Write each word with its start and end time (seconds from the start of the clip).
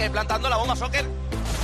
que 0.00 0.08
plantando 0.08 0.48
la 0.48 0.56
bomba 0.56 0.74
soccer. 0.74 1.04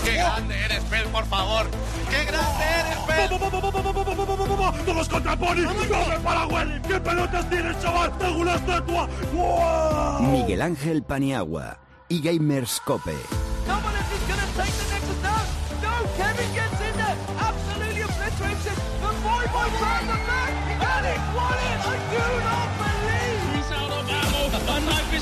¡Qué 0.04 0.12
grande 0.12 0.54
eres, 0.64 0.84
Pel, 0.84 1.06
por 1.08 1.24
favor! 1.24 1.66
¡Qué 2.10 2.24
grande 2.24 2.64
eres, 2.80 2.98
Pel! 3.06 4.84
¡Todos 4.84 5.08
contra 5.08 5.36
Pony! 5.36 5.64
¡Come 5.64 6.18
para 6.22 6.46
Welly! 6.46 6.80
¿Qué 6.82 7.00
pelotas 7.00 7.48
tienes, 7.48 7.80
chaval? 7.80 8.12
¡Tengo 8.18 8.40
una 8.40 8.54
estatua! 8.56 9.08
¡Wow! 9.32 10.20
Miguel 10.30 10.60
Ángel 10.60 11.02
Paniagua 11.02 11.78
y 12.08 12.20
Gamers 12.20 12.80
Cope. 12.84 13.16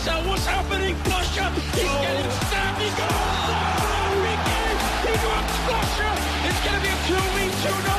What's 0.04 0.44
happening? 0.44 0.94
He's 0.94 1.34
getting 1.34 1.64
going 6.60 6.77
to 6.77 6.80
be 6.82 6.88
a 6.88 6.96
2v2, 7.08 7.64
no. 7.86 7.94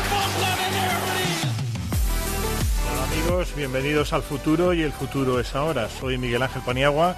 Hola 2.91 3.03
amigos, 3.05 3.55
bienvenidos 3.55 4.13
al 4.13 4.21
futuro 4.21 4.75
y 4.75 4.83
el 4.83 4.91
futuro 4.91 5.39
es 5.39 5.55
ahora. 5.55 5.89
Soy 5.89 6.19
Miguel 6.19 6.43
Ángel 6.43 6.61
Paniagua 6.61 7.15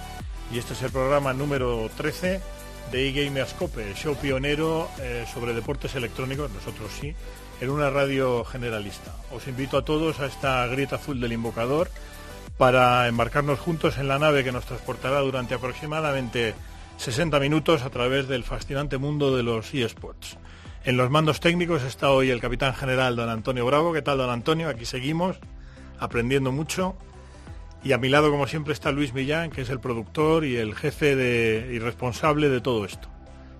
y 0.53 0.57
este 0.57 0.71
es 0.71 0.81
el 0.83 0.91
programa 0.91 1.33
número 1.33 1.91
13 1.97 2.39
de 2.89 3.09
eGamerscope, 3.09 3.93
show 3.93 4.15
pionero 4.15 4.89
eh, 5.01 5.25
sobre 5.33 5.53
deportes 5.53 5.95
electrónicos, 5.95 6.49
nosotros 6.51 6.91
sí, 6.97 7.13
en 7.59 7.69
una 7.69 7.89
radio 7.89 8.45
generalista. 8.45 9.13
Os 9.33 9.49
invito 9.49 9.77
a 9.77 9.83
todos 9.83 10.21
a 10.21 10.27
esta 10.27 10.65
grieta 10.67 10.95
azul 10.95 11.19
del 11.19 11.33
invocador 11.33 11.89
para 12.57 13.07
embarcarnos 13.07 13.59
juntos 13.59 13.97
en 13.97 14.07
la 14.07 14.19
nave 14.19 14.43
que 14.43 14.51
nos 14.51 14.65
transportará 14.65 15.19
durante 15.19 15.53
aproximadamente 15.53 16.55
60 16.97 17.39
minutos 17.39 17.83
a 17.83 17.89
través 17.89 18.27
del 18.27 18.43
fascinante 18.43 18.97
mundo 18.97 19.35
de 19.35 19.43
los 19.43 19.73
eSports. 19.73 20.37
En 20.83 20.97
los 20.97 21.09
mandos 21.09 21.39
técnicos 21.39 21.83
está 21.83 22.09
hoy 22.11 22.29
el 22.29 22.41
capitán 22.41 22.73
general 22.73 23.15
don 23.15 23.29
Antonio 23.29 23.65
Bravo. 23.65 23.93
¿Qué 23.93 24.01
tal, 24.01 24.17
don 24.17 24.29
Antonio? 24.29 24.69
Aquí 24.69 24.85
seguimos 24.85 25.37
aprendiendo 25.99 26.51
mucho. 26.51 26.95
Y 27.83 27.91
a 27.91 27.97
mi 27.97 28.09
lado, 28.09 28.31
como 28.31 28.47
siempre, 28.47 28.73
está 28.73 28.91
Luis 28.91 29.13
Millán, 29.13 29.51
que 29.51 29.61
es 29.61 29.69
el 29.69 29.79
productor 29.79 30.43
y 30.45 30.55
el 30.55 30.75
jefe 30.75 31.15
de, 31.15 31.71
y 31.73 31.79
responsable 31.79 32.49
de 32.49 32.61
todo 32.61 32.85
esto. 32.85 33.07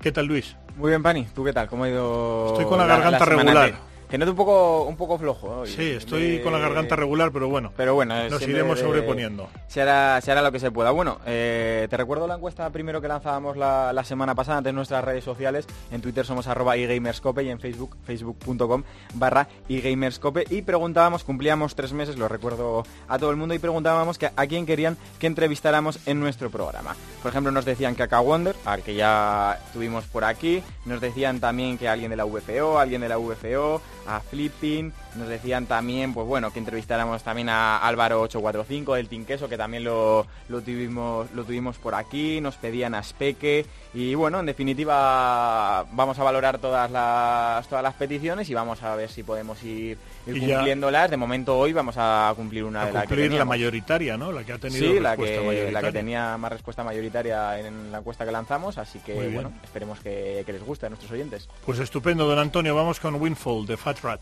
¿Qué 0.01 0.11
tal, 0.11 0.25
Luis? 0.25 0.55
Muy 0.75 0.89
bien, 0.89 1.03
Pani. 1.03 1.27
¿Tú 1.35 1.43
qué 1.43 1.53
tal? 1.53 1.67
¿Cómo 1.67 1.83
ha 1.83 1.89
ido? 1.89 2.47
Estoy 2.47 2.65
con 2.65 2.79
la, 2.79 2.87
garganta 2.87 3.25
regular. 3.25 3.71
Que 3.71 3.77
noto 4.17 4.31
un 4.31 4.37
poco, 4.37 4.83
un 4.83 4.95
poco 4.95 5.17
flojo. 5.17 5.61
Hoy. 5.61 5.69
Sí, 5.69 5.91
estoy 5.91 6.39
con 6.41 6.53
la 6.53 6.59
garganta 6.59 6.95
regular, 6.95 7.31
pero 7.31 7.49
bueno. 7.49 7.73
Pero 7.75 7.93
bueno, 7.93 8.29
nos 8.29 8.41
iremos 8.43 8.79
sobreponiendo. 8.79 9.49
Se 9.67 9.81
hará, 9.81 10.21
se 10.21 10.31
hará 10.31 10.41
lo 10.41 10.51
que 10.51 10.59
se 10.59 10.71
pueda. 10.71 10.91
Bueno, 10.91 11.19
eh, 11.25 11.87
te 11.89 11.97
recuerdo 11.97 12.27
la 12.27 12.35
encuesta 12.35 12.69
primero 12.69 13.01
que 13.01 13.07
lanzábamos 13.07 13.57
la, 13.57 13.91
la, 13.93 14.03
semana 14.03 14.33
pasada 14.35 14.59
ante 14.59 14.71
nuestras 14.71 15.03
redes 15.03 15.23
sociales. 15.23 15.67
En 15.91 16.01
Twitter 16.01 16.25
somos 16.25 16.47
arroba 16.47 16.75
eGamerscope 16.77 17.43
y 17.43 17.49
en 17.49 17.59
Facebook, 17.59 17.97
facebook.com 18.05 18.83
barra 19.15 19.47
eGamerscope. 19.67 20.45
Y 20.49 20.61
preguntábamos, 20.61 21.23
cumplíamos 21.23 21.75
tres 21.75 21.91
meses, 21.91 22.17
lo 22.17 22.27
recuerdo 22.27 22.83
a 23.07 23.19
todo 23.19 23.31
el 23.31 23.35
mundo, 23.35 23.53
y 23.53 23.59
preguntábamos 23.59 24.17
que, 24.17 24.29
a 24.33 24.47
quién 24.47 24.65
querían 24.65 24.97
que 25.19 25.27
entrevistáramos 25.27 25.99
en 26.05 26.19
nuestro 26.19 26.49
programa. 26.49 26.95
Por 27.21 27.31
ejemplo, 27.31 27.51
nos 27.51 27.65
decían 27.65 27.95
que 27.95 28.03
a 28.03 28.19
Wonder, 28.19 28.55
al 28.65 28.83
que 28.83 28.95
ya 28.95 29.59
tuvimos 29.73 30.05
por 30.05 30.23
aquí. 30.23 30.63
Nos 30.85 31.01
decían 31.01 31.39
también 31.39 31.77
que 31.77 31.87
alguien 31.87 32.09
de 32.09 32.15
la 32.15 32.25
VFO, 32.25 32.79
alguien 32.79 33.01
de 33.01 33.09
la 33.09 33.17
VFO 33.17 33.81
a 34.07 34.21
Flipping, 34.21 34.93
nos 35.15 35.27
decían 35.27 35.65
también, 35.65 36.13
pues 36.13 36.25
bueno, 36.27 36.51
que 36.51 36.59
entrevistáramos 36.59 37.23
también 37.23 37.49
a 37.49 37.77
Álvaro 37.77 38.21
845 38.21 38.95
del 38.95 39.07
Tinqueso, 39.07 39.49
que 39.49 39.57
también 39.57 39.83
lo, 39.83 40.25
lo, 40.49 40.61
tuvimos, 40.61 41.31
lo 41.31 41.43
tuvimos 41.43 41.77
por 41.77 41.95
aquí, 41.95 42.39
nos 42.41 42.55
pedían 42.55 42.95
a 42.95 43.03
Speque, 43.03 43.65
y 43.93 44.15
bueno, 44.15 44.39
en 44.39 44.45
definitiva 44.45 45.85
vamos 45.91 46.19
a 46.19 46.23
valorar 46.23 46.59
todas 46.59 46.91
las, 46.91 47.67
todas 47.67 47.83
las 47.83 47.95
peticiones 47.95 48.49
y 48.49 48.53
vamos 48.53 48.83
a 48.83 48.95
ver 48.95 49.09
si 49.09 49.23
podemos 49.23 49.63
ir, 49.63 49.97
ir 50.27 50.39
cumpliéndolas. 50.39 51.09
De 51.09 51.17
momento 51.17 51.57
hoy 51.57 51.73
vamos 51.73 51.95
a 51.97 52.31
cumplir 52.35 52.63
una 52.63 52.83
a 52.83 52.85
de 52.85 52.93
las 52.93 53.07
que 53.07 53.29
la 53.29 53.45
mayoritaria, 53.45 54.15
¿no? 54.17 54.31
La 54.31 54.43
que 54.43 54.53
ha 54.53 54.59
tenido 54.59 54.93
sí, 54.93 54.99
la 54.99 55.17
que, 55.17 55.71
la 55.71 55.81
que 55.81 55.91
tenía 55.91 56.37
más 56.37 56.51
respuesta 56.51 56.83
mayoritaria 56.83 57.59
en 57.59 57.91
la 57.91 57.99
encuesta 57.99 58.25
que 58.25 58.31
lanzamos, 58.31 58.77
así 58.77 58.99
que 58.99 59.29
bueno, 59.29 59.51
esperemos 59.63 59.99
que, 59.99 60.43
que 60.45 60.53
les 60.53 60.63
guste 60.63 60.85
a 60.85 60.89
nuestros 60.89 61.11
oyentes. 61.11 61.49
Pues 61.65 61.79
estupendo, 61.79 62.27
don 62.27 62.39
Antonio, 62.39 62.75
vamos 62.75 62.99
con 62.99 63.15
Windfall 63.15 63.65
de 63.65 63.77
Fat 63.77 63.96
Rat. 64.01 64.21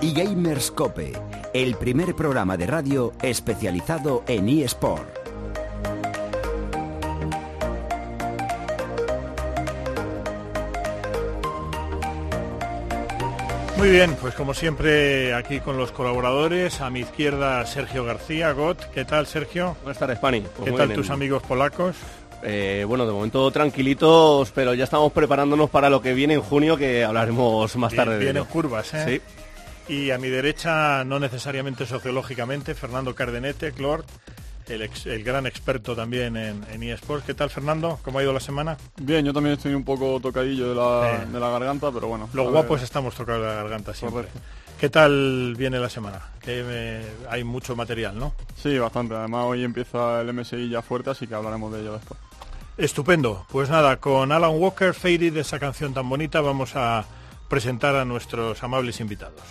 y 0.00 0.12
Gamerscope, 0.12 1.12
el 1.52 1.74
primer 1.74 2.14
programa 2.14 2.56
de 2.56 2.66
radio 2.66 3.12
especializado 3.20 4.22
en 4.28 4.48
eSport. 4.48 5.08
Muy 13.76 13.90
bien, 13.90 14.16
pues 14.20 14.34
como 14.34 14.54
siempre 14.54 15.34
aquí 15.34 15.60
con 15.60 15.76
los 15.76 15.92
colaboradores, 15.92 16.80
a 16.80 16.90
mi 16.90 17.00
izquierda 17.00 17.64
Sergio 17.64 18.04
García, 18.04 18.52
GOT. 18.52 18.90
¿Qué 18.92 19.04
tal 19.04 19.26
Sergio? 19.26 19.76
Buenas 19.82 19.98
tardes, 19.98 20.18
Pani. 20.18 20.40
Pues 20.56 20.70
¿Qué 20.70 20.76
tal 20.76 20.92
tus 20.92 21.10
amigos 21.10 21.42
polacos? 21.42 21.96
Eh, 22.42 22.84
bueno, 22.86 23.04
de 23.06 23.12
momento 23.12 23.50
tranquilitos, 23.50 24.50
pero 24.52 24.72
ya 24.74 24.84
estamos 24.84 25.12
preparándonos 25.12 25.70
para 25.70 25.90
lo 25.90 26.00
que 26.00 26.14
viene 26.14 26.34
en 26.34 26.40
junio, 26.40 26.76
que 26.76 27.04
hablaremos 27.04 27.74
más 27.76 27.92
Bien, 27.92 28.04
tarde 28.04 28.18
de 28.18 28.24
Vienen 28.24 28.42
ello. 28.42 28.50
curvas, 28.50 28.94
¿eh? 28.94 29.20
Sí. 29.86 29.92
Y 29.92 30.10
a 30.10 30.18
mi 30.18 30.28
derecha, 30.28 31.02
no 31.04 31.18
necesariamente 31.18 31.86
sociológicamente, 31.86 32.74
Fernando 32.74 33.14
Cardenete, 33.14 33.72
Clort, 33.72 34.06
el, 34.68 34.82
ex- 34.82 35.06
el 35.06 35.24
gran 35.24 35.46
experto 35.46 35.96
también 35.96 36.36
en, 36.36 36.62
en 36.70 36.82
eSports. 36.82 37.24
¿Qué 37.24 37.32
tal, 37.34 37.48
Fernando? 37.48 37.98
¿Cómo 38.04 38.18
ha 38.18 38.22
ido 38.22 38.32
la 38.34 38.40
semana? 38.40 38.76
Bien, 39.00 39.24
yo 39.24 39.32
también 39.32 39.54
estoy 39.56 39.72
un 39.74 39.84
poco 39.84 40.20
tocadillo 40.20 40.68
de 40.68 40.74
la, 40.74 41.22
Eh. 41.22 41.26
de 41.32 41.40
la 41.40 41.48
garganta, 41.48 41.90
pero 41.90 42.06
bueno. 42.06 42.28
Los 42.34 42.50
guapos 42.50 42.82
estamos 42.82 43.14
tocados 43.14 43.40
la 43.46 43.54
garganta 43.54 43.94
siempre. 43.94 44.24
Correcto. 44.24 44.38
¿Qué 44.78 44.90
tal 44.90 45.54
viene 45.56 45.78
la 45.80 45.88
semana? 45.88 46.20
Que 46.40 46.62
me- 46.62 47.28
hay 47.30 47.42
mucho 47.42 47.74
material, 47.74 48.16
¿no? 48.16 48.34
Sí, 48.62 48.78
bastante. 48.78 49.14
Además, 49.14 49.44
hoy 49.46 49.64
empieza 49.64 50.20
el 50.20 50.28
MSI 50.34 50.68
ya 50.68 50.82
fuerte, 50.82 51.10
así 51.10 51.26
que 51.26 51.34
hablaremos 51.34 51.72
de 51.72 51.80
ello 51.80 51.94
después. 51.94 52.20
Estupendo. 52.78 53.44
Pues 53.50 53.68
nada, 53.68 53.98
con 53.98 54.32
Alan 54.32 54.52
Walker, 54.54 54.94
Faded, 54.94 55.34
de 55.34 55.40
esa 55.40 55.58
canción 55.58 55.92
tan 55.92 56.08
bonita, 56.08 56.40
vamos 56.40 56.74
a 56.74 57.04
presentar 57.48 57.96
a 57.96 58.04
nuestros 58.04 58.62
amables 58.62 59.00
invitados. 59.00 59.42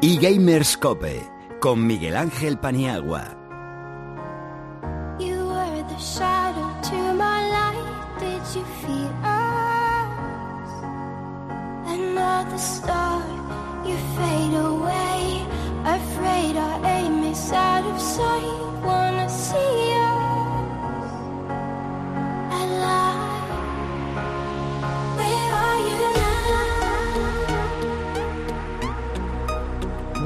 y 0.00 0.16
Gamerscope 0.18 1.28
con 1.60 1.84
Miguel 1.86 2.16
Ángel 2.16 2.56
Paniagua. 2.58 3.34
You 5.18 5.48
were 5.48 5.82
the 5.88 5.98
shadow 5.98 6.70
to 6.82 7.14
my 7.14 7.48
light. 7.50 8.20
Did 8.20 8.42
you 8.54 8.64
feel 8.86 9.12
us? 9.24 10.08
Another 11.88 12.58
star, 12.58 13.07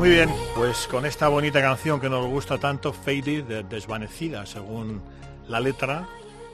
Muy 0.03 0.11
bien, 0.11 0.35
pues 0.57 0.89
con 0.89 1.07
esta 1.07 1.29
bonita 1.29 1.63
canción 1.63 2.01
que 2.01 2.11
nos 2.11 2.27
gusta 2.27 2.59
tanto, 2.59 2.93
Faded, 2.93 3.45
de- 3.45 3.63
desvanecida, 3.63 4.47
según 4.47 5.01
la 5.47 5.61
letra, 5.61 6.09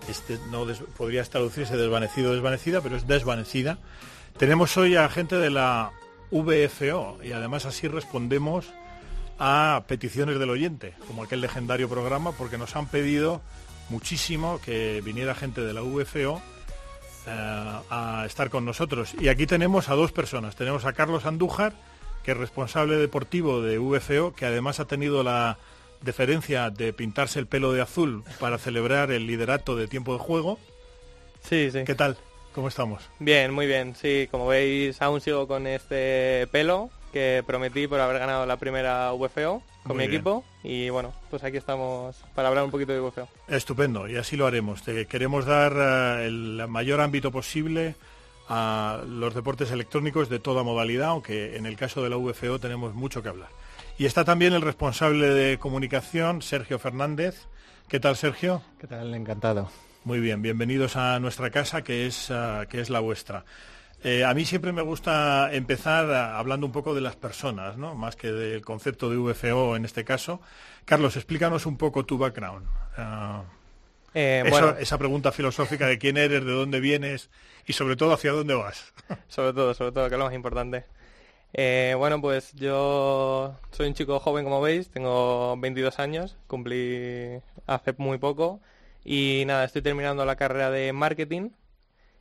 este 0.07 0.39
no 0.51 0.67
podría 0.99 1.25
traducirse 1.25 1.75
desvanecido, 1.79 2.35
desvanecida, 2.35 2.83
pero 2.83 2.97
es 2.97 3.06
desvanecida. 3.06 3.79
Tenemos 4.37 4.77
hoy 4.77 4.97
a 4.97 5.09
gente 5.09 5.37
de 5.37 5.49
la 5.49 5.93
VFO 6.31 7.21
y 7.25 7.33
además 7.33 7.65
así 7.65 7.89
respondemos 7.89 8.67
a 9.39 9.85
peticiones 9.89 10.39
del 10.39 10.51
oyente, 10.51 10.93
como 11.06 11.23
aquel 11.23 11.41
legendario 11.41 11.89
programa, 11.89 12.33
porque 12.33 12.59
nos 12.59 12.77
han 12.77 12.87
pedido 12.87 13.41
muchísimo 13.89 14.61
que 14.62 15.01
viniera 15.03 15.35
gente 15.35 15.62
de 15.62 15.73
la 15.73 15.81
VFO 15.81 16.43
eh, 17.27 17.81
a 17.89 18.25
estar 18.27 18.51
con 18.51 18.67
nosotros. 18.67 19.15
Y 19.19 19.29
aquí 19.29 19.47
tenemos 19.47 19.89
a 19.89 19.94
dos 19.94 20.12
personas. 20.12 20.55
Tenemos 20.55 20.85
a 20.85 20.93
Carlos 20.93 21.25
Andújar, 21.25 21.73
que 22.23 22.32
es 22.32 22.37
responsable 22.37 22.97
deportivo 22.97 23.62
de 23.62 23.79
VFO, 23.79 24.35
que 24.35 24.47
además 24.47 24.81
ha 24.81 24.87
tenido 24.87 25.23
la 25.23 25.59
deferencia 26.03 26.70
de 26.70 26.93
pintarse 26.93 27.38
el 27.38 27.47
pelo 27.47 27.73
de 27.73 27.81
azul 27.81 28.23
para 28.38 28.59
celebrar 28.59 29.11
el 29.11 29.26
liderato 29.26 29.76
de 29.76 29.88
tiempo 29.88 30.12
de 30.12 30.19
juego. 30.20 30.59
Sí, 31.43 31.70
sí. 31.70 31.85
¿Qué 31.85 31.94
tal? 31.94 32.17
¿Cómo 32.55 32.69
estamos? 32.69 33.09
Bien, 33.19 33.53
muy 33.53 33.67
bien. 33.67 33.94
Sí, 33.94 34.29
como 34.31 34.47
veis, 34.47 35.00
aún 35.03 35.20
sigo 35.20 35.47
con 35.47 35.67
este 35.67 36.47
pelo 36.50 36.91
que 37.12 37.43
prometí 37.47 37.87
por 37.87 38.00
haber 38.00 38.19
ganado 38.19 38.44
la 38.47 38.56
primera 38.59 39.12
VFO 39.12 39.62
con 39.85 39.97
Muy 39.97 40.05
mi 40.05 40.09
bien. 40.09 40.20
equipo. 40.20 40.44
Y 40.62 40.91
bueno, 40.91 41.15
pues 41.31 41.43
aquí 41.44 41.56
estamos 41.56 42.17
para 42.35 42.49
hablar 42.49 42.65
un 42.65 42.70
poquito 42.70 42.93
de 42.93 43.00
VFO. 43.00 43.29
Estupendo, 43.49 44.09
y 44.09 44.17
así 44.17 44.37
lo 44.37 44.47
haremos. 44.47 44.82
Te 44.82 45.06
queremos 45.06 45.47
dar 45.47 45.73
eh, 46.20 46.26
el 46.26 46.65
mayor 46.69 47.00
ámbito 47.00 47.31
posible 47.31 47.94
a 48.49 49.03
los 49.06 49.35
deportes 49.35 49.71
electrónicos 49.71 50.29
de 50.29 50.39
toda 50.39 50.62
modalidad, 50.62 51.09
aunque 51.09 51.56
en 51.56 51.67
el 51.67 51.77
caso 51.77 52.03
de 52.03 52.11
la 52.11 52.17
VFO 52.17 52.59
tenemos 52.59 52.95
mucho 52.95 53.23
que 53.23 53.29
hablar. 53.29 53.50
Y 53.99 54.06
está 54.06 54.25
también 54.25 54.53
el 54.53 54.62
responsable 54.62 55.29
de 55.29 55.59
comunicación, 55.59 56.41
Sergio 56.41 56.79
Fernández. 56.79 57.47
¿Qué 57.89 58.00
tal, 58.00 58.17
Sergio? 58.17 58.62
¿Qué 58.81 58.87
tal? 58.87 59.15
Encantado. 59.15 59.71
Muy 60.05 60.21
bien, 60.21 60.41
bienvenidos 60.41 60.97
a 60.97 61.19
nuestra 61.21 61.50
casa, 61.50 61.83
que 61.83 62.06
es, 62.06 62.31
ah, 62.31 62.67
que 62.69 62.81
es 62.81 62.91
la 62.91 63.00
vuestra. 63.00 63.45
Eh, 64.05 64.25
a 64.25 64.33
mí 64.33 64.45
siempre 64.45 64.73
me 64.73 64.83
gusta 64.83 65.53
empezar 65.53 66.11
ah, 66.11 66.39
hablando 66.39 66.67
un 66.67 66.73
poco 66.73 66.94
de 66.94 67.01
las 67.01 67.17
personas, 67.17 67.77
¿no? 67.77 67.94
más 67.97 68.15
que 68.15 68.31
del 68.31 68.62
concepto 68.62 69.11
de 69.11 69.17
VFO 69.17 69.75
en 69.75 69.85
este 69.85 70.05
caso. 70.05 70.41
Carlos, 70.85 71.17
explícanos 71.17 71.67
un 71.67 71.77
poco 71.77 72.06
tu 72.06 72.17
background. 72.17 72.67
Ah, 72.97 73.43
Eh, 74.14 74.43
eso- 74.44 74.50
bueno, 74.50 74.76
esa 74.78 74.99
pregunta 74.99 75.32
filosófica 75.32 75.87
de 75.87 75.99
quién 75.99 76.16
eres, 76.16 76.44
de 76.44 76.52
dónde 76.52 76.81
vienes 76.81 77.31
y 77.66 77.72
sobre 77.75 77.96
todo 77.96 78.12
hacia 78.14 78.32
dónde 78.32 78.55
vas. 78.55 78.93
sobre 79.28 79.52
todo, 79.52 79.75
sobre 79.75 79.93
todo, 79.93 80.08
que 80.08 80.14
es 80.14 80.19
lo 80.19 80.25
más 80.25 80.34
importante. 80.34 80.84
Eh, 81.55 81.94
bueno, 81.96 82.20
pues 82.20 82.52
yo 82.55 83.55
soy 83.70 83.88
un 83.88 83.94
chico 83.94 84.20
joven, 84.20 84.44
como 84.44 84.60
veis, 84.60 84.90
tengo 84.90 85.56
22 85.58 85.99
años, 85.99 86.37
cumplí 86.46 87.40
hace 87.66 87.94
muy 87.96 88.19
poco 88.19 88.60
y 89.05 89.44
nada, 89.46 89.64
estoy 89.64 89.81
terminando 89.81 90.25
la 90.26 90.37
carrera 90.37 90.70
de 90.70 90.93
marketing 90.93 91.50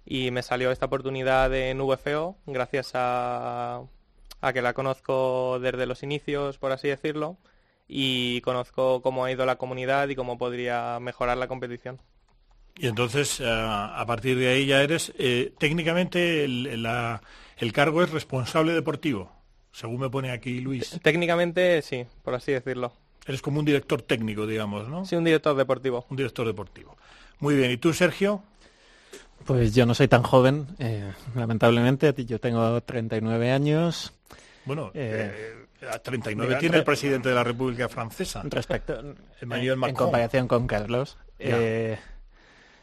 y 0.06 0.32
me 0.32 0.44
salió 0.44 0.72
esta 0.72 0.86
oportunidad 0.86 1.54
en 1.54 1.80
VFO 1.80 2.38
gracias 2.46 2.92
a, 2.94 3.82
a 4.40 4.54
que 4.54 4.62
la 4.62 4.74
conozco 4.74 5.60
desde 5.60 5.86
los 5.88 6.04
inicios, 6.04 6.58
por 6.58 6.72
así 6.72 6.88
decirlo, 6.88 7.36
y 7.88 8.42
conozco 8.42 9.02
cómo 9.02 9.24
ha 9.26 9.32
ido 9.32 9.46
la 9.46 9.58
comunidad 9.58 10.08
y 10.10 10.16
cómo 10.16 10.38
podría 10.38 11.00
mejorar 11.00 11.38
la 11.38 11.48
competición. 11.48 12.00
Y 12.78 12.88
entonces, 12.88 13.40
eh, 13.40 13.46
a 13.50 14.04
partir 14.06 14.38
de 14.38 14.50
ahí 14.50 14.66
ya 14.68 14.82
eres, 14.84 15.12
eh, 15.18 15.54
técnicamente 15.58 16.44
el, 16.46 16.84
la- 16.84 17.22
el 17.58 17.74
cargo 17.74 18.04
es 18.04 18.12
responsable 18.12 18.74
deportivo, 18.74 19.32
según 19.72 20.00
me 20.02 20.10
pone 20.10 20.32
aquí 20.32 20.60
Luis. 20.62 21.00
Técnicamente 21.02 21.82
sí, 21.82 22.06
por 22.24 22.36
así 22.36 22.52
decirlo. 22.52 22.92
Eres 23.26 23.42
como 23.42 23.60
un 23.60 23.66
director 23.66 24.02
técnico, 24.04 24.46
digamos, 24.46 24.88
¿no? 24.88 25.06
Sí, 25.06 25.16
un 25.16 25.24
director 25.24 25.56
deportivo. 25.58 26.06
Un 26.10 26.18
director 26.18 26.46
deportivo. 26.46 26.96
Muy 27.40 27.56
bien, 27.56 27.72
¿y 27.72 27.78
tú, 27.78 27.94
Sergio? 27.94 28.44
Pues 29.46 29.74
yo 29.74 29.86
no 29.86 29.94
soy 29.94 30.08
tan 30.08 30.24
joven, 30.24 30.68
eh, 30.80 31.12
lamentablemente. 31.36 32.14
Yo 32.26 32.40
tengo 32.40 32.82
39 32.82 33.52
años. 33.52 34.14
Bueno, 34.66 34.92
Eh, 34.94 35.32
eh, 35.34 35.66
a 35.92 36.00
39 36.00 36.48
mira, 36.48 36.60
tiene 36.60 36.78
el 36.78 36.84
presidente 36.84 37.30
de 37.30 37.36
la 37.36 37.44
República 37.44 37.88
Francesa. 37.90 38.42
Respecto, 38.46 39.16
Emmanuel 39.42 39.74
en, 39.74 39.80
Macron. 39.80 39.96
comparación 39.96 40.48
con 40.48 40.68
Carlos. 40.68 41.18
Eh, 41.40 41.98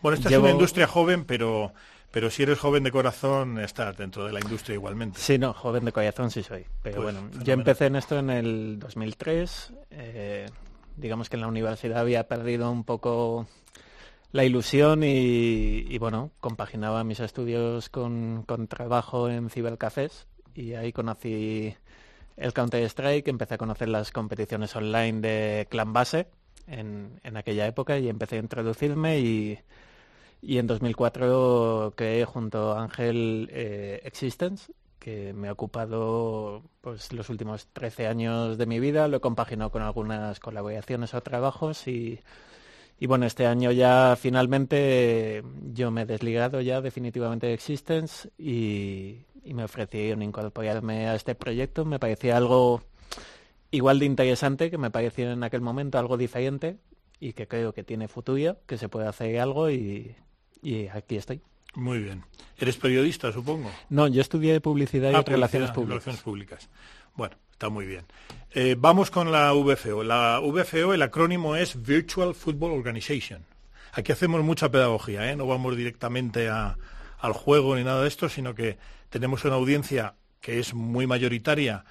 Bueno, 0.03 0.17
esta 0.17 0.29
llevo- 0.29 0.43
es 0.47 0.51
una 0.51 0.53
industria 0.53 0.87
joven, 0.87 1.25
pero, 1.25 1.73
pero 2.11 2.31
si 2.31 2.43
eres 2.45 2.59
joven 2.59 2.85
de 2.85 2.93
corazón, 2.93 3.59
estás 3.59 3.97
dentro 3.97 4.25
de 4.27 4.33
la 4.33 4.41
industria 4.41 4.75
igualmente. 4.75 5.19
Sí, 5.19 5.39
no, 5.39 5.53
joven 5.53 5.85
de 5.85 5.93
corazón 5.93 6.31
sí 6.31 6.43
soy. 6.43 6.65
Pero 6.83 6.97
Pues, 6.97 7.05
bueno, 7.05 7.19
fenomenal. 7.21 7.45
yo 7.47 7.53
empecé 7.55 7.87
en 7.87 7.97
esto 7.97 8.19
en 8.19 8.31
el 8.31 8.79
2003. 8.79 9.73
eh, 9.91 10.47
digamos 10.97 11.29
que 11.29 11.35
en 11.37 11.41
la 11.41 11.49
universidad 11.49 11.99
había 11.99 12.29
perdido 12.29 12.71
un 12.71 12.85
poco 12.85 13.49
la 14.31 14.45
ilusión 14.45 15.03
y, 15.03 15.87
y, 15.89 15.99
bueno, 15.99 16.31
compaginaba 16.39 17.03
mis 17.03 17.19
estudios 17.19 17.89
con, 17.89 18.45
con 18.47 18.69
trabajo 18.69 19.29
en 19.29 19.51
cibercafés 19.51 20.27
y 20.55 20.75
ahí 20.75 20.93
conocí 20.93 21.75
el 22.37 22.53
Counter-Strike, 22.53 23.29
empecé 23.29 23.55
a 23.55 23.59
conocer 23.59 23.89
las 23.89 24.11
competiciones 24.11 24.75
online 24.77 25.21
de 25.21 25.67
Clan 25.71 25.93
Base 25.93 26.29
en, 26.67 27.21
en 27.23 27.37
aquella 27.37 27.67
época 27.67 27.99
y 27.99 28.09
empecé 28.09 28.37
a 28.37 28.41
introducirme 28.41 29.21
y, 29.21 29.59
y 30.43 30.59
en 30.59 30.67
2004 30.67 31.95
creé 31.97 32.25
junto 32.25 32.73
a 32.73 32.83
Ángel 32.83 33.49
eh, 33.53 34.01
Existence, 34.05 34.73
que 34.99 35.33
me 35.33 35.49
ha 35.49 35.53
ocupado 35.53 36.63
pues 36.81 37.13
los 37.13 37.29
últimos 37.29 37.67
13 37.73 38.07
años 38.07 38.59
de 38.59 38.67
mi 38.67 38.81
vida, 38.81 39.07
lo 39.09 39.19
he 39.19 39.21
compaginado 39.21 39.71
con 39.71 39.83
algunas 39.83 40.41
colaboraciones 40.41 41.15
o 41.15 41.23
trabajos 41.23 41.87
y, 41.87 42.21
y 42.99 43.07
bueno, 43.07 43.27
este 43.27 43.47
año 43.47 43.71
ya 43.71 44.17
finalmente 44.19 45.43
yo 45.73 45.91
me 45.91 46.03
he 46.03 46.07
desligado 46.07 46.61
ya 46.61 46.81
definitivamente 46.81 47.47
de 47.47 47.55
Existence 47.55 48.31
y, 48.39 49.25
y 49.45 49.55
me 49.55 49.65
ofrecieron 49.65 50.23
incorporarme 50.23 51.09
a 51.09 51.15
este 51.15 51.35
proyecto. 51.35 51.85
Me 51.85 51.99
parecía 51.99 52.37
algo 52.37 52.83
igual 53.71 53.99
de 53.99 54.07
interesante, 54.07 54.71
que 54.71 54.79
me 54.79 54.91
pareció 54.91 55.31
en 55.33 55.43
aquel 55.43 55.61
momento 55.61 55.99
algo 55.99 56.17
diferente 56.17 56.77
y 57.21 57.33
que 57.33 57.47
creo 57.49 57.73
que 57.73 57.83
tiene 57.85 58.09
futuro, 58.09 58.57
que 58.67 58.79
se 58.79 58.89
puede 58.89 59.07
hacer 59.09 59.39
algo 59.41 59.71
y, 59.71 60.15
y 60.63 60.89
aquí 60.89 61.17
estoy. 61.17 61.41
Muy 61.75 61.99
bien. 61.99 62.25
Eres 62.59 62.77
periodista, 62.77 63.33
supongo. 63.33 63.71
No, 63.91 64.07
yo 64.07 64.21
estudié 64.21 64.61
publicidad 64.61 65.11
y 65.11 65.15
Ah, 65.15 65.23
relaciones 65.27 65.71
publicidad, 65.71 65.75
públicas. 65.75 66.05
relaciones 66.05 66.23
públicas. 66.23 66.71
Bueno, 67.17 67.37
está 67.51 67.69
muy 67.69 67.85
bien. 67.87 68.05
Eh, 68.53 68.77
vamos 68.79 69.11
con 69.11 69.33
la 69.33 69.53
VFO. 69.53 70.05
La 70.05 70.41
VFO, 70.41 70.95
el 70.95 71.03
acrónimo 71.03 71.57
es 71.57 71.83
Virtual 71.83 72.35
Football 72.35 72.73
Organization. 72.73 73.45
Aquí 73.93 74.13
hacemos 74.13 74.43
mucha 74.45 74.71
pedagogía, 74.71 75.31
¿eh? 75.31 75.37
no 75.37 75.47
vamos 75.47 75.77
directamente 75.77 76.49
a- 76.49 76.77
al 77.25 77.33
juego 77.33 77.77
ni 77.77 77.85
nada 77.85 78.03
de 78.03 78.09
esto, 78.09 78.29
sino 78.29 78.55
que 78.55 78.77
tenemos 79.09 79.45
una 79.45 79.55
audiencia 79.55 80.15
que 80.41 80.59
es 80.59 80.75
muy 80.75 81.07
mayoritaria, 81.07 81.85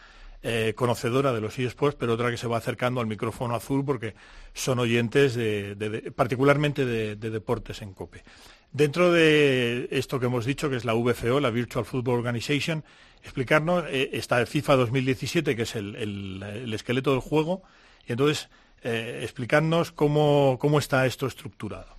eh, 0.44 0.74
conocedora 0.76 1.34
de 1.34 1.42
los 1.42 1.58
eSports, 1.58 1.98
pero 1.98 2.14
otra 2.14 2.30
que 2.30 2.38
se 2.38 2.48
va 2.48 2.58
acercando 2.58 3.02
al 3.02 3.08
micrófono 3.08 3.56
azul 3.56 3.84
porque 3.84 4.14
son 4.54 4.78
oyentes 4.80 5.34
de, 5.34 6.12
particularmente 6.16 6.86
de, 6.86 7.16
de 7.16 7.30
deportes 7.30 7.82
en 7.82 7.94
COPE. 7.94 8.24
Dentro 8.72 9.12
de 9.12 9.88
esto 9.92 10.20
que 10.20 10.28
hemos 10.28 10.46
dicho, 10.46 10.70
que 10.70 10.76
es 10.76 10.86
la 10.86 10.94
VFO, 10.94 11.40
la 11.40 11.50
Virtual 11.50 11.86
Football 11.86 12.20
Organization, 12.20 12.84
explicarnos, 13.24 13.86
eh, 13.88 14.12
está 14.14 14.40
el 14.40 14.48
FIFA 14.48 14.76
2017, 14.76 15.56
que 15.56 15.64
es 15.64 15.76
el 15.76 16.74
esqueleto 16.74 17.12
del 17.12 17.22
juego, 17.22 17.64
y 18.06 18.12
entonces 18.12 18.50
eh, 18.84 19.22
explicarnos 19.24 19.92
cómo, 19.92 20.58
cómo 20.60 20.78
está 20.78 21.06
esto 21.06 21.26
estructurado. 21.26 21.96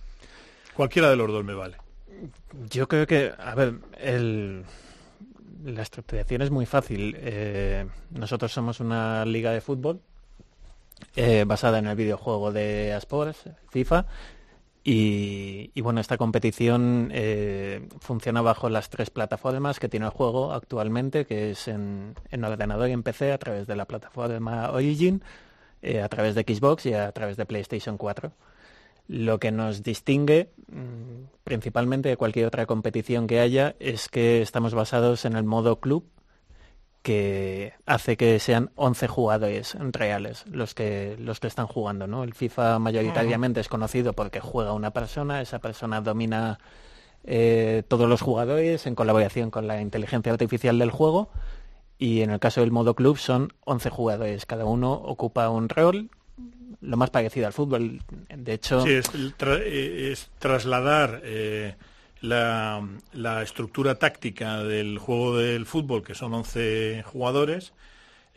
Cualquiera 0.75 1.09
de 1.09 1.15
los 1.15 1.31
dos 1.31 1.43
me 1.43 1.55
vale. 1.55 1.77
Yo 2.69 2.87
creo 2.87 3.05
que, 3.07 3.33
a 3.37 3.55
ver, 3.55 3.75
el- 3.99 4.63
la 5.63 5.81
estructuración 5.81 6.41
es 6.41 6.51
muy 6.51 6.65
fácil. 6.65 7.15
Eh, 7.19 7.87
nosotros 8.11 8.51
somos 8.53 8.79
una 8.79 9.25
liga 9.25 9.51
de 9.51 9.61
fútbol 9.61 10.01
eh, 11.15 11.43
basada 11.45 11.79
en 11.79 11.87
el 11.87 11.95
videojuego 11.95 12.51
de 12.51 12.93
Asports, 12.93 13.49
FIFA, 13.69 14.05
y, 14.83 15.71
bueno, 15.81 15.99
esta 15.99 16.15
competición 16.17 17.09
eh, 17.11 17.87
funciona 17.99 18.41
bajo 18.43 18.69
las 18.69 18.89
tres 18.89 19.09
plataformas 19.09 19.79
que 19.79 19.89
tiene 19.89 20.05
el 20.05 20.11
juego 20.11 20.53
actualmente, 20.53 21.25
que 21.25 21.51
es 21.51 21.67
en, 21.67 22.13
en 22.31 22.43
ordenador 22.43 22.87
y 22.89 22.91
en 22.91 23.01
PC 23.01 23.31
a 23.33 23.37
través 23.39 23.65
de 23.67 23.75
la 23.75 23.85
plataforma 23.85 24.69
Origin, 24.71 25.23
a 26.03 26.07
través 26.09 26.35
de 26.35 26.41
Xbox 26.43 26.85
y 26.85 26.93
a 26.93 27.11
través 27.11 27.35
de 27.37 27.45
PlayStation 27.45 27.97
4. 27.97 28.31
Lo 29.07 29.39
que 29.39 29.51
nos 29.51 29.83
distingue 29.83 30.49
mm, 30.67 31.43
principalmente 31.43 32.09
de 32.09 32.17
cualquier 32.17 32.47
otra 32.47 32.65
competición 32.65 33.27
que 33.27 33.39
haya 33.39 33.75
es 33.79 34.09
que 34.09 34.41
estamos 34.41 34.73
basados 34.73 35.25
en 35.25 35.35
el 35.35 35.43
modo 35.43 35.79
club 35.79 36.05
que 37.05 37.73
hace 37.85 38.17
que 38.17 38.39
sean 38.39 38.71
11 38.73 39.07
jugadores 39.07 39.77
reales 39.79 40.43
los 40.47 40.73
que 40.73 41.15
los 41.19 41.39
que 41.39 41.45
están 41.45 41.67
jugando, 41.67 42.07
¿no? 42.07 42.23
El 42.23 42.33
FIFA 42.33 42.79
mayoritariamente 42.79 43.59
es 43.59 43.69
conocido 43.69 44.13
porque 44.13 44.39
juega 44.39 44.73
una 44.73 44.89
persona, 44.89 45.39
esa 45.39 45.59
persona 45.59 46.01
domina 46.01 46.57
eh, 47.23 47.83
todos 47.87 48.09
los 48.09 48.21
jugadores 48.21 48.87
en 48.87 48.95
colaboración 48.95 49.51
con 49.51 49.67
la 49.67 49.81
inteligencia 49.81 50.31
artificial 50.31 50.79
del 50.79 50.89
juego 50.89 51.29
y 51.99 52.21
en 52.21 52.31
el 52.31 52.39
caso 52.39 52.61
del 52.61 52.71
modo 52.71 52.95
club 52.95 53.19
son 53.19 53.53
11 53.65 53.91
jugadores, 53.91 54.47
cada 54.47 54.65
uno 54.65 54.93
ocupa 54.93 55.47
un 55.49 55.69
rol 55.69 56.09
lo 56.81 56.97
más 56.97 57.09
parecido 57.09 57.47
al 57.47 57.53
fútbol. 57.53 58.01
De 58.29 58.53
hecho, 58.53 58.81
Sí, 58.83 58.91
es, 58.91 59.11
tra- 59.37 59.59
eh, 59.61 60.11
es 60.11 60.29
trasladar 60.39 61.21
eh, 61.23 61.75
la, 62.21 62.87
la 63.13 63.41
estructura 63.43 63.95
táctica 63.95 64.63
del 64.63 64.97
juego 64.97 65.37
del 65.37 65.65
fútbol, 65.65 66.03
que 66.03 66.15
son 66.15 66.33
11 66.33 67.03
jugadores, 67.05 67.73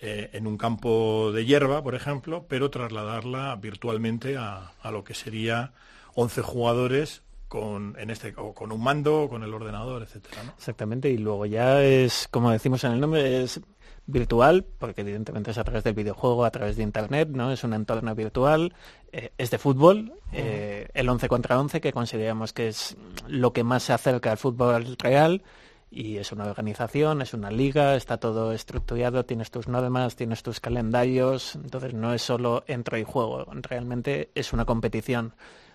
eh, 0.00 0.30
en 0.32 0.46
un 0.46 0.56
campo 0.56 1.32
de 1.32 1.44
hierba, 1.44 1.82
por 1.82 1.94
ejemplo, 1.94 2.46
pero 2.48 2.70
trasladarla 2.70 3.56
virtualmente 3.56 4.36
a, 4.36 4.72
a 4.82 4.90
lo 4.92 5.02
que 5.04 5.14
sería 5.14 5.72
11 6.14 6.42
jugadores 6.42 7.22
con, 7.48 7.96
en 7.98 8.10
este, 8.10 8.34
o 8.36 8.52
con 8.54 8.70
un 8.72 8.82
mando, 8.82 9.22
o 9.22 9.28
con 9.28 9.42
el 9.42 9.52
ordenador, 9.54 10.02
etcétera, 10.02 10.42
¿no? 10.44 10.52
Exactamente, 10.56 11.10
y 11.10 11.16
luego 11.18 11.46
ya 11.46 11.82
es, 11.82 12.28
como 12.30 12.50
decimos 12.52 12.84
en 12.84 12.92
el 12.92 13.00
nombre, 13.00 13.42
es 13.42 13.60
virtual, 14.08 14.64
porque 14.78 15.02
evidentemente 15.02 15.50
es 15.50 15.58
a 15.58 15.64
través 15.64 15.84
del 15.84 15.94
videojuego, 15.94 16.44
a 16.44 16.50
través 16.50 16.76
de 16.76 16.82
internet, 16.82 17.28
¿no? 17.30 17.52
Es 17.52 17.62
un 17.62 17.74
entorno 17.74 18.14
virtual, 18.14 18.74
eh, 19.12 19.32
es 19.36 19.50
de 19.50 19.58
fútbol, 19.58 20.14
eh, 20.32 20.88
el 20.94 21.08
11 21.08 21.28
contra 21.28 21.60
11, 21.60 21.80
que 21.80 21.92
consideramos 21.92 22.54
que 22.54 22.68
es 22.68 22.96
lo 23.28 23.52
que 23.52 23.64
más 23.64 23.82
se 23.82 23.92
acerca 23.92 24.32
al 24.32 24.38
fútbol 24.38 24.96
real, 24.98 25.42
y 25.90 26.16
es 26.16 26.32
una 26.32 26.46
organización, 26.46 27.20
es 27.20 27.34
una 27.34 27.50
liga, 27.50 27.96
está 27.96 28.16
todo 28.16 28.52
estructurado, 28.52 29.26
tienes 29.26 29.50
tus 29.50 29.68
normas, 29.68 30.16
tienes 30.16 30.42
tus 30.42 30.58
calendarios, 30.58 31.54
entonces 31.54 31.92
no 31.92 32.14
es 32.14 32.22
solo 32.22 32.64
entro 32.66 32.96
y 32.96 33.04
juego, 33.04 33.46
realmente 33.62 34.30
es 34.34 34.54
una 34.54 34.64
competición 34.64 35.34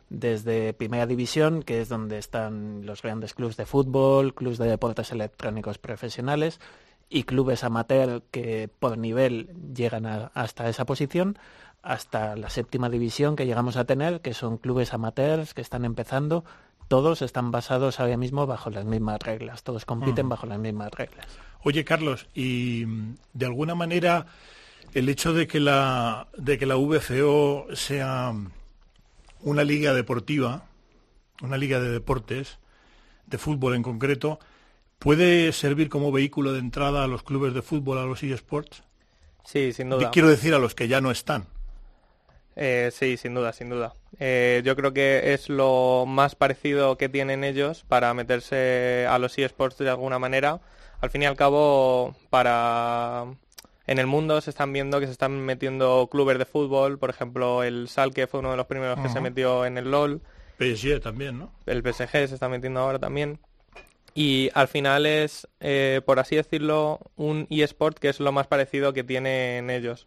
desde 0.09 0.73
Primera 0.73 1.05
División, 1.05 1.63
que 1.63 1.81
es 1.81 1.89
donde 1.89 2.17
están 2.17 2.85
los 2.85 3.01
grandes 3.03 3.33
clubes 3.33 3.57
de 3.57 3.65
fútbol, 3.65 4.33
clubes 4.33 4.57
de 4.57 4.67
deportes 4.67 5.11
electrónicos 5.11 5.77
profesionales 5.77 6.59
y 7.13 7.23
clubes 7.23 7.63
amateur 7.63 8.23
que 8.31 8.67
por 8.79 8.97
nivel 8.97 9.49
llegan 9.75 10.05
a- 10.07 10.31
hasta 10.33 10.67
esa 10.67 10.85
posición, 10.85 11.37
hasta 11.83 12.35
la 12.35 12.49
séptima 12.49 12.89
división 12.89 13.35
que 13.35 13.45
llegamos 13.45 13.75
a 13.77 13.85
tener, 13.85 14.21
que 14.21 14.33
son 14.33 14.57
clubes 14.57 14.93
amateurs 14.93 15.53
que 15.53 15.61
están 15.61 15.85
empezando. 15.85 16.43
Todos 16.87 17.21
están 17.21 17.51
basados 17.51 17.99
ahora 17.99 18.17
mismo 18.17 18.47
bajo 18.47 18.69
las 18.69 18.85
mismas 18.85 19.19
reglas, 19.21 19.63
todos 19.63 19.85
compiten 19.85 20.25
Ujú. 20.25 20.31
bajo 20.31 20.47
las 20.47 20.59
mismas 20.59 20.91
reglas. 20.91 21.25
Oye, 21.63 21.85
Carlos, 21.85 22.27
y 22.33 22.85
mm, 22.85 23.15
de 23.33 23.45
alguna 23.45 23.75
manera 23.75 24.25
el 24.93 25.07
hecho 25.09 25.33
de 25.33 25.45
que 25.47 25.59
la 25.59 26.27
de 26.37 26.57
que 26.57 26.65
la 26.65 26.75
VFO 26.75 27.67
sea 27.73 28.31
mm, 28.33 28.51
una 29.41 29.63
liga 29.63 29.93
deportiva, 29.93 30.65
una 31.41 31.57
liga 31.57 31.79
de 31.79 31.89
deportes, 31.89 32.57
de 33.27 33.37
fútbol 33.37 33.75
en 33.75 33.83
concreto, 33.83 34.39
puede 35.03 35.51
servir 35.51 35.89
como 35.89 36.13
vehículo 36.13 36.53
de 36.53 36.59
entrada 36.59 37.03
a 37.03 37.07
los 37.07 37.23
clubes 37.23 37.53
de 37.53 37.61
fútbol, 37.61 37.97
a 37.97 38.05
los 38.05 38.23
eSports. 38.23 38.83
Sí, 39.43 39.73
sin 39.73 39.89
duda. 39.89 40.11
Quiero 40.11 40.29
decir 40.29 40.53
a 40.53 40.59
los 40.59 40.75
que 40.75 40.87
ya 40.87 41.01
no 41.01 41.11
están. 41.11 41.45
Eh, 42.55 42.89
sí, 42.93 43.17
sin 43.17 43.33
duda, 43.33 43.51
sin 43.51 43.69
duda. 43.69 43.95
Eh, 44.19 44.61
yo 44.63 44.77
creo 44.77 44.93
que 44.93 45.33
es 45.33 45.49
lo 45.49 46.05
más 46.07 46.35
parecido 46.35 46.97
que 46.97 47.09
tienen 47.09 47.43
ellos 47.43 47.83
para 47.85 48.13
meterse 48.13 49.05
a 49.09 49.19
los 49.19 49.37
eSports 49.37 49.77
de 49.79 49.89
alguna 49.89 50.19
manera. 50.19 50.61
Al 51.01 51.09
fin 51.09 51.23
y 51.23 51.25
al 51.25 51.35
cabo, 51.35 52.15
para 52.29 53.25
en 53.87 53.99
el 53.99 54.07
mundo 54.07 54.39
se 54.39 54.51
están 54.51 54.71
viendo 54.71 55.01
que 55.01 55.07
se 55.07 55.11
están 55.11 55.37
metiendo 55.37 56.07
clubes 56.09 56.37
de 56.37 56.45
fútbol, 56.45 56.97
por 56.97 57.09
ejemplo, 57.09 57.63
el 57.63 57.89
Salke 57.89 58.27
fue 58.27 58.39
uno 58.39 58.51
de 58.51 58.57
los 58.57 58.67
primeros 58.67 58.97
que 58.99 59.09
se 59.09 59.19
metió 59.19 59.65
en 59.65 59.77
el 59.77 59.91
LOL. 59.91 60.21
PSG 60.59 61.01
también, 61.01 61.39
¿no? 61.39 61.51
el 61.65 61.81
PSG 61.81 62.29
se 62.29 62.35
está 62.35 62.47
metiendo 62.47 62.79
ahora 62.79 62.99
también. 62.99 63.39
Y 64.15 64.51
al 64.53 64.67
final 64.67 65.05
es, 65.05 65.47
eh, 65.59 66.01
por 66.05 66.19
así 66.19 66.35
decirlo, 66.35 66.99
un 67.15 67.47
eSport 67.49 67.97
que 67.97 68.09
es 68.09 68.19
lo 68.19 68.31
más 68.31 68.47
parecido 68.47 68.93
que 68.93 69.03
tienen 69.03 69.69
ellos. 69.69 70.05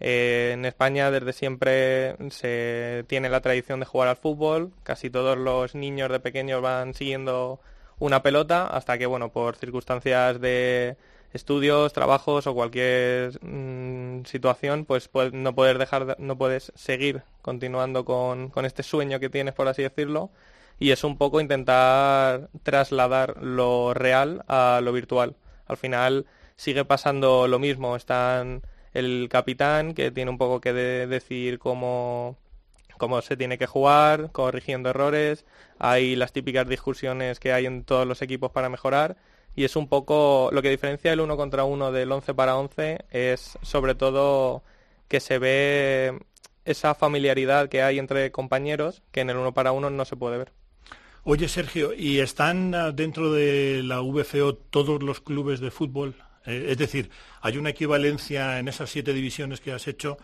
Eh, 0.00 0.52
en 0.54 0.64
España 0.64 1.10
desde 1.10 1.32
siempre 1.32 2.16
se 2.30 3.04
tiene 3.08 3.28
la 3.28 3.40
tradición 3.40 3.80
de 3.80 3.86
jugar 3.86 4.08
al 4.08 4.16
fútbol. 4.16 4.72
Casi 4.84 5.10
todos 5.10 5.36
los 5.38 5.74
niños 5.74 6.10
de 6.10 6.20
pequeños 6.20 6.62
van 6.62 6.94
siguiendo 6.94 7.60
una 7.98 8.22
pelota 8.22 8.66
hasta 8.68 8.98
que, 8.98 9.06
bueno, 9.06 9.30
por 9.32 9.56
circunstancias 9.56 10.40
de 10.40 10.96
estudios, 11.32 11.92
trabajos 11.92 12.46
o 12.46 12.54
cualquier 12.54 13.38
mm, 13.44 14.24
situación, 14.26 14.84
pues 14.84 15.10
pue- 15.12 15.32
no 15.32 15.54
puedes 15.54 15.78
dejar, 15.78 16.06
de- 16.06 16.16
no 16.18 16.36
puedes 16.38 16.72
seguir 16.76 17.22
continuando 17.42 18.04
con, 18.04 18.48
con 18.50 18.64
este 18.64 18.82
sueño 18.84 19.20
que 19.20 19.28
tienes, 19.30 19.54
por 19.54 19.68
así 19.68 19.82
decirlo. 19.82 20.30
Y 20.80 20.90
es 20.92 21.04
un 21.04 21.16
poco 21.18 21.40
intentar 21.40 22.48
trasladar 22.64 23.36
lo 23.42 23.94
real 23.94 24.44
a 24.48 24.80
lo 24.82 24.92
virtual. 24.92 25.36
Al 25.66 25.76
final 25.76 26.26
sigue 26.56 26.84
pasando 26.84 27.46
lo 27.48 27.58
mismo. 27.58 27.96
Están 27.96 28.62
el 28.94 29.28
capitán 29.30 29.94
que 29.94 30.10
tiene 30.10 30.30
un 30.30 30.38
poco 30.38 30.60
que 30.60 30.72
de- 30.72 31.06
decir 31.06 31.58
cómo, 31.58 32.36
cómo 32.98 33.20
se 33.22 33.36
tiene 33.36 33.58
que 33.58 33.66
jugar, 33.66 34.32
corrigiendo 34.32 34.90
errores. 34.90 35.44
Hay 35.78 36.16
las 36.16 36.32
típicas 36.32 36.66
discusiones 36.68 37.40
que 37.40 37.52
hay 37.52 37.66
en 37.66 37.84
todos 37.84 38.06
los 38.06 38.22
equipos 38.22 38.50
para 38.50 38.68
mejorar. 38.70 39.16
Y 39.54 39.64
es 39.64 39.76
un 39.76 39.88
poco 39.88 40.48
lo 40.52 40.62
que 40.62 40.70
diferencia 40.70 41.12
el 41.12 41.20
uno 41.20 41.36
contra 41.36 41.64
uno 41.64 41.92
del 41.92 42.10
11 42.12 42.34
para 42.34 42.56
11 42.56 43.04
es 43.10 43.58
sobre 43.62 43.94
todo 43.94 44.62
que 45.08 45.20
se 45.20 45.38
ve 45.38 46.18
esa 46.64 46.94
familiaridad 46.94 47.68
que 47.68 47.82
hay 47.82 47.98
entre 47.98 48.30
compañeros 48.32 49.02
que 49.12 49.20
en 49.20 49.30
el 49.30 49.36
uno 49.36 49.52
para 49.54 49.72
uno 49.72 49.90
no 49.90 50.04
se 50.04 50.16
puede 50.16 50.38
ver. 50.38 50.52
Oye, 51.22 51.48
Sergio, 51.48 51.92
¿y 51.92 52.18
están 52.20 52.74
ah, 52.74 52.92
dentro 52.92 53.30
de 53.30 53.82
la 53.84 54.00
VFO 54.00 54.54
todos 54.54 55.02
los 55.02 55.20
clubes 55.20 55.60
de 55.60 55.70
fútbol? 55.70 56.14
Eh, 56.46 56.68
es 56.70 56.78
decir, 56.78 57.10
¿hay 57.42 57.58
una 57.58 57.70
equivalencia 57.70 58.58
en 58.58 58.68
esas 58.68 58.88
siete 58.88 59.12
divisiones 59.12 59.60
que 59.60 59.72
has 59.72 59.86
hecho? 59.86 60.16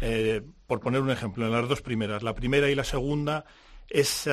Eh, 0.00 0.42
por 0.68 0.78
poner 0.78 1.00
un 1.00 1.10
ejemplo, 1.10 1.44
en 1.44 1.52
las 1.52 1.68
dos 1.68 1.82
primeras, 1.82 2.22
la 2.22 2.36
primera 2.36 2.70
y 2.70 2.76
la 2.76 2.84
segunda, 2.84 3.44
¿es 3.88 4.28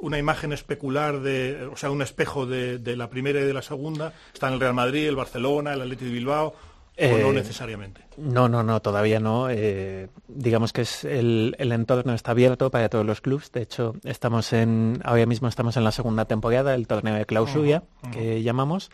una 0.00 0.18
imagen 0.18 0.52
especular, 0.52 1.20
de, 1.20 1.66
o 1.72 1.76
sea, 1.76 1.90
un 1.90 2.02
espejo 2.02 2.44
de, 2.44 2.78
la 2.96 3.08
primera 3.08 3.40
y 3.40 3.44
de 3.44 3.54
la 3.54 3.62
segunda? 3.62 4.12
¿Están 4.32 4.52
el 4.52 4.60
Real 4.60 4.74
Madrid, 4.74 5.08
el 5.08 5.16
Barcelona, 5.16 5.72
el 5.72 5.80
Athletic 5.80 6.08
de 6.08 6.12
Bilbao? 6.12 6.54
¿O 7.00 7.18
no 7.18 7.30
Eh, 7.30 7.32
necesariamente? 7.32 8.02
No, 8.16 8.48
no, 8.48 8.62
no, 8.62 8.80
todavía 8.82 9.20
no. 9.20 9.48
Eh, 9.50 10.08
digamos 10.26 10.72
que 10.72 10.80
es 10.82 11.04
el, 11.04 11.54
el 11.58 11.70
entorno 11.72 12.12
está 12.14 12.32
abierto 12.32 12.70
para 12.70 12.88
todos 12.88 13.06
los 13.06 13.20
clubes. 13.20 13.52
De 13.52 13.62
hecho, 13.62 13.94
estamos 14.04 14.52
en, 14.52 15.00
ahora 15.04 15.24
mismo 15.26 15.46
estamos 15.48 15.76
en 15.76 15.84
la 15.84 15.92
segunda 15.92 16.24
temporada, 16.24 16.74
el 16.74 16.86
torneo 16.88 17.14
de 17.14 17.24
clausura, 17.26 17.84
que 18.12 18.42
llamamos. 18.42 18.90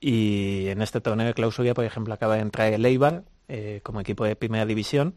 Y 0.00 0.66
en 0.68 0.82
este 0.82 1.00
torneo 1.00 1.26
de 1.26 1.34
clausura, 1.34 1.74
por 1.74 1.84
ejemplo, 1.84 2.14
acaba 2.14 2.36
de 2.36 2.42
entrar 2.42 2.72
el 2.72 2.84
Eibar 2.84 3.22
eh, 3.48 3.80
como 3.82 4.00
equipo 4.00 4.24
de 4.24 4.36
primera 4.36 4.66
división. 4.66 5.14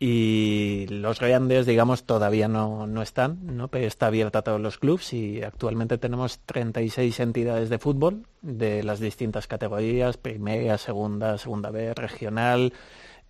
Y 0.00 0.86
los 0.90 1.18
grandes, 1.18 1.66
digamos, 1.66 2.04
todavía 2.04 2.46
no, 2.46 2.86
no 2.86 3.02
están, 3.02 3.56
¿no? 3.56 3.66
pero 3.66 3.84
está 3.84 4.06
abierta 4.06 4.40
a 4.40 4.42
todos 4.42 4.60
los 4.60 4.78
clubes 4.78 5.12
y 5.12 5.42
actualmente 5.42 5.98
tenemos 5.98 6.38
36 6.46 7.18
entidades 7.18 7.68
de 7.68 7.80
fútbol 7.80 8.22
de 8.40 8.84
las 8.84 9.00
distintas 9.00 9.48
categorías, 9.48 10.16
primera, 10.16 10.78
segunda, 10.78 11.36
segunda 11.36 11.70
B, 11.70 11.94
regional. 11.94 12.72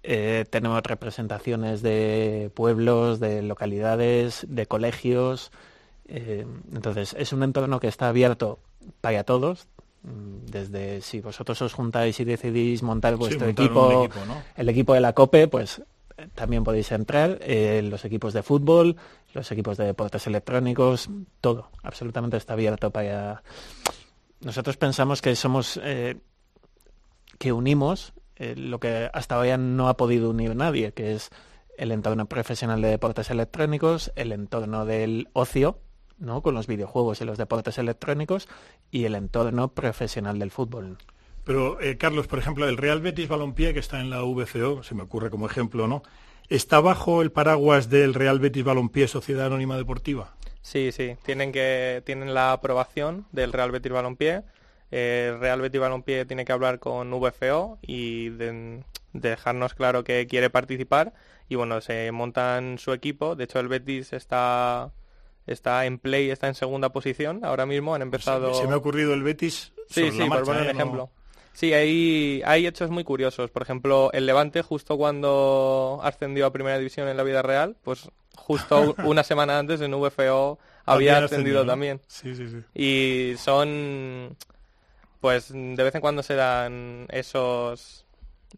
Eh, 0.03 0.45
tenemos 0.51 0.83
representaciones 0.83 1.81
de 1.81 2.51
pueblos, 2.55 3.19
de 3.19 3.41
localidades, 3.41 4.47
de 4.47 4.67
colegios. 4.67 5.51
Eh, 6.07 6.47
entonces, 6.75 7.17
es 7.19 7.33
un 7.33 7.45
entorno 7.45 7.81
que 7.81 7.89
está 7.89 8.09
abierto 8.09 8.59
para 9.01 9.25
todos, 9.25 9.69
mm, 10.03 10.51
desde 10.51 11.01
si 11.01 11.23
vosotros 11.23 11.63
os 11.63 11.73
juntáis 11.73 12.21
y 12.21 12.25
decidís 12.25 12.83
montar 12.83 13.17
vuestro 13.17 13.47
montar 13.47 13.65
equipo, 13.65 14.05
equipo, 14.05 14.27
¿no? 14.27 14.43
el 14.55 14.69
equipo 14.69 14.93
de 14.93 15.01
la 15.01 15.15
COPE, 15.15 15.49
pues 15.49 15.83
también 16.35 16.65
podéis 16.65 16.91
entrar, 16.93 17.39
eh, 17.43 17.83
los 17.83 18.05
equipos 18.05 18.33
de 18.33 18.43
fútbol, 18.43 18.97
los 19.35 19.51
equipos 19.53 19.77
de 19.77 19.85
deportes 19.85 20.27
electrónicos, 20.27 21.09
todo, 21.41 21.71
absolutamente 21.83 22.37
está 22.37 22.55
abierto 22.55 22.91
para... 22.91 23.43
Nosotros 24.41 24.77
pensamos 24.77 25.21
que 25.21 25.35
somos, 25.35 25.81
eh, 25.83 26.17
que 27.39 27.53
unimos 27.53 28.13
eh, 28.37 28.55
lo 28.57 28.79
que 28.79 29.11
hasta 29.13 29.35
ahora 29.35 29.57
no 29.57 29.89
ha 29.89 29.97
podido 29.97 30.31
unir 30.31 30.55
nadie, 30.55 30.93
que 30.93 31.15
es 31.15 31.31
el 31.77 31.93
entorno 31.93 32.27
profesional 32.27 32.81
de 32.83 32.89
deportes 32.89 33.31
electrónicos, 33.31 34.13
el 34.17 34.33
entorno 34.33 34.85
del 34.85 35.29
ocio, 35.33 35.81
¿no? 36.19 36.43
con 36.43 36.55
los 36.55 36.67
videojuegos 36.67 37.21
y 37.21 37.25
los 37.25 37.39
deportes 37.39 37.79
electrónicos, 37.79 38.49
y 38.91 39.05
el 39.05 39.15
entorno 39.15 39.75
profesional 39.75 40.39
del 40.39 40.51
fútbol. 40.51 40.99
Pero, 41.49 41.81
eh, 41.81 41.97
Carlos, 41.97 42.27
por 42.27 42.39
ejemplo, 42.39 42.69
el 42.69 42.77
Real 42.77 43.01
Betis 43.01 43.27
Balompié, 43.27 43.73
que 43.73 43.81
está 43.81 44.03
en 44.03 44.11
la 44.11 44.21
VFO, 44.23 44.83
se 44.83 44.95
me 44.95 45.03
ocurre 45.05 45.31
como 45.31 45.47
ejemplo, 45.47 45.89
¿no? 45.89 46.03
¿Está 46.51 46.79
bajo 46.81 47.23
el 47.23 47.33
paraguas 47.33 47.89
del 47.89 48.13
Real 48.13 48.39
Betis 48.39 48.65
Balompié 48.65 49.09
Sociedad 49.09 49.47
Anónima 49.47 49.79
Deportiva? 49.79 50.35
Sí, 50.61 50.93
sí, 50.93 51.17
tienen 51.25 51.51
que 51.51 52.03
tienen 52.05 52.35
la 52.35 52.53
aprobación 52.53 53.25
del 53.33 53.55
Real 53.55 53.71
Betis 53.71 53.91
Balompié. 53.91 54.43
El 54.91 55.41
Real 55.41 55.63
Betis 55.63 55.81
Balompié 55.81 56.27
tiene 56.27 56.45
que 56.45 56.53
hablar 56.53 56.81
con 56.81 57.11
VFO 57.11 57.79
y 57.81 58.29
de- 58.29 58.85
dejarnos 59.15 59.73
claro 59.73 60.05
que 60.05 60.27
quiere 60.27 60.51
participar 60.51 61.15
y 61.49 61.55
bueno, 61.55 61.81
se 61.81 62.13
montan 62.13 62.77
su 62.77 62.93
equipo. 62.93 63.37
De 63.37 63.45
hecho, 63.45 63.59
el 63.59 63.69
Betis 63.69 64.13
está 64.13 64.91
está 65.47 65.87
en 65.87 65.99
play, 65.99 66.29
está 66.29 66.47
en 66.49 66.55
segunda 66.55 66.91
posición 66.91 67.43
ahora 67.43 67.65
mismo. 67.65 67.95
Han 67.95 68.03
empezado. 68.03 68.53
Se 68.53 68.67
me 68.67 68.75
ha 68.75 68.77
ocurrido 68.77 69.15
el 69.15 69.23
Betis 69.23 69.73
Sí, 69.89 70.11
sí, 70.13 70.19
la 70.19 70.29
por 70.29 70.45
poner 70.45 70.63
un 70.65 70.69
¿eh? 70.69 70.73
No- 70.75 70.79
ejemplo. 70.79 71.11
Sí, 71.59 71.75
hay, 71.75 72.41
hay 72.47 72.69
hechos 72.69 72.89
muy 72.89 73.03
curiosos. 73.03 73.51
Por 73.51 73.63
ejemplo, 73.63 74.13
el 74.13 74.27
Levante, 74.27 74.63
justo 74.63 74.97
cuando 74.97 75.99
ascendió 76.05 76.47
a 76.47 76.53
Primera 76.53 76.79
División 76.79 77.09
en 77.09 77.17
la 77.17 77.25
vida 77.25 77.43
real, 77.43 77.75
pues 77.83 78.09
justo 78.37 78.95
una 79.05 79.25
semana 79.25 79.59
antes 79.59 79.81
en 79.81 79.91
VFO 79.91 80.57
había 80.85 81.15
También 81.15 81.25
ascendido 81.25 81.67
también. 81.67 82.01
Sí, 82.07 82.37
sí, 82.37 82.49
sí. 82.49 82.59
Y 82.81 83.37
son, 83.39 84.37
pues 85.21 85.53
de 85.53 85.83
vez 85.83 85.93
en 85.97 86.01
cuando 86.01 86.23
se 86.23 86.37
dan 86.37 87.09
esos... 87.11 88.07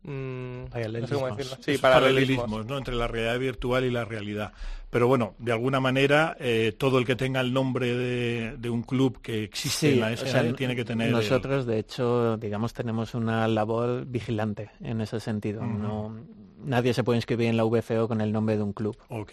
mm, 0.03 0.65
no 1.01 1.07
sé 1.07 1.15
cómo 1.15 1.35
decirlo. 1.35 1.57
Sí, 1.61 1.79
paralelismos. 1.79 1.81
paralelismos, 1.81 2.67
¿no? 2.67 2.79
entre 2.79 2.95
la 2.95 3.07
realidad 3.09 3.39
virtual 3.39 3.85
y 3.85 3.91
la 3.91 4.05
realidad. 4.05 4.53
Pero 4.91 5.07
bueno, 5.07 5.35
de 5.39 5.53
alguna 5.53 5.79
manera, 5.79 6.37
eh, 6.41 6.75
todo 6.77 6.99
el 6.99 7.05
que 7.07 7.15
tenga 7.15 7.41
el 7.41 7.53
nombre 7.53 7.95
de, 7.95 8.57
de 8.57 8.71
un 8.71 8.83
club 8.83 9.21
que 9.23 9.45
existe 9.45 9.93
en 9.93 10.01
la 10.01 10.09
o 10.13 10.17
sea, 10.17 10.53
tiene 10.55 10.75
que 10.75 10.85
tener... 10.85 11.09
el- 11.09 11.13
Nosotros, 11.13 11.65
de 11.67 11.79
hecho, 11.79 12.37
digamos, 12.39 12.73
tenemos 12.75 13.15
una 13.15 13.47
labor 13.47 14.05
vigilante 14.07 14.71
en 14.81 15.01
ese 15.01 15.21
sentido. 15.21 15.63
No, 15.65 16.17
nadie 16.65 16.93
se 16.93 17.05
puede 17.05 17.19
inscribir 17.19 17.47
en 17.49 17.57
la 17.57 17.65
VFO 17.65 18.09
con 18.09 18.21
el 18.21 18.33
nombre 18.33 18.57
de 18.57 18.63
un 18.65 18.73
club. 18.73 18.97
Ok. 19.11 19.33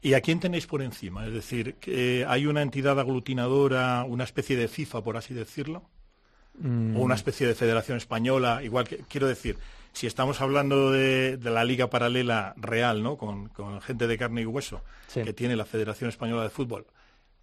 ¿Y 0.00 0.14
a 0.14 0.20
quién 0.20 0.40
tenéis 0.40 0.66
por 0.66 0.80
encima? 0.82 1.26
Es 1.26 1.32
decir, 1.32 1.74
que 1.74 2.24
¿hay 2.28 2.46
una 2.46 2.62
entidad 2.62 2.98
aglutinadora, 3.00 4.04
una 4.04 4.24
especie 4.24 4.56
de 4.56 4.68
FIFA, 4.68 5.02
por 5.02 5.16
así 5.16 5.34
decirlo? 5.34 5.82
Mm. 6.58 6.96
o 6.96 7.00
una 7.00 7.14
especie 7.16 7.46
de 7.46 7.54
federación 7.54 7.98
española, 7.98 8.62
igual 8.62 8.88
que, 8.88 8.96
quiero 9.10 9.26
decir, 9.26 9.58
si 9.96 10.06
estamos 10.06 10.42
hablando 10.42 10.92
de, 10.92 11.38
de 11.38 11.50
la 11.50 11.64
liga 11.64 11.88
paralela 11.88 12.52
real, 12.58 13.02
¿no? 13.02 13.16
Con, 13.16 13.48
con 13.48 13.80
gente 13.80 14.06
de 14.06 14.18
carne 14.18 14.42
y 14.42 14.44
hueso, 14.44 14.82
Sí. 15.06 15.22
que 15.22 15.32
tiene 15.32 15.56
la 15.56 15.64
Federación 15.64 16.10
Española 16.10 16.42
de 16.42 16.50
Fútbol, 16.50 16.86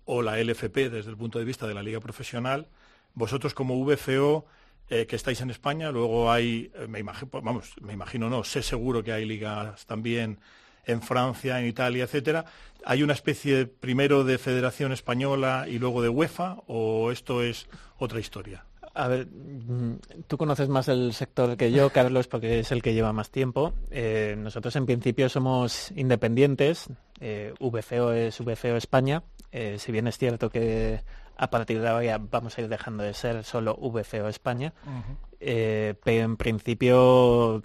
o 0.05 0.21
la 0.21 0.37
LFP 0.37 0.91
desde 0.91 1.09
el 1.09 1.17
punto 1.17 1.39
de 1.39 1.45
vista 1.45 1.65
de 1.65 1.73
la 1.73 1.81
liga 1.81 1.99
profesional, 1.99 2.67
vosotros 3.15 3.55
como 3.55 3.83
VFO 3.83 4.45
eh, 4.91 5.07
que 5.07 5.15
estáis 5.15 5.41
en 5.41 5.49
España, 5.49 5.89
luego 5.89 6.31
hay, 6.31 6.71
eh, 6.75 6.85
me 6.87 6.99
imagino, 6.99 7.31
vamos, 7.41 7.73
me 7.81 7.93
imagino 7.93 8.29
no, 8.29 8.43
sé 8.43 8.61
seguro 8.61 9.03
que 9.03 9.13
hay 9.13 9.25
ligas 9.25 9.87
también 9.87 10.37
en 10.85 11.01
Francia, 11.01 11.59
en 11.59 11.65
Italia, 11.65 12.03
etcétera. 12.03 12.45
¿Hay 12.85 13.01
una 13.01 13.13
especie 13.13 13.65
primero 13.65 14.23
de 14.25 14.37
Federación 14.37 14.91
Española 14.91 15.65
y 15.67 15.79
luego 15.79 16.03
de 16.03 16.09
UEFA 16.09 16.57
o 16.67 17.09
esto 17.11 17.41
es 17.41 17.67
otra 17.97 18.19
historia? 18.19 18.65
A 18.95 19.07
ver, 19.07 19.27
mm, 19.27 20.25
tú 20.27 20.37
conoces 20.37 20.69
más 20.69 20.87
el 20.87 21.13
sector 21.13 21.57
que 21.57 21.71
yo, 21.71 21.89
Carlos, 21.89 22.27
porque 22.27 22.59
es 22.59 22.71
el 22.71 22.83
que 22.83 22.93
lleva 22.93 23.11
más 23.11 23.31
tiempo. 23.31 23.73
Eh, 23.89 24.35
nosotros 24.37 24.75
en 24.75 24.85
principio 24.85 25.29
somos 25.29 25.91
independientes. 25.95 26.87
Eh, 27.19 27.53
VFO 27.59 28.11
es 28.13 28.39
VFO 28.39 28.75
España. 28.75 29.23
Eh, 29.51 29.77
si 29.79 29.91
bien 29.91 30.07
es 30.07 30.17
cierto 30.17 30.49
que 30.49 31.01
a 31.37 31.49
partir 31.49 31.81
de 31.81 31.87
ahora 31.87 32.19
vamos 32.19 32.57
a 32.57 32.61
ir 32.61 32.67
dejando 32.67 33.03
de 33.03 33.13
ser 33.13 33.43
solo 33.43 33.75
VFO 33.75 34.27
España, 34.27 34.73
eh, 35.39 35.95
pero 36.03 36.25
en 36.25 36.37
principio, 36.37 37.63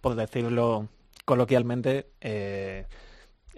por 0.00 0.14
decirlo 0.14 0.88
coloquialmente, 1.24 2.08
eh, 2.20 2.86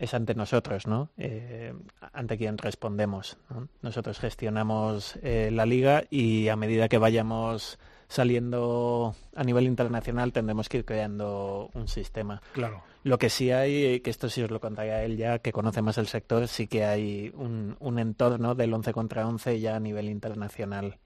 es 0.00 0.14
ante 0.14 0.34
nosotros, 0.34 0.86
¿no? 0.86 1.10
Eh, 1.18 1.74
ante 2.12 2.38
quien 2.38 2.56
respondemos. 2.56 3.36
¿no? 3.50 3.68
Nosotros 3.82 4.18
gestionamos 4.18 5.16
eh, 5.22 5.50
la 5.52 5.66
liga 5.66 6.04
y 6.08 6.48
a 6.48 6.56
medida 6.56 6.88
que 6.88 6.96
vayamos 6.96 7.78
saliendo 8.08 9.14
a 9.36 9.44
nivel 9.44 9.66
internacional 9.66 10.32
tendremos 10.32 10.68
que 10.68 10.78
ir 10.78 10.84
creando 10.86 11.70
un 11.74 11.86
sistema. 11.86 12.40
Claro. 12.54 12.82
Lo 13.04 13.18
que 13.18 13.28
sí 13.28 13.52
hay, 13.52 14.00
que 14.00 14.10
esto 14.10 14.30
sí 14.30 14.42
os 14.42 14.50
lo 14.50 14.58
contaría 14.58 15.04
él 15.04 15.18
ya, 15.18 15.38
que 15.38 15.52
conoce 15.52 15.82
más 15.82 15.98
el 15.98 16.06
sector, 16.06 16.48
sí 16.48 16.66
que 16.66 16.84
hay 16.84 17.30
un, 17.36 17.76
un 17.78 17.98
entorno 17.98 18.54
del 18.54 18.72
11 18.72 18.92
contra 18.92 19.28
11 19.28 19.60
ya 19.60 19.76
a 19.76 19.80
nivel 19.80 20.08
internacional. 20.08 20.98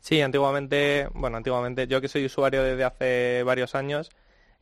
Sí, 0.00 0.20
antiguamente, 0.20 1.08
bueno, 1.14 1.38
antiguamente, 1.38 1.86
yo 1.86 2.00
que 2.00 2.08
soy 2.08 2.26
usuario 2.26 2.62
desde 2.62 2.84
hace 2.84 3.42
varios 3.42 3.74
años, 3.74 4.10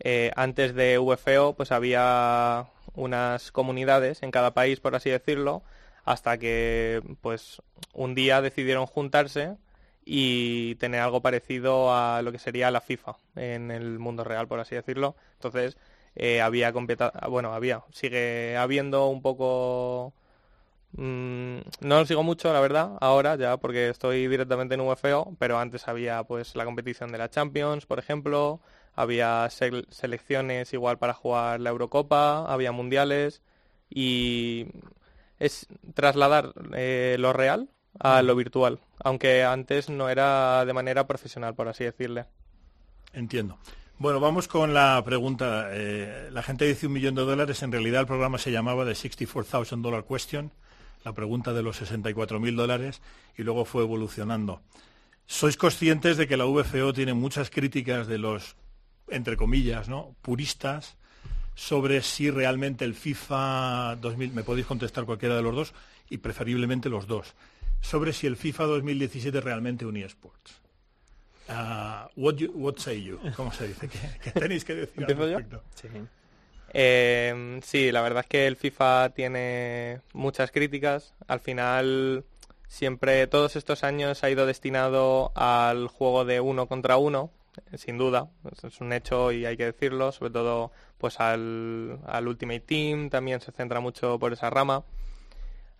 eh, 0.02 0.30
antes 0.34 0.74
de 0.74 0.98
VFO, 0.98 1.54
pues 1.54 1.72
había 1.72 2.66
unas 2.94 3.52
comunidades 3.52 4.22
en 4.22 4.30
cada 4.30 4.54
país, 4.54 4.80
por 4.80 4.94
así 4.94 5.10
decirlo, 5.10 5.62
hasta 6.04 6.38
que, 6.38 7.02
pues, 7.20 7.62
un 7.94 8.14
día 8.14 8.42
decidieron 8.42 8.86
juntarse 8.86 9.56
y 10.04 10.74
tener 10.76 11.00
algo 11.00 11.22
parecido 11.22 11.94
a 11.94 12.22
lo 12.22 12.32
que 12.32 12.38
sería 12.38 12.70
la 12.70 12.80
FIFA 12.80 13.16
en 13.36 13.70
el 13.70 13.98
mundo 13.98 14.24
real, 14.24 14.48
por 14.48 14.60
así 14.60 14.74
decirlo. 14.74 15.16
Entonces, 15.34 15.76
eh, 16.16 16.40
había 16.40 16.72
bueno, 17.28 17.52
había, 17.54 17.82
sigue 17.92 18.56
habiendo 18.56 19.06
un 19.08 19.22
poco 19.22 20.12
Mm, 20.92 21.58
no 21.80 21.98
lo 22.00 22.06
sigo 22.06 22.22
mucho, 22.22 22.52
la 22.52 22.60
verdad, 22.60 22.96
ahora 23.00 23.36
ya 23.36 23.56
porque 23.58 23.88
estoy 23.88 24.26
directamente 24.26 24.74
en 24.74 24.80
VFO, 24.80 25.36
pero 25.38 25.58
antes 25.58 25.86
había 25.86 26.24
pues 26.24 26.56
la 26.56 26.64
competición 26.64 27.12
de 27.12 27.18
la 27.18 27.30
Champions, 27.30 27.86
por 27.86 27.98
ejemplo, 28.00 28.60
había 28.94 29.46
sel- 29.46 29.86
selecciones 29.90 30.72
igual 30.72 30.98
para 30.98 31.14
jugar 31.14 31.60
la 31.60 31.70
Eurocopa, 31.70 32.50
había 32.52 32.72
mundiales 32.72 33.42
y 33.88 34.66
es 35.38 35.66
trasladar 35.94 36.52
eh, 36.74 37.16
lo 37.18 37.32
real 37.32 37.68
a 37.98 38.22
lo 38.22 38.36
virtual, 38.36 38.78
aunque 39.02 39.42
antes 39.42 39.88
no 39.90 40.08
era 40.08 40.64
de 40.64 40.72
manera 40.72 41.06
profesional, 41.06 41.54
por 41.54 41.68
así 41.68 41.84
decirle. 41.84 42.26
Entiendo. 43.12 43.58
Bueno, 43.98 44.20
vamos 44.20 44.48
con 44.48 44.72
la 44.72 45.02
pregunta. 45.04 45.68
Eh, 45.72 46.30
la 46.32 46.42
gente 46.42 46.64
dice 46.64 46.86
un 46.86 46.92
millón 46.94 47.14
de 47.16 47.22
dólares. 47.22 47.62
En 47.62 47.72
realidad 47.72 48.00
el 48.02 48.06
programa 48.06 48.38
se 48.38 48.50
llamaba 48.52 48.84
The 48.84 48.92
$64,000 48.92 49.82
Dollar 49.82 50.04
Question, 50.04 50.52
la 51.04 51.12
pregunta 51.12 51.52
de 51.52 51.62
los 51.62 51.82
64.000 51.82 52.54
dólares, 52.56 53.02
y 53.36 53.42
luego 53.42 53.64
fue 53.64 53.82
evolucionando. 53.82 54.62
¿Sois 55.26 55.56
conscientes 55.56 56.16
de 56.16 56.26
que 56.26 56.36
la 56.36 56.44
VFO 56.44 56.92
tiene 56.92 57.12
muchas 57.14 57.50
críticas 57.50 58.06
de 58.06 58.18
los, 58.18 58.56
entre 59.10 59.36
comillas, 59.36 59.88
¿no? 59.88 60.14
puristas 60.22 60.96
sobre 61.54 62.00
si 62.02 62.30
realmente 62.30 62.84
el 62.84 62.94
FIFA 62.94 63.96
2000, 64.00 64.32
me 64.32 64.44
podéis 64.44 64.66
contestar 64.66 65.04
cualquiera 65.04 65.36
de 65.36 65.42
los 65.42 65.54
dos, 65.54 65.74
y 66.08 66.18
preferiblemente 66.18 66.88
los 66.88 67.06
dos, 67.06 67.34
sobre 67.80 68.12
si 68.12 68.26
el 68.26 68.36
FIFA 68.36 68.64
2017 68.64 69.38
es 69.38 69.44
realmente 69.44 69.84
un 69.84 69.96
eSports? 69.96 70.60
Ah, 71.48 72.08
what, 72.16 72.34
you- 72.36 72.52
what 72.54 72.76
say 72.78 73.02
you? 73.02 73.18
¿Cómo 73.36 73.52
se 73.52 73.68
dice? 73.68 73.88
¿Qué, 73.88 73.98
qué 74.22 74.30
tenéis 74.40 74.64
que 74.64 74.74
decir. 74.74 75.04
Eh, 76.72 77.60
sí, 77.64 77.90
la 77.90 78.00
verdad 78.02 78.20
es 78.20 78.26
que 78.28 78.46
el 78.46 78.56
FIFA 78.56 79.10
tiene 79.10 80.00
muchas 80.12 80.52
críticas. 80.52 81.14
Al 81.26 81.40
final, 81.40 82.24
siempre, 82.68 83.26
todos 83.26 83.56
estos 83.56 83.82
años 83.82 84.22
ha 84.22 84.30
ido 84.30 84.46
destinado 84.46 85.32
al 85.34 85.88
juego 85.88 86.24
de 86.24 86.40
uno 86.40 86.66
contra 86.66 86.96
uno, 86.96 87.30
sin 87.74 87.98
duda. 87.98 88.28
Es 88.62 88.80
un 88.80 88.92
hecho 88.92 89.32
y 89.32 89.46
hay 89.46 89.56
que 89.56 89.66
decirlo. 89.66 90.12
Sobre 90.12 90.30
todo, 90.30 90.72
pues 90.98 91.20
al, 91.20 91.98
Ultimate 92.26 92.60
Team 92.60 93.10
también 93.10 93.40
se 93.40 93.52
centra 93.52 93.80
mucho 93.80 94.18
por 94.18 94.32
esa 94.32 94.50
rama. 94.50 94.84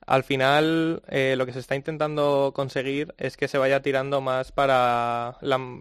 Al 0.07 0.25
final, 0.25 1.03
eh, 1.09 1.35
lo 1.37 1.47
que 1.47 1.53
se 1.53 1.61
está 1.61 1.77
intentando 1.77 2.53
conseguir 2.55 3.15
es 3.19 3.37
que 3.37 3.49
se 3.49 3.59
vaya 3.59 3.83
tirando 3.83 4.21
más 4.21 4.51
para, 4.51 5.39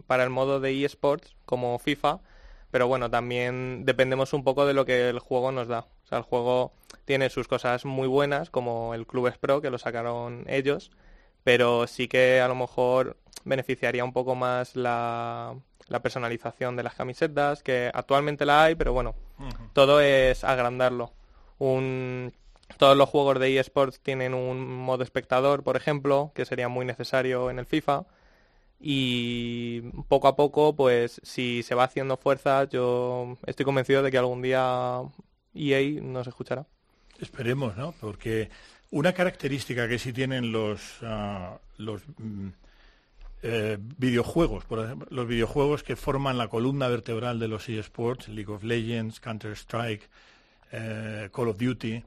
para 0.07 0.23
el 0.23 0.29
modo 0.29 0.59
de 0.59 0.85
eSports, 0.85 1.35
como 1.45 1.79
FIFA, 1.79 2.19
pero 2.69 2.87
bueno, 2.87 3.09
también 3.09 3.85
dependemos 3.85 4.33
un 4.33 4.43
poco 4.43 4.65
de 4.65 4.73
lo 4.73 4.85
que 4.85 5.09
el 5.09 5.19
juego 5.19 5.51
nos 5.51 5.67
da. 5.67 5.87
O 6.03 6.07
sea, 6.07 6.19
el 6.19 6.23
juego 6.23 6.73
tiene 7.05 7.29
sus 7.29 7.47
cosas 7.47 7.85
muy 7.85 8.07
buenas, 8.07 8.49
como 8.49 8.93
el 8.93 9.07
Clubes 9.07 9.37
Pro, 9.37 9.61
que 9.61 9.71
lo 9.71 9.79
sacaron 9.79 10.45
ellos, 10.47 10.91
pero 11.43 11.87
sí 11.87 12.07
que 12.07 12.41
a 12.41 12.47
lo 12.47 12.55
mejor 12.55 13.17
beneficiaría 13.49 14.05
un 14.05 14.13
poco 14.13 14.35
más 14.35 14.75
la, 14.75 15.55
la 15.89 16.01
personalización 16.01 16.75
de 16.75 16.83
las 16.83 16.95
camisetas, 16.95 17.63
que 17.63 17.91
actualmente 17.93 18.45
la 18.45 18.63
hay, 18.63 18.75
pero 18.75 18.93
bueno, 18.93 19.15
todo 19.73 19.99
es 19.99 20.43
agrandarlo. 20.43 21.11
Un, 21.57 22.31
todos 22.77 22.95
los 22.95 23.09
juegos 23.09 23.39
de 23.39 23.59
eSports 23.59 23.99
tienen 23.99 24.33
un 24.33 24.65
modo 24.65 25.03
espectador, 25.03 25.63
por 25.63 25.75
ejemplo, 25.75 26.31
que 26.33 26.45
sería 26.45 26.69
muy 26.69 26.85
necesario 26.85 27.49
en 27.49 27.59
el 27.59 27.65
FIFA. 27.65 28.05
Y 28.79 29.81
poco 30.07 30.29
a 30.29 30.37
poco, 30.37 30.73
pues 30.73 31.19
si 31.23 31.63
se 31.63 31.75
va 31.75 31.83
haciendo 31.83 32.15
fuerza, 32.15 32.63
yo 32.69 33.37
estoy 33.45 33.65
convencido 33.65 34.03
de 34.03 34.11
que 34.11 34.17
algún 34.17 34.41
día 34.41 35.01
EA 35.53 36.01
nos 36.01 36.27
escuchará. 36.27 36.65
Esperemos, 37.19 37.75
¿no? 37.75 37.93
Porque 37.99 38.49
una 38.91 39.11
característica 39.11 39.89
que 39.89 39.99
sí 39.99 40.13
tienen 40.13 40.53
los, 40.53 40.99
ah, 41.03 41.59
los 41.77 42.03
mm, 42.17 42.49
eh, 43.41 43.77
videojuegos, 43.97 44.65
por 44.65 44.83
ejemplo, 44.83 45.07
los 45.09 45.27
videojuegos 45.27 45.83
que 45.83 45.95
forman 45.95 46.37
la 46.37 46.49
columna 46.49 46.87
vertebral 46.87 47.39
de 47.39 47.47
los 47.47 47.69
eSports, 47.69 48.27
League 48.27 48.51
of 48.51 48.63
Legends, 48.63 49.19
Counter-Strike, 49.19 50.09
eh, 50.71 51.29
Call 51.31 51.47
of 51.47 51.57
Duty, 51.57 52.03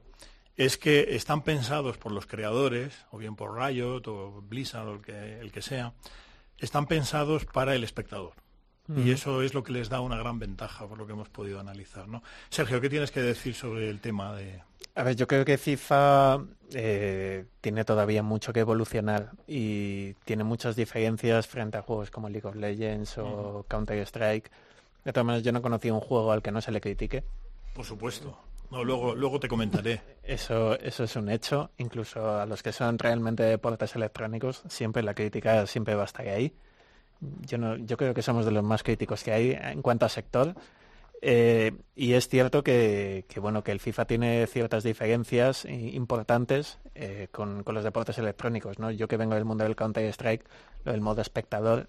es 0.55 0.77
que 0.77 1.15
están 1.15 1.41
pensados 1.41 1.97
por 1.97 2.11
los 2.11 2.27
creadores, 2.27 2.93
o 3.11 3.17
bien 3.17 3.35
por 3.35 3.57
Riot 3.57 4.03
o 4.07 4.41
Blizzard 4.41 4.87
o 4.87 4.93
el 4.95 5.01
que, 5.01 5.39
el 5.39 5.51
que 5.51 5.61
sea, 5.61 5.93
están 6.59 6.85
pensados 6.85 7.45
para 7.45 7.73
el 7.73 7.83
espectador. 7.83 8.42
Y 8.95 9.11
eso 9.11 9.41
es 9.41 9.53
lo 9.53 9.63
que 9.63 9.71
les 9.71 9.87
da 9.87 10.01
una 10.01 10.17
gran 10.17 10.39
ventaja, 10.39 10.85
por 10.87 10.97
lo 10.97 11.07
que 11.07 11.13
hemos 11.13 11.29
podido 11.29 11.59
analizar. 11.59 12.07
¿no? 12.07 12.21
Sergio, 12.49 12.81
¿qué 12.81 12.89
tienes 12.89 13.11
que 13.11 13.21
decir 13.21 13.55
sobre 13.55 13.89
el 13.89 14.01
tema 14.01 14.35
de, 14.35 14.61
A 14.95 15.03
ver, 15.03 15.15
yo 15.15 15.25
creo 15.25 15.45
que 15.45 15.57
FIFA 15.57 16.43
eh, 16.73 17.45
tiene 17.61 17.85
todavía 17.85 18.23
mucho 18.23 18.51
que 18.51 18.59
evolucionar 18.59 19.31
y 19.47 20.13
tiene 20.25 20.43
muchas 20.43 20.75
diferencias 20.75 21.47
frente 21.47 21.77
a 21.77 21.81
juegos 21.81 22.11
como 22.11 22.27
League 22.27 22.47
of 22.47 22.55
Legends 22.55 23.17
o 23.19 23.65
Counter-Strike. 23.69 24.51
De 25.05 25.13
todas 25.13 25.25
maneras, 25.25 25.45
yo 25.45 25.53
no 25.53 25.61
conocí 25.61 25.89
un 25.89 26.01
juego 26.01 26.33
al 26.33 26.41
que 26.41 26.51
no 26.51 26.59
se 26.59 26.71
le 26.71 26.81
critique. 26.81 27.23
Por 27.73 27.85
supuesto. 27.85 28.37
No, 28.69 28.83
luego, 28.83 29.15
luego 29.15 29.39
te 29.39 29.47
comentaré. 29.47 30.01
Eso, 30.23 30.77
eso 30.79 31.03
es 31.03 31.15
un 31.15 31.29
hecho. 31.29 31.71
Incluso 31.77 32.39
a 32.39 32.45
los 32.45 32.63
que 32.63 32.73
son 32.73 32.97
realmente 32.97 33.43
deportes 33.43 33.95
electrónicos, 33.95 34.63
siempre 34.67 35.03
la 35.03 35.13
crítica 35.13 35.67
siempre 35.67 35.95
va 35.95 36.01
a 36.01 36.05
estar 36.05 36.27
ahí. 36.27 36.53
Yo, 37.47 37.57
no, 37.57 37.77
yo 37.77 37.97
creo 37.97 38.13
que 38.13 38.21
somos 38.21 38.45
de 38.45 38.51
los 38.51 38.63
más 38.63 38.83
críticos 38.83 39.23
que 39.23 39.31
hay 39.31 39.51
en 39.51 39.81
cuanto 39.81 40.05
a 40.05 40.09
sector. 40.09 40.55
Eh, 41.25 41.71
y 41.95 42.13
es 42.13 42.27
cierto 42.27 42.63
que, 42.63 43.25
que, 43.29 43.39
bueno, 43.39 43.63
que 43.63 43.71
el 43.71 43.79
FIFA 43.79 44.05
tiene 44.05 44.45
ciertas 44.47 44.83
diferencias 44.83 45.63
importantes 45.65 46.79
eh, 46.95 47.29
con, 47.31 47.63
con 47.63 47.75
los 47.75 47.83
deportes 47.85 48.17
electrónicos. 48.17 48.77
¿no? 48.79 48.91
Yo 48.91 49.07
que 49.07 49.15
vengo 49.17 49.35
del 49.35 49.45
mundo 49.45 49.63
del 49.63 49.75
Counter-Strike, 49.75 50.43
lo 50.83 50.91
del 50.91 50.99
modo 51.01 51.21
espectador, 51.21 51.87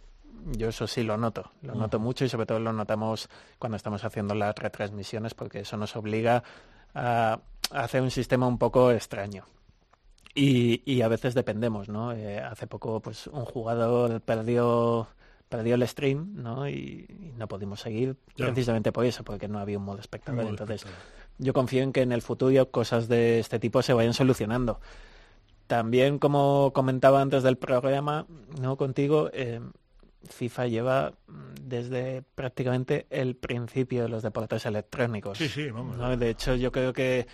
yo 0.52 0.68
eso 0.68 0.86
sí 0.86 1.02
lo 1.02 1.16
noto. 1.16 1.50
Lo 1.62 1.74
noto 1.74 1.96
Ujú. 1.96 2.04
mucho 2.06 2.24
y 2.24 2.28
sobre 2.28 2.46
todo 2.46 2.60
lo 2.60 2.72
notamos 2.72 3.28
cuando 3.58 3.76
estamos 3.76 4.04
haciendo 4.04 4.34
las 4.34 4.54
retransmisiones 4.54 5.34
porque 5.34 5.60
eso 5.60 5.76
nos 5.76 5.96
obliga 5.96 6.44
a, 6.94 7.40
a 7.72 7.80
hacer 7.82 8.02
un 8.02 8.10
sistema 8.12 8.46
un 8.46 8.58
poco 8.58 8.92
extraño. 8.92 9.46
y, 10.36 10.82
y 10.90 11.02
a 11.02 11.08
veces 11.08 11.34
dependemos, 11.34 11.88
¿no? 11.88 12.12
Eh, 12.12 12.38
hace 12.40 12.66
poco 12.66 13.00
pues 13.00 13.26
un 13.28 13.44
jugador 13.44 14.20
perdió 14.20 15.08
perdió 15.48 15.74
el 15.76 15.86
stream, 15.86 16.32
¿no? 16.34 16.68
Y, 16.68 17.06
y 17.08 17.32
no 17.36 17.46
pudimos 17.48 17.80
seguir 17.80 18.16
Claro. 18.34 18.52
precisamente 18.52 18.90
por 18.92 19.04
eso, 19.04 19.22
porque 19.24 19.46
no 19.48 19.58
había 19.58 19.78
un 19.78 19.84
modo 19.84 19.98
espectador. 20.00 20.40
modo 20.42 20.50
Entonces, 20.50 20.82
espectador. 20.82 21.06
yo 21.38 21.52
confío 21.52 21.82
en 21.82 21.92
que 21.92 22.02
en 22.02 22.12
el 22.12 22.22
futuro 22.22 22.70
cosas 22.70 23.08
de 23.08 23.38
este 23.38 23.58
tipo 23.58 23.82
se 23.82 23.92
vayan 23.92 24.14
solucionando. 24.14 24.80
También, 25.66 26.18
como 26.18 26.72
comentaba 26.74 27.20
antes 27.22 27.42
del 27.42 27.56
programa, 27.56 28.26
¿no? 28.60 28.76
Contigo, 28.76 29.30
eh, 29.32 29.60
FIFA 30.28 30.66
lleva 30.66 31.12
desde 31.60 32.22
prácticamente 32.34 33.06
el 33.10 33.34
principio 33.36 34.02
de 34.02 34.08
los 34.08 34.22
deportes 34.22 34.66
electrónicos. 34.66 35.38
Sí, 35.38 35.48
sí, 35.48 35.70
vamos. 35.70 35.96
¿no? 35.96 36.16
De 36.16 36.30
hecho, 36.30 36.54
yo 36.54 36.70
creo 36.72 36.92
que 36.92 37.26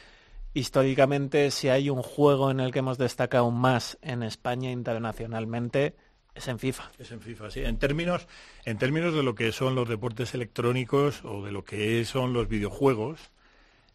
históricamente, 0.55 1.51
si 1.51 1.69
hay 1.69 1.91
un 1.91 2.03
juego 2.03 2.51
en 2.51 2.61
el 2.61 2.73
que 2.73 2.81
hemos 2.81 2.99
destacado 2.99 3.51
más 3.51 3.99
en 4.03 4.23
España 4.23 4.71
internacionalmente, 4.71 5.97
es 6.35 6.49
en 6.49 6.59
FIFA. 6.59 6.91
Es 6.99 7.11
en 7.13 7.21
FIFA, 7.21 7.51
sí. 7.51 7.61
En 7.65 7.79
términos, 7.79 8.27
en 8.65 8.79
términos 8.79 9.15
de 9.15 9.23
lo 9.23 9.35
que 9.35 9.53
son 9.53 9.75
los 9.75 9.89
deportes 9.89 10.35
electrónicos 10.35 11.25
o 11.25 11.45
de 11.45 11.53
lo 11.53 11.65
que 11.65 12.05
son 12.05 12.33
los 12.33 12.49
videojuegos, 12.49 13.19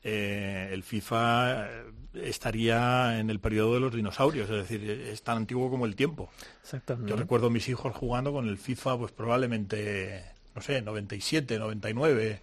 eh, 0.03 0.69
el 0.71 0.83
FIFA 0.83 1.65
eh, 1.67 1.83
estaría 2.23 3.19
en 3.19 3.29
el 3.29 3.39
periodo 3.39 3.73
de 3.73 3.79
los 3.79 3.93
dinosaurios, 3.95 4.49
es 4.49 4.69
decir, 4.69 4.89
es 4.89 5.23
tan 5.23 5.37
antiguo 5.37 5.69
como 5.69 5.85
el 5.85 5.95
tiempo. 5.95 6.29
Exacto. 6.61 6.97
Yo 7.05 7.15
recuerdo 7.15 7.47
a 7.47 7.49
mis 7.49 7.67
hijos 7.69 7.95
jugando 7.95 8.31
con 8.31 8.47
el 8.47 8.57
FIFA, 8.57 8.97
pues 8.99 9.11
probablemente, 9.11 10.23
no 10.53 10.61
sé, 10.61 10.81
97, 10.81 11.57
99. 11.57 12.41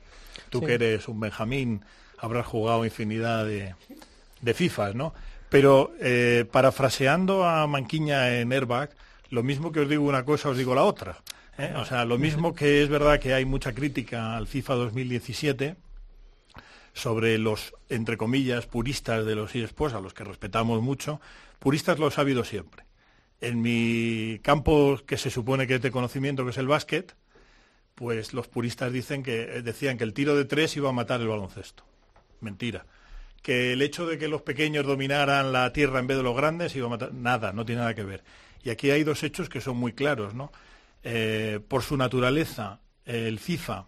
Tú 0.51 0.61
Sí. 0.61 0.67
que 0.67 0.75
eres 0.75 1.07
un 1.09 1.21
Benjamín, 1.21 1.85
habrás 2.19 2.47
jugado 2.47 2.85
infinidad 2.85 3.45
de, 3.47 3.75
de 4.41 4.55
FIFAs, 4.55 4.95
¿no? 4.95 5.15
Pero 5.49 5.93
eh, 6.01 6.47
parafraseando 6.51 7.45
a 7.45 7.67
Manquiña 7.67 8.39
en 8.41 8.53
Airbag, 8.53 8.91
lo 9.33 9.43
mismo 9.43 9.73
que 9.73 9.81
os 9.81 9.89
digo 9.89 10.05
una 10.05 10.27
cosa, 10.27 10.51
os 10.51 10.59
digo 10.59 10.75
la 10.75 10.85
otra. 10.85 11.23
¿eh? 11.57 11.73
O 11.77 11.87
sea, 11.87 12.05
lo 12.05 12.19
mismo 12.19 12.55
que 12.55 12.83
es 12.83 12.91
verdad 12.91 13.19
que 13.19 13.33
hay 13.33 13.47
mucha 13.47 13.73
crítica 13.73 14.37
al 14.37 14.47
FIFA 14.47 14.75
2017 14.75 15.77
sobre 16.93 17.39
los, 17.39 17.75
entre 17.89 18.19
comillas, 18.19 18.67
puristas 18.67 19.25
de 19.25 19.35
los 19.35 19.55
eSports, 19.55 19.95
a 19.95 20.03
los 20.03 20.13
que 20.13 20.25
respetamos 20.25 20.83
mucho, 20.83 21.19
puristas 21.59 21.99
los 21.99 22.19
ha 22.19 22.21
habido 22.21 22.45
siempre. 22.45 22.85
En 23.41 23.63
mi 23.63 24.39
campo 24.43 25.01
que 25.07 25.17
se 25.17 25.31
supone 25.31 25.67
que 25.67 25.77
es 25.77 25.83
de 25.83 25.91
conocimiento, 25.91 26.45
que 26.45 26.51
es 26.51 26.59
el 26.59 26.67
básquet, 26.67 27.17
pues 27.95 28.35
los 28.35 28.49
puristas 28.49 28.93
dicen 28.93 29.23
que 29.23 29.45
eh, 29.45 29.63
decían 29.63 29.97
que 29.97 30.05
el 30.05 30.13
tiro 30.13 30.37
de 30.37 30.45
tres 30.45 30.77
iba 30.77 30.91
a 30.91 30.93
matar 30.93 31.23
el 31.23 31.29
baloncesto. 31.29 31.85
Mentira. 32.43 32.85
Que 33.41 33.73
el 33.73 33.81
hecho 33.81 34.05
de 34.07 34.19
que 34.19 34.29
los 34.29 34.43
pequeños 34.43 34.87
dominaran 34.87 35.53
la 35.53 35.73
tierra 35.73 36.01
en 36.01 36.07
vez 36.07 36.19
de 36.19 36.23
los 36.23 36.37
grandes 36.37 36.77
iba 36.77 36.87
a 36.87 36.91
matar. 36.91 37.15
Nada, 37.15 37.55
no 37.55 37.65
tiene 37.65 37.81
nada 37.81 37.95
que 37.95 38.05
ver. 38.05 38.23
Y 38.65 38.71
aquí 38.71 38.91
hay 38.91 39.05
dos 39.05 39.23
hechos 39.23 39.49
que 39.49 39.61
son 39.61 39.77
muy 39.77 39.93
claros, 39.93 40.35
¿no? 40.35 40.53
Eh, 41.05 41.61
por 41.67 41.83
su 41.83 41.97
naturaleza, 41.97 42.81
el 43.05 43.41
FIFA 43.41 43.87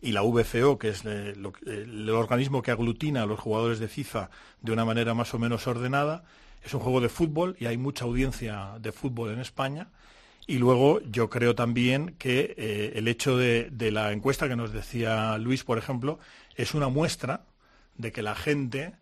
y 0.00 0.12
la 0.12 0.22
VFO, 0.22 0.78
que 0.78 0.88
es 0.88 1.04
eh, 1.04 1.34
el 1.66 2.10
organismo 2.10 2.62
que 2.62 2.70
aglutina 2.70 3.24
a 3.24 3.26
los 3.26 3.38
jugadores 3.38 3.78
de 3.78 3.88
FIFA 3.88 4.30
de 4.62 4.72
una 4.72 4.86
manera 4.86 5.12
más 5.12 5.34
o 5.34 5.38
menos 5.38 5.66
ordenada, 5.66 6.24
es 6.64 6.72
un 6.72 6.80
juego 6.80 7.00
de 7.00 7.10
fútbol 7.10 7.56
y 7.60 7.66
hay 7.66 7.76
mucha 7.76 8.06
audiencia 8.06 8.74
de 8.80 8.92
fútbol 8.92 9.32
en 9.32 9.40
España. 9.40 9.88
Y 10.46 10.56
luego 10.56 11.02
yo 11.02 11.28
creo 11.28 11.54
también 11.54 12.14
que 12.18 12.54
eh, 12.56 12.92
el 12.94 13.06
hecho 13.06 13.36
de, 13.36 13.70
la 13.92 14.12
encuesta 14.12 14.48
que 14.48 14.56
nos 14.56 14.72
decía 14.72 15.36
Luis, 15.36 15.62
por 15.62 15.76
ejemplo, 15.76 16.18
es 16.56 16.72
una 16.72 16.88
muestra 16.88 17.44
de 17.96 18.12
que 18.12 18.22
la 18.22 18.34
gente, 18.34 18.94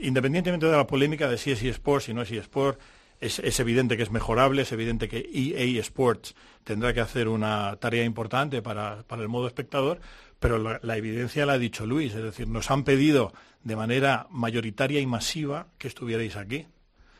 independientemente 0.00 0.66
de 0.66 0.76
la 0.76 0.86
polémica 0.86 1.28
de 1.28 1.38
si 1.38 1.50
es 1.50 1.62
eSport, 1.62 2.04
si 2.04 2.14
no 2.14 2.22
es 2.22 2.30
eSport, 2.30 2.78
es, 3.20 3.60
evidente 3.60 3.96
que 3.96 4.02
es 4.02 4.10
mejorable, 4.10 4.62
es 4.62 4.72
evidente 4.72 5.08
que 5.08 5.28
EA 5.32 5.80
Sports 5.80 6.34
tendrá 6.64 6.94
que 6.94 7.00
hacer 7.00 7.28
una 7.28 7.76
tarea 7.76 8.04
importante 8.04 8.62
para, 8.62 9.02
para 9.04 9.22
el 9.22 9.28
modo 9.28 9.46
espectador, 9.46 10.00
pero 10.38 10.58
la, 10.58 10.80
la 10.82 10.96
evidencia 10.96 11.44
la 11.46 11.54
ha 11.54 11.58
dicho 11.58 11.86
Luis, 11.86 12.14
es 12.14 12.22
decir, 12.22 12.48
nos 12.48 12.70
han 12.70 12.84
pedido 12.84 13.32
de 13.62 13.76
manera 13.76 14.26
mayoritaria 14.30 15.00
y 15.00 15.06
masiva 15.06 15.66
que 15.78 15.88
estuvierais 15.88 16.36
aquí. 16.36 16.66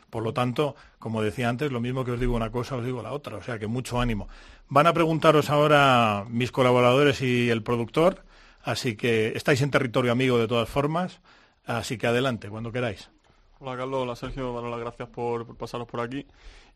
Por 0.09 0.25
lo 0.25 0.33
tanto, 0.33 0.75
como 0.99 1.23
decía 1.23 1.49
antes, 1.49 1.71
lo 1.71 1.81
mismo 1.81 2.05
que 2.05 2.13
os 2.13 2.21
digo 2.21 2.35
una 2.35 2.51
cosa, 2.51 2.77
os 2.77 2.85
digo 2.85 3.03
la 3.03 3.13
otra. 3.13 3.37
O 3.37 3.43
sea 3.43 3.59
que 3.59 3.69
mucho 3.69 4.01
ánimo. 4.01 4.29
Van 4.69 4.87
a 4.87 4.93
preguntaros 4.93 5.51
ahora 5.51 6.25
mis 6.29 6.51
colaboradores 6.51 7.23
y 7.23 7.49
el 7.49 7.63
productor, 7.63 8.25
así 8.63 8.97
que 8.97 9.33
estáis 9.37 9.63
en 9.63 9.71
territorio 9.71 10.13
amigo 10.13 10.39
de 10.39 10.49
todas 10.49 10.69
formas, 10.69 11.21
así 11.65 11.97
que 11.97 12.09
adelante, 12.09 12.49
cuando 12.49 12.73
queráis. 12.73 13.11
Hola 13.63 13.77
Carlos, 13.77 14.03
hola 14.03 14.17
Sergio, 14.17 14.55
daros 14.55 14.71
las 14.71 14.81
gracias 14.81 15.09
por, 15.11 15.55
pasaros 15.57 15.87
por 15.87 16.01
aquí. 16.01 16.27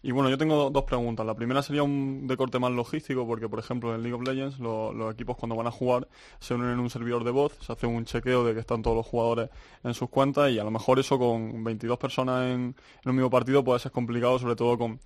Y 0.02 0.10
bueno, 0.12 0.28
yo 0.28 0.36
tengo 0.36 0.54
do- 0.56 0.70
dos 0.70 0.84
preguntas. 0.84 1.24
La 1.24 1.34
primera 1.34 1.62
sería 1.62 1.82
un 1.82 2.26
de 2.26 2.36
corte 2.36 2.58
más 2.58 2.72
logístico, 2.72 3.26
porque 3.26 3.48
por 3.48 3.58
ejemplo 3.58 3.94
en 3.94 4.02
League 4.02 4.14
of 4.14 4.22
Legends 4.22 4.58
lo- 4.58 4.92
los 4.92 5.14
equipos 5.14 5.34
cuando 5.38 5.56
van 5.56 5.66
a 5.66 5.70
jugar 5.70 6.06
se 6.40 6.52
unen 6.52 6.72
en 6.72 6.80
un 6.80 6.90
servidor 6.90 7.24
de 7.24 7.30
voz, 7.30 7.54
se 7.60 7.72
hace 7.72 7.86
un 7.86 8.04
chequeo 8.04 8.44
de 8.44 8.52
que 8.52 8.60
están 8.60 8.82
todos 8.82 8.96
los 8.98 9.06
jugadores 9.06 9.48
en 9.82 9.94
sus 9.94 10.10
cuentas 10.10 10.50
y 10.50 10.58
a 10.58 10.64
lo 10.64 10.70
mejor 10.70 10.98
eso 10.98 11.18
con 11.18 11.64
22 11.64 11.96
personas 11.98 12.44
en 12.52 12.74
un 13.06 13.14
mismo 13.16 13.30
partido 13.30 13.64
puede 13.64 13.80
ser 13.80 13.90
complicado, 13.90 14.38
sobre 14.38 14.54
todo 14.56 14.76
con 14.76 15.00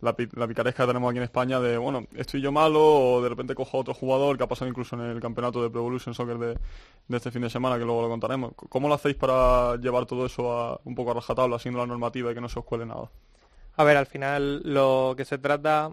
la, 0.00 0.14
la 0.34 0.46
picaresca 0.46 0.84
que 0.84 0.86
tenemos 0.86 1.10
aquí 1.10 1.18
en 1.18 1.24
España 1.24 1.60
de, 1.60 1.76
bueno, 1.76 2.06
estoy 2.14 2.40
yo 2.40 2.52
malo 2.52 2.80
o 2.84 3.22
de 3.22 3.28
repente 3.28 3.54
cojo 3.54 3.78
a 3.78 3.80
otro 3.80 3.94
jugador 3.94 4.36
que 4.38 4.44
ha 4.44 4.48
pasado 4.48 4.68
incluso 4.68 4.96
en 4.96 5.02
el 5.02 5.20
campeonato 5.20 5.62
de 5.62 5.70
Pro 5.70 5.80
Evolution 5.80 6.14
Soccer 6.14 6.38
de, 6.38 6.58
este 7.16 7.30
fin 7.30 7.42
de 7.42 7.50
semana, 7.50 7.78
que 7.78 7.84
luego 7.84 8.02
lo 8.02 8.08
contaremos. 8.08 8.52
¿Cómo 8.54 8.88
lo 8.88 8.94
hacéis 8.94 9.16
para 9.16 9.76
llevar 9.76 10.06
todo 10.06 10.26
eso 10.26 10.52
a, 10.52 10.80
un 10.84 10.94
poco 10.94 11.10
a 11.10 11.14
rajatabla, 11.14 11.56
haciendo 11.56 11.80
la 11.80 11.86
normativa 11.86 12.30
y 12.30 12.34
que 12.34 12.40
no 12.40 12.48
se 12.48 12.60
os 12.60 12.64
cuele 12.64 12.86
nada? 12.86 13.10
A 13.76 13.84
ver, 13.84 13.96
al 13.96 14.06
final 14.06 14.62
lo 14.64 15.14
que 15.16 15.24
se 15.24 15.38
trata, 15.38 15.92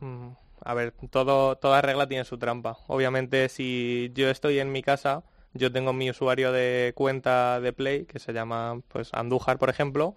mm, 0.00 0.28
a 0.62 0.74
ver, 0.74 0.92
todo, 1.10 1.56
toda 1.56 1.80
regla 1.80 2.06
tiene 2.06 2.24
su 2.24 2.38
trampa. 2.38 2.78
Obviamente, 2.88 3.48
si 3.48 4.10
yo 4.14 4.28
estoy 4.28 4.58
en 4.58 4.70
mi 4.72 4.82
casa, 4.82 5.22
yo 5.54 5.72
tengo 5.72 5.92
mi 5.92 6.10
usuario 6.10 6.52
de 6.52 6.92
cuenta 6.94 7.60
de 7.60 7.72
Play, 7.72 8.04
que 8.04 8.18
se 8.18 8.32
llama 8.32 8.80
pues 8.88 9.12
Andújar, 9.14 9.58
por 9.58 9.70
ejemplo, 9.70 10.14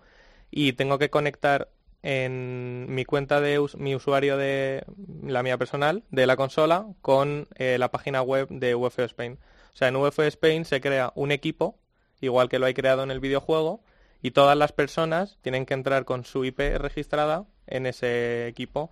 y 0.52 0.74
tengo 0.74 1.00
que 1.00 1.10
conectar 1.10 1.70
en 2.04 2.86
mi 2.94 3.06
cuenta 3.06 3.42
de 3.42 3.60
us- 3.60 3.76
mi 3.78 3.96
usuario 3.96 4.38
de 4.38 4.84
la 5.24 5.42
mía 5.42 5.58
personal 5.58 6.04
de 6.12 6.28
la 6.28 6.36
consola 6.36 6.86
con 7.02 7.48
eh, 7.56 7.78
la 7.80 7.90
página 7.90 8.22
web 8.22 8.48
de 8.50 8.76
UFO 8.76 9.04
Spain. 9.04 9.40
O 9.74 9.76
sea, 9.76 9.88
en 9.88 9.96
UFO 9.96 10.24
Spain 10.24 10.66
se 10.66 10.82
crea 10.82 11.12
un 11.16 11.32
equipo, 11.32 11.80
igual 12.22 12.50
que 12.50 12.60
lo 12.60 12.66
hay 12.66 12.74
creado 12.74 13.04
en 13.04 13.10
el 13.12 13.20
videojuego, 13.22 13.82
y 14.22 14.32
todas 14.32 14.58
las 14.58 14.72
personas 14.74 15.40
tienen 15.42 15.66
que 15.66 15.74
entrar 15.74 16.06
con 16.06 16.24
su 16.26 16.46
IP 16.46 16.60
registrada 16.78 17.46
en 17.68 17.86
ese 17.86 18.48
equipo. 18.48 18.92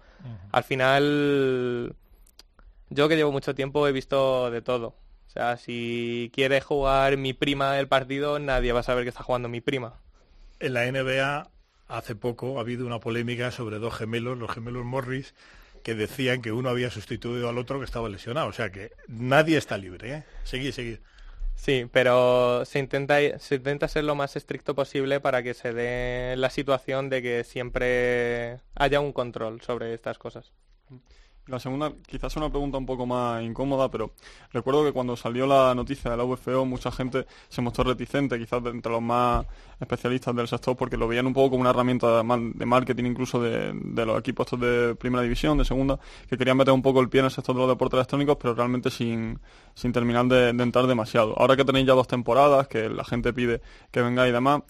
Al 0.52 0.64
final, 0.64 1.96
yo 2.90 3.08
que 3.10 3.16
llevo 3.16 3.32
mucho 3.32 3.54
tiempo 3.56 3.88
he 3.88 3.92
visto 3.92 4.50
de 4.52 4.62
todo. 4.62 4.96
O 5.28 5.30
sea, 5.34 5.56
si 5.58 6.32
quiere 6.34 6.60
jugar 6.60 7.16
mi 7.18 7.34
prima 7.34 7.78
el 7.80 7.88
partido, 7.88 8.40
nadie 8.40 8.74
va 8.74 8.82
a 8.82 8.84
saber 8.84 9.04
que 9.04 9.10
está 9.10 9.24
jugando 9.24 9.48
mi 9.48 9.62
prima. 9.62 10.02
En 10.60 10.74
la 10.74 10.86
NBA 10.86 11.51
hace 11.92 12.16
poco 12.16 12.58
ha 12.58 12.62
habido 12.62 12.86
una 12.86 13.00
polémica 13.00 13.52
sobre 13.52 13.80
dos 13.80 13.94
gemelos, 13.96 14.38
los 14.38 14.52
gemelos 14.52 14.86
Morris, 14.86 15.34
que 15.84 15.96
decían 15.96 16.42
que 16.42 16.52
uno 16.52 16.70
había 16.70 16.90
sustituido 16.90 17.50
al 17.50 17.58
otro 17.58 17.80
que 17.80 17.86
estaba 17.86 18.10
lesionado. 18.10 18.48
O 18.48 18.54
sea 18.54 18.72
que 18.72 18.92
nadie 19.08 19.58
está 19.58 19.78
libre. 19.78 20.14
¿eh? 20.14 20.24
Seguid, 20.44 20.72
seguid. 20.72 20.98
Sí, 21.56 21.88
pero 21.92 22.66
se 22.66 22.80
intenta, 22.80 23.18
se 23.38 23.56
intenta 23.56 23.88
ser 23.88 24.06
lo 24.06 24.16
más 24.16 24.36
estricto 24.36 24.74
posible 24.74 25.20
para 25.20 25.44
que 25.44 25.54
se 25.54 25.74
dé 25.74 26.36
la 26.38 26.50
situación 26.50 27.10
de 27.10 27.22
que 27.22 27.44
siempre 27.44 28.60
haya 28.76 29.00
un 29.00 29.14
control 29.14 29.62
sobre 29.62 29.94
estas 29.94 30.18
cosas. 30.18 30.52
La 31.52 31.60
segunda, 31.60 31.92
quizás 32.08 32.34
una 32.38 32.50
pregunta 32.50 32.78
un 32.78 32.86
poco 32.86 33.06
más 33.06 33.44
incómoda, 33.44 33.92
pero 33.92 34.14
recuerdo 34.54 34.86
que 34.86 34.94
cuando 34.94 35.18
salió 35.18 35.46
la 35.46 35.76
noticia 35.76 36.10
de 36.10 36.16
la 36.16 36.24
UFO, 36.24 36.66
mucha 36.66 36.94
gente 36.94 37.26
se 37.50 37.62
mostró 37.62 37.84
reticente, 37.84 38.40
quizás 38.40 38.62
entre 38.68 38.90
los 38.90 39.02
más 39.02 39.46
especialistas 39.78 40.34
del 40.34 40.48
sector, 40.48 40.78
porque 40.78 40.96
lo 40.96 41.10
veían 41.10 41.28
un 41.28 41.34
poco 41.34 41.50
como 41.50 41.62
una 41.62 41.72
herramienta 41.72 42.16
de 42.16 42.24
mar- 42.24 42.40
de 42.40 42.66
marketing 42.66 43.04
incluso 43.04 43.42
de, 43.42 43.74
de 43.74 44.06
los 44.06 44.18
equipos 44.18 44.46
estos 44.48 44.62
de 44.62 44.96
primera 44.96 45.24
división, 45.24 45.58
de 45.58 45.66
segunda, 45.66 46.00
que 46.30 46.38
querían 46.38 46.56
meter 46.56 46.74
un 46.74 46.82
poco 46.82 47.02
el 47.02 47.10
pie 47.10 47.20
en 47.20 47.26
el 47.26 47.32
sector 47.32 47.54
de 47.54 47.60
los 47.60 47.70
deportes 47.70 47.98
electrónicos, 47.98 48.38
pero 48.40 48.54
realmente 48.54 48.90
sin, 48.90 49.38
sin 49.74 49.92
terminar 49.92 50.28
de 50.28 50.50
entrar 50.52 50.88
demasiado. 50.88 51.38
Ahora 51.38 51.58
que 51.58 51.66
tenéis 51.66 51.86
ya 51.86 51.94
dos 51.96 52.08
temporadas, 52.08 52.70
que 52.70 52.88
la 52.88 53.04
gente 53.04 53.34
pide 53.34 53.60
que 53.92 54.02
vengáis 54.02 54.30
y 54.30 54.34
demás, 54.34 54.62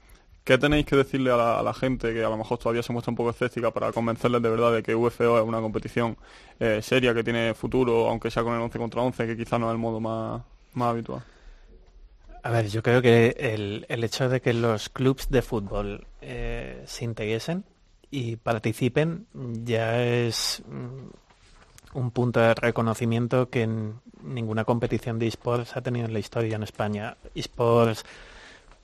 ¿Qué 0.44 0.58
tenéis 0.58 0.88
que 0.88 0.96
decirle 0.96 1.32
a 1.32 1.62
la, 1.62 1.74
gente 1.74 2.14
que 2.14 2.24
a 2.24 2.30
lo 2.30 2.38
mejor 2.38 2.58
todavía 2.58 2.82
se 2.82 2.92
muestra 2.92 3.12
un 3.12 3.16
poco 3.16 3.30
escéptica 3.30 3.70
para 3.70 3.92
convencerles 3.92 4.42
de 4.42 4.50
verdad 4.50 4.74
de 4.74 4.82
que 4.82 4.96
UFO 4.96 5.38
es 5.38 5.46
una 5.46 5.62
competición 5.62 6.18
eh, 6.60 6.80
seria, 6.82 7.14
que 7.14 7.24
tiene 7.24 7.54
futuro, 7.54 8.10
aunque 8.10 8.32
sea 8.32 8.44
con 8.44 8.56
el 8.56 8.62
11 8.62 8.80
contra 8.80 9.02
11, 9.04 9.28
que 9.28 9.38
quizás 9.38 9.60
no 9.60 9.68
es 9.68 9.74
el 9.74 9.78
modo 9.78 10.00
más, 10.00 10.42
más 10.74 10.90
habitual? 10.90 11.24
A 12.44 12.50
ver, 12.50 12.70
yo 12.70 12.82
creo 12.82 13.04
que 13.04 13.36
el, 13.38 13.86
el 13.88 14.04
hecho 14.04 14.30
de 14.30 14.42
que 14.42 14.54
los 14.54 14.90
clubes 14.90 15.30
de 15.30 15.44
fútbol 15.44 16.08
eh, 16.22 16.82
se 16.88 17.06
integren 17.06 17.64
y 18.10 18.36
participen 18.36 19.28
ya 19.64 20.04
es 20.04 20.64
mm, 20.68 21.98
un 22.00 22.12
punto 22.12 22.40
de 22.40 22.56
reconocimiento 22.56 23.50
que 23.50 23.70
ninguna 24.24 24.66
competición 24.66 25.20
de 25.20 25.28
esports 25.28 25.78
ha 25.78 25.82
tenido 25.82 26.08
en 26.08 26.14
la 26.14 26.20
historia 26.20 26.56
en 26.56 26.64
España. 26.64 27.16
Esports 27.36 28.04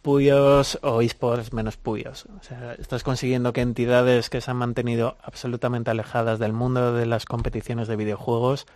puyos 0.08 0.80
o 0.84 1.02
esports 1.02 1.52
menos 1.52 1.76
puyos. 1.76 2.28
O 2.40 2.42
sea, 2.42 2.76
estás 2.76 3.04
consiguiendo 3.04 3.52
que 3.52 3.60
entidades 3.60 4.30
que 4.30 4.40
se 4.40 4.50
han 4.50 4.56
mantenido 4.56 5.18
absolutamente 5.22 5.92
alejadas 5.92 6.40
del 6.40 6.54
mundo 6.54 6.94
de 6.94 7.06
las 7.06 7.26
competiciones 7.26 7.90
de 7.90 7.98
videojuegos 7.98 8.68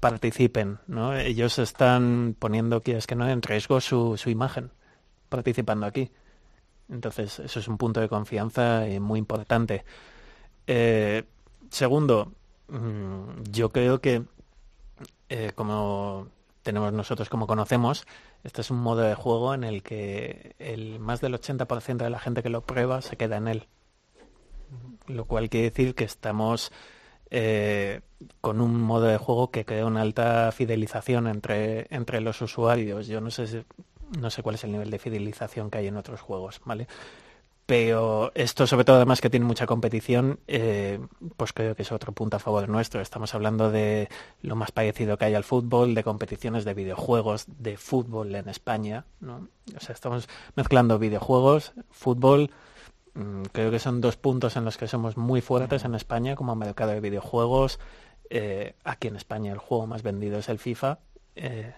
participen, 0.00 0.80
¿no? 0.88 1.16
Ellos 1.16 1.60
están 1.60 2.34
poniendo, 2.36 2.80
quieres 2.80 3.06
que 3.06 3.14
no, 3.14 3.30
en 3.30 3.40
riesgo 3.40 3.80
su, 3.80 4.16
su 4.16 4.30
imagen 4.30 4.72
participando 5.28 5.86
aquí. 5.86 6.10
Entonces, 6.90 7.38
eso 7.38 7.60
es 7.60 7.68
un 7.68 7.78
punto 7.78 8.00
de 8.00 8.08
confianza 8.08 8.84
eh, 8.88 8.98
muy 8.98 9.20
importante. 9.20 9.84
Eh, 10.66 11.22
segundo, 11.70 12.32
mm, 12.66 13.44
yo 13.48 13.68
creo 13.68 14.00
que 14.00 14.24
eh, 15.28 15.52
como 15.54 16.33
tenemos 16.64 16.92
nosotros, 16.92 17.28
como 17.28 17.46
conocemos, 17.46 18.04
este 18.42 18.62
es 18.62 18.70
un 18.72 18.78
modo 18.78 19.02
de 19.02 19.14
juego 19.14 19.54
en 19.54 19.62
el 19.62 19.84
que 19.84 20.56
el 20.58 20.98
más 20.98 21.20
del 21.20 21.34
80% 21.34 21.98
de 22.04 22.10
la 22.10 22.18
gente 22.18 22.42
que 22.42 22.48
lo 22.48 22.62
prueba 22.62 23.00
se 23.02 23.16
queda 23.16 23.36
en 23.36 23.46
él. 23.46 23.68
Lo 25.06 25.26
cual 25.26 25.48
quiere 25.48 25.70
decir 25.70 25.94
que 25.94 26.04
estamos 26.04 26.72
eh, 27.30 28.00
con 28.40 28.60
un 28.60 28.80
modo 28.80 29.06
de 29.06 29.18
juego 29.18 29.50
que 29.50 29.64
crea 29.64 29.86
una 29.86 30.00
alta 30.02 30.50
fidelización 30.52 31.26
entre, 31.26 31.86
entre 31.90 32.20
los 32.20 32.40
usuarios. 32.42 33.06
Yo 33.06 33.20
no 33.20 33.30
sé 33.30 33.46
si- 33.46 33.64
no 34.18 34.30
sé 34.30 34.42
cuál 34.42 34.54
es 34.56 34.64
el 34.64 34.72
nivel 34.72 34.90
de 34.90 34.98
fidelización 34.98 35.70
que 35.70 35.78
hay 35.78 35.86
en 35.88 35.96
otros 35.96 36.20
juegos, 36.20 36.60
¿vale? 36.64 36.86
Pero 37.66 38.30
esto, 38.34 38.66
sobre 38.66 38.84
todo, 38.84 38.96
además 38.96 39.22
que 39.22 39.30
tiene 39.30 39.46
mucha 39.46 39.66
competición, 39.66 40.38
eh, 40.48 41.00
pues 41.38 41.54
creo 41.54 41.74
que 41.74 41.80
es 41.82 41.92
otro 41.92 42.12
punto 42.12 42.36
a 42.36 42.40
favor 42.40 42.68
nuestro. 42.68 43.00
Estamos 43.00 43.34
hablando 43.34 43.70
de 43.70 44.10
lo 44.42 44.54
más 44.54 44.70
parecido 44.70 45.16
que 45.16 45.24
hay 45.24 45.34
al 45.34 45.44
fútbol, 45.44 45.94
de 45.94 46.04
competiciones 46.04 46.66
de 46.66 46.74
videojuegos, 46.74 47.46
de 47.46 47.78
fútbol 47.78 48.34
en 48.34 48.50
España, 48.50 49.06
¿no? 49.20 49.48
O 49.74 49.80
sea, 49.80 49.94
estamos 49.94 50.28
mezclando 50.56 50.98
videojuegos, 50.98 51.72
fútbol. 51.90 52.50
mm, 53.14 53.44
Creo 53.52 53.70
que 53.70 53.78
son 53.78 54.00
dos 54.02 54.16
puntos 54.18 54.56
en 54.56 54.64
los 54.66 54.76
que 54.76 54.86
somos 54.86 55.16
muy 55.16 55.40
fuertes 55.40 55.84
en 55.86 55.94
España 55.94 56.36
como 56.36 56.54
mercado 56.56 56.90
de 56.92 57.00
videojuegos. 57.00 57.78
Eh, 58.30 58.74
aquí 58.84 59.08
en 59.08 59.16
España 59.16 59.52
el 59.52 59.58
juego 59.58 59.86
más 59.86 60.02
vendido 60.02 60.38
es 60.38 60.48
el 60.50 60.58
FIFA. 60.58 60.98
eh, 61.36 61.74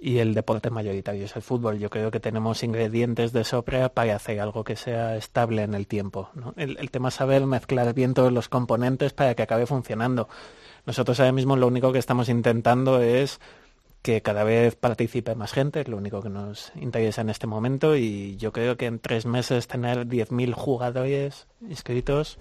y 0.00 0.18
el 0.18 0.34
deporte 0.34 0.70
mayoritario 0.70 1.24
es 1.24 1.34
el 1.34 1.42
fútbol. 1.42 1.78
Yo 1.78 1.90
creo 1.90 2.10
que 2.10 2.20
tenemos 2.20 2.62
ingredientes 2.62 3.32
de 3.32 3.44
sobra 3.44 3.88
para 3.88 4.14
hacer 4.14 4.40
algo 4.40 4.64
que 4.64 4.76
sea 4.76 5.16
estable 5.16 5.62
en 5.62 5.74
el 5.74 5.86
tiempo. 5.86 6.30
El, 6.56 6.90
tema 6.90 7.08
es 7.08 7.14
saber 7.14 7.44
mezclar 7.46 7.92
bien 7.94 8.14
todos 8.14 8.32
los 8.32 8.48
componentes 8.48 9.12
para 9.12 9.34
que 9.34 9.42
acabe 9.42 9.66
funcionando. 9.66 10.28
Nosotros 10.86 11.18
ahora 11.20 11.32
mismo 11.32 11.56
lo 11.56 11.66
único 11.66 11.92
que 11.92 11.98
estamos 11.98 12.28
intentando 12.28 13.00
es 13.00 13.40
que 14.02 14.22
cada 14.22 14.44
vez 14.44 14.76
participe 14.76 15.34
más 15.34 15.52
gente, 15.52 15.80
es 15.80 15.88
lo 15.88 15.96
único 15.96 16.22
que 16.22 16.28
nos 16.28 16.72
interesa 16.76 17.20
en 17.22 17.30
este 17.30 17.48
momento 17.48 17.96
y 17.96 18.36
yo 18.36 18.52
creo 18.52 18.76
que 18.76 18.86
en 18.86 19.00
tres 19.00 19.26
meses 19.26 19.66
tener 19.66 20.06
10.000 20.06 20.52
jugadores 20.52 21.48
inscritos 21.60 22.38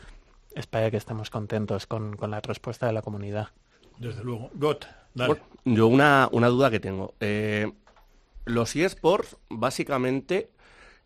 es 0.54 0.68
para 0.68 0.92
que 0.92 0.98
estemos 0.98 1.32
contentos 1.32 1.88
con, 1.88 2.16
con 2.16 2.30
la 2.30 2.42
respuesta 2.42 2.86
de 2.86 2.94
la 2.94 3.02
comunidad. 3.02 3.50
Desde 3.98 4.24
luego. 4.24 4.52
Got. 4.54 4.86
Bueno, 5.26 5.44
yo 5.66 5.88
una, 5.88 6.30
una 6.32 6.48
duda 6.48 6.70
que 6.70 6.80
tengo. 6.80 7.14
Eh, 7.20 7.72
los 8.46 8.76
eSports 8.76 9.38
básicamente 9.50 10.50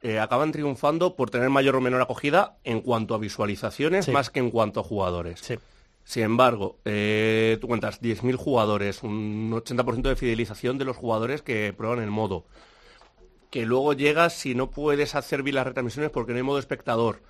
eh, 0.02 0.20
acaban 0.20 0.52
triunfando 0.52 1.16
por 1.16 1.30
tener 1.30 1.50
mayor 1.50 1.76
o 1.76 1.82
menor 1.82 2.02
acogida 2.02 2.58
en 2.64 2.82
cuanto 2.82 3.14
a 3.16 3.18
visualizaciones 3.20 4.06
Sí. 4.06 4.12
más 4.12 4.30
que 4.30 4.40
en 4.40 4.52
cuanto 4.52 4.80
a 4.80 4.84
jugadores. 4.84 5.40
Sí. 5.42 5.56
Sin 6.04 6.24
embargo, 6.24 6.80
eh, 6.86 7.58
tú 7.62 7.68
cuentas 7.68 8.02
10.000 8.02 8.36
jugadores, 8.36 9.04
un 9.04 9.52
80% 9.54 10.10
de 10.10 10.16
fidelización 10.16 10.78
de 10.80 10.86
los 10.86 10.98
jugadores 10.98 11.42
que 11.44 11.74
prueban 11.78 12.00
el 12.00 12.10
modo. 12.10 12.46
Que 13.52 13.66
luego 13.66 13.94
llegas 13.94 14.34
si 14.34 14.56
no 14.56 14.72
puedes 14.72 15.14
hacer 15.14 15.44
bien 15.44 15.56
las 15.56 15.68
retransmisiones 15.68 16.10
porque 16.12 16.32
no 16.32 16.38
hay 16.38 16.44
modo 16.44 16.58
espectador. 16.60 17.22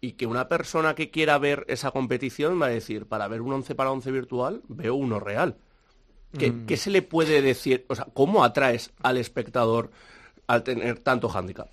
Y 0.00 0.12
que 0.12 0.26
una 0.26 0.48
persona 0.48 0.94
que 0.94 1.10
quiera 1.10 1.38
ver 1.38 1.64
esa 1.68 1.90
competición 1.90 2.60
va 2.60 2.66
a 2.66 2.70
decir, 2.70 3.06
para 3.06 3.26
ver 3.28 3.40
un 3.40 3.52
11 3.52 3.74
para 3.74 3.90
11 3.90 4.10
virtual, 4.12 4.62
veo 4.68 4.94
uno 4.94 5.18
real. 5.20 5.56
¿Qué, 6.36 6.50
Mm. 6.52 6.66
qué 6.66 6.76
se 6.76 6.90
le 6.90 7.02
puede 7.02 7.40
decir? 7.42 7.86
O 7.88 7.94
sea, 7.94 8.06
¿cómo 8.12 8.44
atraes 8.44 8.90
al 9.02 9.16
espectador 9.16 9.90
al 10.46 10.62
tener 10.62 10.98
tanto 10.98 11.28
hándicap? 11.28 11.68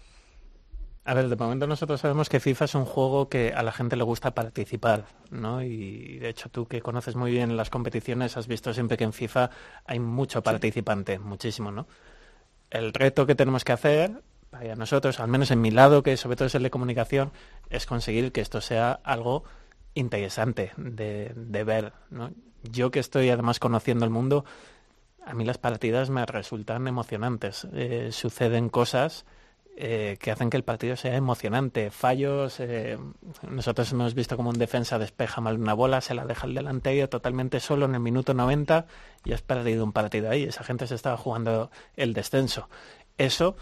A 1.08 1.14
ver, 1.14 1.30
de 1.30 1.36
momento 1.36 1.68
nosotros 1.68 2.02
sabemos 2.02 2.30
que 2.30 2.40
FIFA 2.40 2.66
es 2.66 2.74
un 2.76 2.86
juego 2.86 3.30
que 3.30 3.54
a 3.54 3.62
la 3.62 3.72
gente 3.72 3.96
le 3.96 4.04
gusta 4.04 4.34
participar, 4.34 5.06
¿no? 5.30 5.62
Y 5.62 6.18
de 6.18 6.30
hecho 6.30 6.50
tú 6.50 6.68
que 6.68 6.82
conoces 6.82 7.16
muy 7.16 7.30
bien 7.32 7.56
las 7.58 7.70
competiciones 7.70 8.38
has 8.38 8.48
visto 8.48 8.74
siempre 8.74 8.98
que 8.98 9.04
en 9.04 9.14
FIFA 9.14 9.52
hay 9.86 10.00
mucho 10.00 10.42
participante, 10.42 11.20
muchísimo, 11.20 11.72
¿no? 11.72 11.86
El 12.72 12.92
reto 12.92 13.28
que 13.28 13.36
tenemos 13.36 13.64
que 13.64 13.74
hacer 13.74 14.24
para 14.50 14.76
nosotros, 14.76 15.20
al 15.20 15.28
menos 15.28 15.52
en 15.52 15.62
mi 15.62 15.70
lado, 15.70 16.02
que 16.02 16.18
sobre 16.18 16.38
todo 16.38 16.48
es 16.48 16.56
el 16.56 16.64
de 16.64 16.72
comunicación, 16.72 17.32
es 17.70 17.86
conseguir 17.86 18.32
que 18.32 18.42
esto 18.42 18.60
sea 18.60 18.94
algo 19.04 19.44
interesante 19.94 20.72
de, 20.76 21.32
de 21.36 21.64
ver, 21.64 21.94
¿no? 22.10 22.32
Yo 22.72 22.92
que 22.92 23.00
estoy 23.00 23.30
además 23.30 23.60
conociendo 23.60 24.06
el 24.06 24.12
mundo, 24.12 24.46
a 25.26 25.34
mí 25.34 25.46
las 25.46 25.58
partidas 25.58 26.10
me 26.10 26.26
resultan 26.26 26.88
emocionantes. 26.88 27.68
Eh, 27.74 28.10
suceden 28.12 28.70
cosas 28.70 29.26
eh, 29.78 30.18
que 30.22 30.32
hacen 30.32 30.50
que 30.50 30.56
el 30.56 30.64
partido 30.64 30.96
sea 30.96 31.16
emocionante. 31.18 31.92
Fallos, 31.92 32.62
eh, 32.62 32.98
nosotros 33.50 33.92
hemos 33.92 34.14
visto 34.14 34.38
como 34.38 34.50
un 34.50 34.58
defensa 34.58 34.98
despeja 34.98 35.42
mal 35.42 35.60
una 35.60 35.74
bola, 35.74 36.00
se 36.00 36.14
la 36.14 36.26
deja 36.26 36.48
el 36.48 36.54
delantero 36.54 37.10
totalmente 37.10 37.60
solo 37.60 37.86
en 37.86 37.96
el 37.96 38.00
minuto 38.00 38.34
90 38.34 38.86
y 39.26 39.34
has 39.34 39.42
perdido 39.42 39.84
un 39.84 39.92
partido 39.92 40.30
ahí. 40.30 40.44
Esa 40.44 40.64
gente 40.64 40.88
se 40.88 40.96
estaba 40.96 41.18
jugando 41.18 41.72
el 41.98 42.14
descenso. 42.14 42.70
Eso 43.18 43.58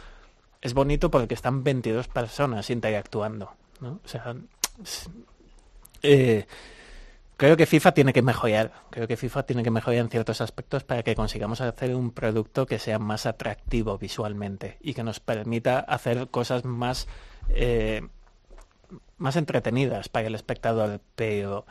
es 0.62 0.76
bonito 0.76 1.10
porque 1.10 1.34
están 1.34 1.63
22 1.63 2.08
personas 2.10 2.70
interactuando. 2.70 3.52
¿no? 3.80 4.00
O 4.06 4.08
sea, 4.08 4.36
eh, 6.04 6.46
creo 7.43 7.58
que 7.58 7.65
FIFA 7.65 7.93
tiene 7.93 8.13
que 8.13 8.21
mejorar. 8.21 8.71
Creo 8.89 9.06
que 9.06 9.17
FIFA 9.17 9.43
tiene 9.43 9.63
que 9.63 9.69
mejorar 9.69 9.99
en 9.99 10.10
ciertos 10.10 10.39
aspectos 10.39 10.86
para 10.86 11.03
que 11.03 11.13
consigamos 11.13 11.60
hacer 11.60 11.93
un 11.93 12.12
producto 12.12 12.65
que 12.65 12.79
sea 12.79 12.99
más 12.99 13.25
atractivo 13.25 13.97
visualmente 13.97 14.77
y 14.79 14.93
que 14.93 15.03
nos 15.03 15.19
permita 15.19 15.79
hacer 15.82 16.29
cosas 16.29 16.63
más 16.63 17.06
eh, 17.49 18.08
más 19.17 19.36
entretenidas 19.36 20.08
para 20.08 20.27
el 20.27 20.36
espectador. 20.36 21.01
Pero 21.17 21.65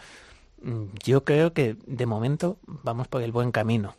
mm, 0.61 0.89
yo 1.05 1.25
creo 1.25 1.55
que 1.55 1.79
de 1.87 2.05
momento 2.05 2.59
vamos 2.67 3.09
por 3.09 3.23
el 3.23 3.33
buen 3.33 3.51
camino. 3.51 3.97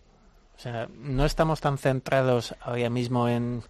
O 0.56 0.60
sea, 0.60 0.88
no 0.94 1.26
estamos 1.26 1.60
tan 1.60 1.80
centrados 1.80 2.54
ahora 2.62 2.92
mismo 2.92 3.28
en 3.28 3.64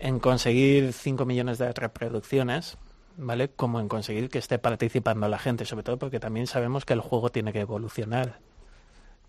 en 0.00 0.20
conseguir 0.20 0.92
5 0.92 1.24
millones 1.24 1.58
de 1.58 1.72
reproducciones, 1.72 2.78
¿vale? 3.16 3.48
Como 3.50 3.80
en 3.80 3.88
conseguir 3.88 4.28
que 4.28 4.38
esté 4.38 4.58
participando 4.58 5.28
la 5.28 5.38
gente, 5.38 5.64
sobre 5.64 5.82
todo 5.84 5.98
porque 5.98 6.20
también 6.20 6.46
sabemos 6.46 6.84
que 6.84 6.92
el 6.94 7.00
juego 7.00 7.30
tiene 7.30 7.52
que 7.52 7.60
evolucionar. 7.60 8.38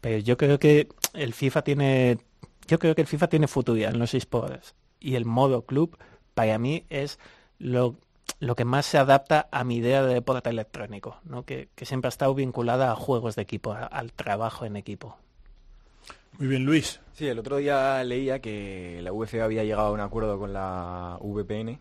Pero 0.02 0.20
yo 0.20 0.38
creo 0.38 0.60
que 0.60 0.88
el 1.14 1.34
FIFA 1.34 1.62
tiene 1.64 2.18
yo 2.68 2.80
creo 2.80 2.96
que 2.96 3.02
el 3.02 3.08
FIFA 3.08 3.28
tiene 3.28 3.48
futuro 3.48 3.80
en 3.80 4.00
los 4.00 4.14
esports 4.16 4.74
y 5.00 5.16
el 5.16 5.26
modo 5.26 5.64
club 5.66 5.98
para 6.34 6.58
mí 6.58 6.84
es 6.90 7.20
lo, 7.60 7.96
lo 8.40 8.56
que 8.56 8.66
más 8.66 8.88
se 8.88 8.98
adapta 8.98 9.48
a 9.52 9.64
mi 9.64 9.78
idea 9.78 10.04
de 10.04 10.16
deporte 10.16 10.50
electrónico, 10.50 11.20
¿no? 11.26 11.44
que, 11.46 11.70
que 11.76 11.86
siempre 11.86 12.08
ha 12.08 12.10
estado 12.10 12.34
vinculada 12.34 12.92
a 12.92 12.96
juegos 12.96 13.36
de 13.36 13.44
equipo, 13.44 13.74
a- 13.74 13.86
al 13.86 14.14
trabajo 14.14 14.66
en 14.66 14.78
equipo. 14.78 15.16
Muy 16.40 16.48
bien, 16.48 16.66
Luis. 16.66 17.00
Sí, 17.14 17.28
el 17.28 17.40
otro 17.40 17.58
día 17.58 18.04
leía 18.04 18.40
que 18.40 19.00
la 19.04 19.14
UFC 19.14 19.42
había 19.42 19.64
llegado 19.64 19.88
a 19.88 19.92
un 19.92 20.00
acuerdo 20.02 20.38
con 20.40 20.52
la 20.52 21.18
VPN 21.22 21.80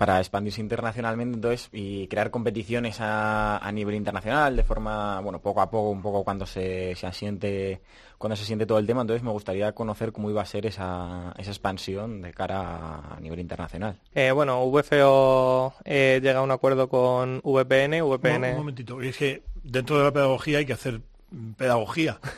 para 0.00 0.18
expandirse 0.18 0.62
internacionalmente 0.62 1.34
entonces 1.34 1.68
y 1.74 2.06
crear 2.06 2.30
competiciones 2.30 3.02
a, 3.02 3.58
a 3.58 3.70
nivel 3.70 3.94
internacional 3.96 4.56
de 4.56 4.64
forma, 4.64 5.20
bueno, 5.20 5.42
poco 5.42 5.60
a 5.60 5.70
poco, 5.70 5.90
un 5.90 6.00
poco 6.00 6.24
cuando 6.24 6.46
se, 6.46 6.94
se 6.94 7.06
asiente 7.06 7.82
cuando 8.16 8.34
se 8.34 8.46
siente 8.46 8.64
todo 8.64 8.78
el 8.78 8.86
tema. 8.86 9.02
Entonces 9.02 9.22
me 9.22 9.30
gustaría 9.30 9.72
conocer 9.72 10.10
cómo 10.10 10.30
iba 10.30 10.40
a 10.40 10.46
ser 10.46 10.64
esa, 10.64 11.34
esa 11.36 11.50
expansión 11.50 12.22
de 12.22 12.32
cara 12.32 12.60
a, 12.62 13.16
a 13.16 13.20
nivel 13.20 13.40
internacional. 13.40 14.00
Eh, 14.14 14.30
bueno, 14.30 14.64
VFO 14.70 15.74
eh, 15.84 16.18
llega 16.22 16.38
a 16.38 16.42
un 16.42 16.50
acuerdo 16.50 16.88
con 16.88 17.42
VPN. 17.44 18.00
Un, 18.00 18.16
VPN. 18.16 18.44
un 18.52 18.56
momentito, 18.56 19.02
es 19.02 19.18
que 19.18 19.42
dentro 19.62 19.98
de 19.98 20.04
la 20.04 20.12
pedagogía 20.12 20.58
hay 20.60 20.64
que 20.64 20.72
hacer 20.72 21.02
pedagogía. 21.58 22.18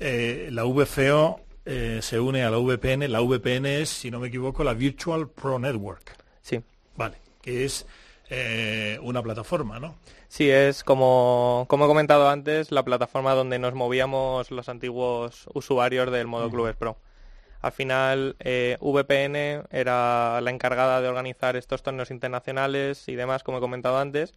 Eh, 0.00 0.50
la 0.52 0.62
VCO 0.62 1.40
eh, 1.64 1.98
se 2.02 2.20
une 2.20 2.44
a 2.44 2.50
la 2.50 2.58
VPN. 2.58 3.10
La 3.10 3.20
VPN 3.20 3.66
es, 3.66 3.88
si 3.88 4.12
no 4.12 4.20
me 4.20 4.28
equivoco, 4.28 4.62
la 4.62 4.74
Virtual 4.74 5.28
Pro 5.28 5.58
Network. 5.58 6.17
Es 7.48 7.86
eh, 8.30 8.98
una 9.02 9.22
plataforma, 9.22 9.80
¿no? 9.80 9.96
Sí, 10.28 10.50
es 10.50 10.84
como, 10.84 11.64
como 11.68 11.86
he 11.86 11.88
comentado 11.88 12.28
antes, 12.28 12.70
la 12.70 12.84
plataforma 12.84 13.34
donde 13.34 13.58
nos 13.58 13.74
movíamos 13.74 14.50
los 14.50 14.68
antiguos 14.68 15.46
usuarios 15.54 16.10
del 16.10 16.26
modo 16.26 16.50
Clubes 16.50 16.76
Pro. 16.76 16.98
Al 17.60 17.72
final, 17.72 18.36
eh, 18.40 18.76
VPN 18.80 19.64
era 19.70 20.40
la 20.40 20.50
encargada 20.50 21.00
de 21.00 21.08
organizar 21.08 21.56
estos 21.56 21.82
torneos 21.82 22.10
internacionales 22.10 23.08
y 23.08 23.14
demás, 23.16 23.42
como 23.42 23.58
he 23.58 23.60
comentado 23.60 23.98
antes, 23.98 24.34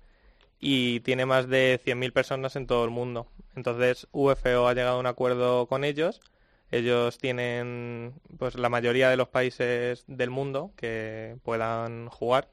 y 0.59 1.01
tiene 1.01 1.25
más 1.25 1.47
de 1.49 1.79
100.000 1.83 2.13
personas 2.13 2.55
en 2.55 2.67
todo 2.67 2.85
el 2.85 2.91
mundo. 2.91 3.27
Entonces, 3.55 4.07
VFO 4.13 4.67
ha 4.67 4.73
llegado 4.73 4.97
a 4.97 4.99
un 4.99 5.07
acuerdo 5.07 5.67
con 5.67 5.83
ellos 5.83 6.21
Ellos 6.71 7.17
tienen 7.17 8.13
pues 8.37 8.55
la 8.55 8.69
mayoría 8.69 9.09
de 9.09 9.17
los 9.17 9.27
países 9.27 10.05
del 10.07 10.29
mundo 10.29 10.71
que 10.77 11.37
puedan 11.43 12.07
jugar 12.09 12.47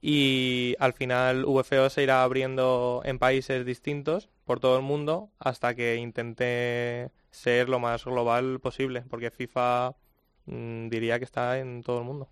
y 0.00 0.76
al 0.78 0.92
final 0.92 1.44
VFO 1.44 1.90
se 1.90 2.02
irá 2.02 2.22
abriendo 2.22 3.02
en 3.04 3.18
países 3.18 3.64
distintos 3.64 4.28
por 4.44 4.60
todo 4.60 4.76
el 4.76 4.82
mundo 4.82 5.30
hasta 5.38 5.74
que 5.74 5.96
intente 5.96 7.10
ser 7.30 7.68
lo 7.68 7.80
más 7.80 8.04
global 8.04 8.60
posible, 8.60 9.02
porque 9.08 9.30
FIFA 9.30 9.94
mm, 10.46 10.88
diría 10.88 11.18
que 11.18 11.24
está 11.24 11.58
en 11.58 11.82
todo 11.82 11.98
el 11.98 12.04
mundo. 12.04 12.28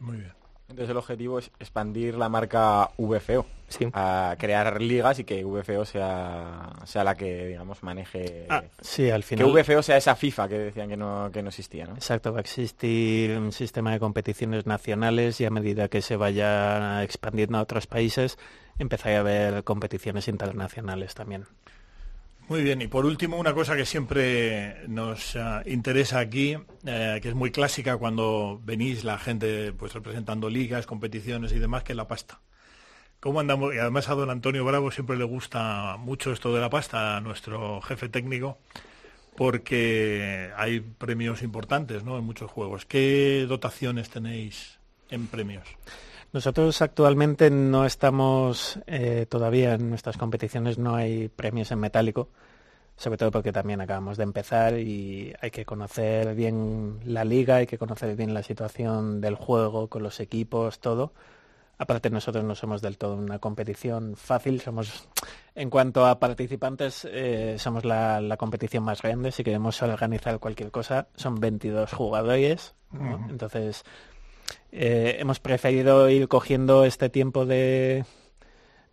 Muy 0.00 0.18
bien. 0.18 0.43
Entonces 0.68 0.90
el 0.90 0.96
objetivo 0.96 1.38
es 1.38 1.50
expandir 1.60 2.14
la 2.16 2.28
marca 2.28 2.90
VFO, 2.96 3.44
Sí. 3.68 3.86
a 3.92 4.34
crear 4.38 4.80
ligas 4.80 5.18
y 5.18 5.24
que 5.24 5.44
VFO 5.44 5.84
sea, 5.84 6.70
sea 6.84 7.04
la 7.04 7.14
que, 7.14 7.48
digamos, 7.48 7.82
maneje... 7.82 8.46
Ah, 8.48 8.62
sí, 8.80 9.10
al 9.10 9.22
que 9.22 9.36
final. 9.36 9.52
VFO 9.52 9.82
sea 9.82 9.96
esa 9.98 10.14
FIFA 10.16 10.48
que 10.48 10.58
decían 10.58 10.88
que 10.88 10.96
no, 10.96 11.30
que 11.32 11.42
no 11.42 11.48
existía, 11.48 11.86
¿no? 11.86 11.94
Exacto, 11.94 12.32
va 12.32 12.38
a 12.38 12.40
existir 12.40 13.36
un 13.36 13.52
sistema 13.52 13.92
de 13.92 14.00
competiciones 14.00 14.66
nacionales 14.66 15.40
y 15.40 15.44
a 15.44 15.50
medida 15.50 15.88
que 15.88 16.00
se 16.02 16.16
vaya 16.16 17.02
expandiendo 17.02 17.58
a 17.58 17.62
otros 17.62 17.86
países, 17.86 18.38
empezará 18.78 19.18
a 19.18 19.20
haber 19.20 19.64
competiciones 19.64 20.28
internacionales 20.28 21.14
también. 21.14 21.46
Muy 22.46 22.62
bien, 22.62 22.82
y 22.82 22.88
por 22.88 23.06
último, 23.06 23.38
una 23.38 23.54
cosa 23.54 23.74
que 23.74 23.86
siempre 23.86 24.86
nos 24.86 25.34
ah, 25.34 25.62
interesa 25.64 26.18
aquí, 26.18 26.58
eh, 26.84 27.18
que 27.22 27.28
es 27.30 27.34
muy 27.34 27.50
clásica 27.50 27.96
cuando 27.96 28.60
venís 28.62 29.02
la 29.02 29.18
gente 29.18 29.72
pues 29.72 29.94
representando 29.94 30.50
ligas, 30.50 30.84
competiciones 30.84 31.52
y 31.52 31.58
demás, 31.58 31.84
que 31.84 31.92
es 31.92 31.96
la 31.96 32.06
pasta. 32.06 32.40
¿Cómo 33.18 33.40
andamos? 33.40 33.74
Y 33.74 33.78
además 33.78 34.10
a 34.10 34.14
don 34.14 34.28
Antonio 34.28 34.62
Bravo 34.62 34.90
siempre 34.90 35.16
le 35.16 35.24
gusta 35.24 35.96
mucho 35.96 36.32
esto 36.32 36.54
de 36.54 36.60
la 36.60 36.68
pasta, 36.68 37.16
a 37.16 37.20
nuestro 37.22 37.80
jefe 37.80 38.10
técnico, 38.10 38.58
porque 39.36 40.50
hay 40.58 40.80
premios 40.80 41.40
importantes 41.40 42.04
¿no? 42.04 42.18
en 42.18 42.24
muchos 42.24 42.50
juegos. 42.50 42.84
¿Qué 42.84 43.46
dotaciones 43.48 44.10
tenéis 44.10 44.78
en 45.08 45.28
premios? 45.28 45.66
Nosotros 46.34 46.82
actualmente 46.82 47.48
no 47.48 47.86
estamos 47.86 48.80
eh, 48.88 49.24
todavía 49.28 49.74
en 49.74 49.88
nuestras 49.88 50.16
competiciones, 50.16 50.78
no 50.78 50.96
hay 50.96 51.28
premios 51.28 51.70
en 51.70 51.78
metálico, 51.78 52.28
sobre 52.96 53.18
todo 53.18 53.30
porque 53.30 53.52
también 53.52 53.80
acabamos 53.80 54.16
de 54.16 54.24
empezar 54.24 54.76
y 54.80 55.32
hay 55.40 55.52
que 55.52 55.64
conocer 55.64 56.34
bien 56.34 56.98
la 57.04 57.24
liga, 57.24 57.54
hay 57.56 57.68
que 57.68 57.78
conocer 57.78 58.16
bien 58.16 58.34
la 58.34 58.42
situación 58.42 59.20
del 59.20 59.36
juego 59.36 59.88
con 59.88 60.02
los 60.02 60.18
equipos, 60.18 60.80
todo. 60.80 61.12
Aparte 61.78 62.10
nosotros 62.10 62.42
no 62.42 62.56
somos 62.56 62.82
del 62.82 62.98
todo 62.98 63.14
una 63.14 63.38
competición 63.38 64.16
fácil, 64.16 64.60
somos 64.60 65.08
en 65.54 65.70
cuanto 65.70 66.04
a 66.04 66.18
participantes 66.18 67.06
eh, 67.08 67.54
somos 67.60 67.84
la, 67.84 68.20
la 68.20 68.36
competición 68.36 68.82
más 68.82 69.02
grande, 69.02 69.30
si 69.30 69.44
queremos 69.44 69.80
organizar 69.82 70.40
cualquier 70.40 70.72
cosa 70.72 71.06
son 71.14 71.36
22 71.36 71.92
jugadores, 71.92 72.74
¿no? 72.90 73.24
Entonces 73.30 73.84
eh, 74.76 75.18
hemos 75.20 75.38
preferido 75.38 76.10
ir 76.10 76.26
cogiendo 76.26 76.84
este 76.84 77.08
tiempo 77.08 77.46
de, 77.46 78.04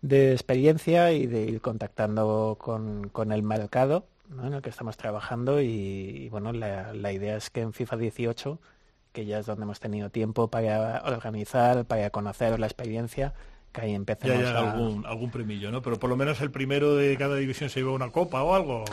de 0.00 0.32
experiencia 0.32 1.12
y 1.12 1.26
de 1.26 1.42
ir 1.42 1.60
contactando 1.60 2.56
con, 2.60 3.08
con 3.08 3.32
el 3.32 3.42
mercado 3.42 4.06
¿no? 4.28 4.46
en 4.46 4.54
el 4.54 4.62
que 4.62 4.70
estamos 4.70 4.96
trabajando 4.96 5.60
y, 5.60 5.66
y, 5.66 6.28
bueno, 6.28 6.52
la, 6.52 6.94
la 6.94 7.12
idea 7.12 7.36
es 7.36 7.50
que 7.50 7.62
en 7.62 7.72
FIFA 7.72 7.96
18, 7.96 8.60
que 9.12 9.26
ya 9.26 9.40
es 9.40 9.46
donde 9.46 9.64
hemos 9.64 9.80
tenido 9.80 10.08
tiempo 10.10 10.48
para 10.48 11.02
organizar, 11.04 11.84
para 11.84 12.10
conocer 12.10 12.60
la 12.60 12.66
experiencia, 12.66 13.34
que 13.72 13.80
ahí 13.80 13.90
Ya 13.90 13.96
empecemos 13.96 14.36
hay 14.38 14.54
a... 14.54 14.72
algún, 14.72 15.04
algún 15.04 15.30
premillo, 15.30 15.72
¿no? 15.72 15.82
Pero 15.82 15.98
por 15.98 16.10
lo 16.10 16.16
menos 16.16 16.40
el 16.40 16.52
primero 16.52 16.94
de 16.94 17.16
cada 17.16 17.36
división 17.36 17.70
se 17.70 17.80
lleva 17.80 17.92
una 17.92 18.10
copa 18.10 18.42
o 18.42 18.54
algo. 18.54 18.84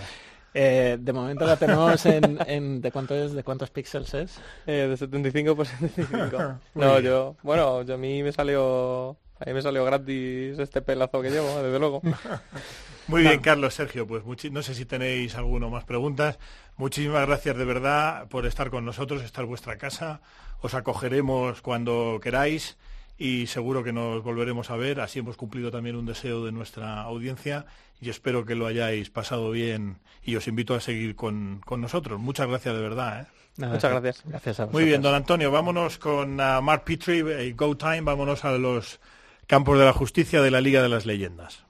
Eh, 0.54 0.98
de 1.00 1.14
momento 1.14 1.46
la 1.46 1.58
tenemos 1.58 2.06
en, 2.06 2.40
en- 2.48 2.82
¿de 2.82 2.92
cuánto 2.92 3.16
es? 3.16 3.34
¿De 3.34 3.44
cuántos 3.44 3.70
píxeles 3.70 4.14
es? 4.14 4.42
Eh, 4.66 4.88
de 4.90 4.98
75 4.98 5.56
por 5.56 5.66
75. 5.68 6.38
Muy 6.74 6.86
no, 6.86 7.00
yo, 7.00 7.36
bueno, 7.44 7.84
yo 7.84 7.94
a 7.94 7.98
mí 7.98 8.24
me 8.24 8.32
salió, 8.32 9.12
a 9.40 9.46
mí 9.46 9.54
me 9.54 9.62
salió 9.62 9.86
gratis 9.86 10.58
este 10.58 10.82
pelazo 10.82 11.22
que 11.22 11.30
llevo, 11.30 11.62
desde 11.62 11.78
luego. 11.80 12.02
Muy 13.08 13.24
bien, 13.24 13.40
Carlos, 13.40 13.74
Sergio, 13.74 14.06
pues 14.06 14.24
no 14.52 14.62
sé 14.62 14.76
si 14.76 14.86
tenéis 14.86 15.36
alguno 15.36 15.70
más 15.72 15.84
preguntas. 15.84 16.38
Muchísimas 16.78 17.26
gracias 17.28 17.58
de 17.58 17.66
verdad 17.66 18.28
por 18.28 18.46
estar 18.46 18.70
con 18.70 18.86
nosotros, 18.86 19.24
estar 19.24 19.44
en 19.46 19.50
vuestra 19.50 19.78
casa. 19.78 20.22
Os 20.62 20.74
acogeremos 20.76 21.62
cuando 21.64 22.20
queráis 22.22 22.78
y 23.20 23.48
seguro 23.48 23.84
que 23.84 23.92
nos 23.92 24.24
volveremos 24.24 24.72
a 24.72 24.78
ver. 24.78 25.02
Así 25.02 25.20
hemos 25.20 25.36
cumplido 25.36 25.70
también 25.70 25.98
un 25.98 26.06
deseo 26.06 26.46
de 26.46 26.54
nuestra 26.54 27.02
audiencia 27.02 27.66
y 28.02 28.10
espero 28.10 28.46
que 28.46 28.56
lo 28.56 28.66
hayáis 28.66 29.10
pasado 29.10 29.52
bien 29.52 29.98
y 30.24 30.38
os 30.38 30.48
invito 30.48 30.74
a 30.74 30.80
seguir 30.80 31.16
con, 31.16 31.62
con 31.66 31.82
nosotros. 31.82 32.20
Muchas 32.20 32.48
gracias 32.48 32.74
de 32.74 32.82
verdad. 32.82 33.22
¿eh? 33.22 33.26
Nada, 33.58 33.74
Muchas 33.74 33.92
gracias. 33.92 34.24
Gracias 34.26 34.60
a 34.62 34.66
Muy 34.68 34.86
bien, 34.86 35.02
don 35.02 35.14
Antonio, 35.14 35.52
vámonos 35.52 35.98
con 35.98 36.40
ah, 36.40 36.62
Mark 36.62 36.86
Petrie 36.86 37.46
y 37.46 37.52
Go 37.52 37.76
Time, 37.76 38.02
vámonos 38.02 38.46
a 38.46 38.54
los 38.54 39.02
campos 39.48 39.78
de 39.78 39.86
la 39.86 39.94
justicia 39.94 40.42
de 40.42 40.50
la 40.50 40.62
Liga 40.62 40.82
de 40.82 40.90
las 40.90 41.06
Leyendas. 41.06 41.66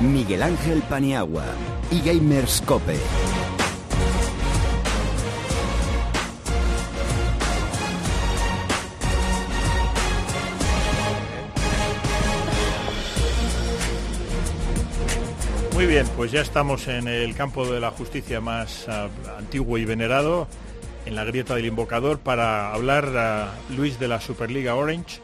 Miguel 0.00 0.42
Ángel 0.42 0.80
Paniagua 0.88 1.44
y 1.90 2.00
Gamers 2.00 2.62
Cope. 2.62 2.96
Muy 15.80 15.86
bien, 15.86 16.06
pues 16.14 16.30
ya 16.30 16.42
estamos 16.42 16.88
en 16.88 17.08
el 17.08 17.34
campo 17.34 17.66
de 17.66 17.80
la 17.80 17.90
justicia 17.90 18.42
más 18.42 18.86
ah, 18.86 19.08
antiguo 19.38 19.78
y 19.78 19.86
venerado, 19.86 20.46
en 21.06 21.16
la 21.16 21.24
grieta 21.24 21.54
del 21.54 21.64
invocador, 21.64 22.18
para 22.18 22.74
hablar, 22.74 23.10
ah, 23.16 23.54
Luis, 23.74 23.98
de 23.98 24.06
la 24.06 24.20
Superliga 24.20 24.74
Orange, 24.74 25.22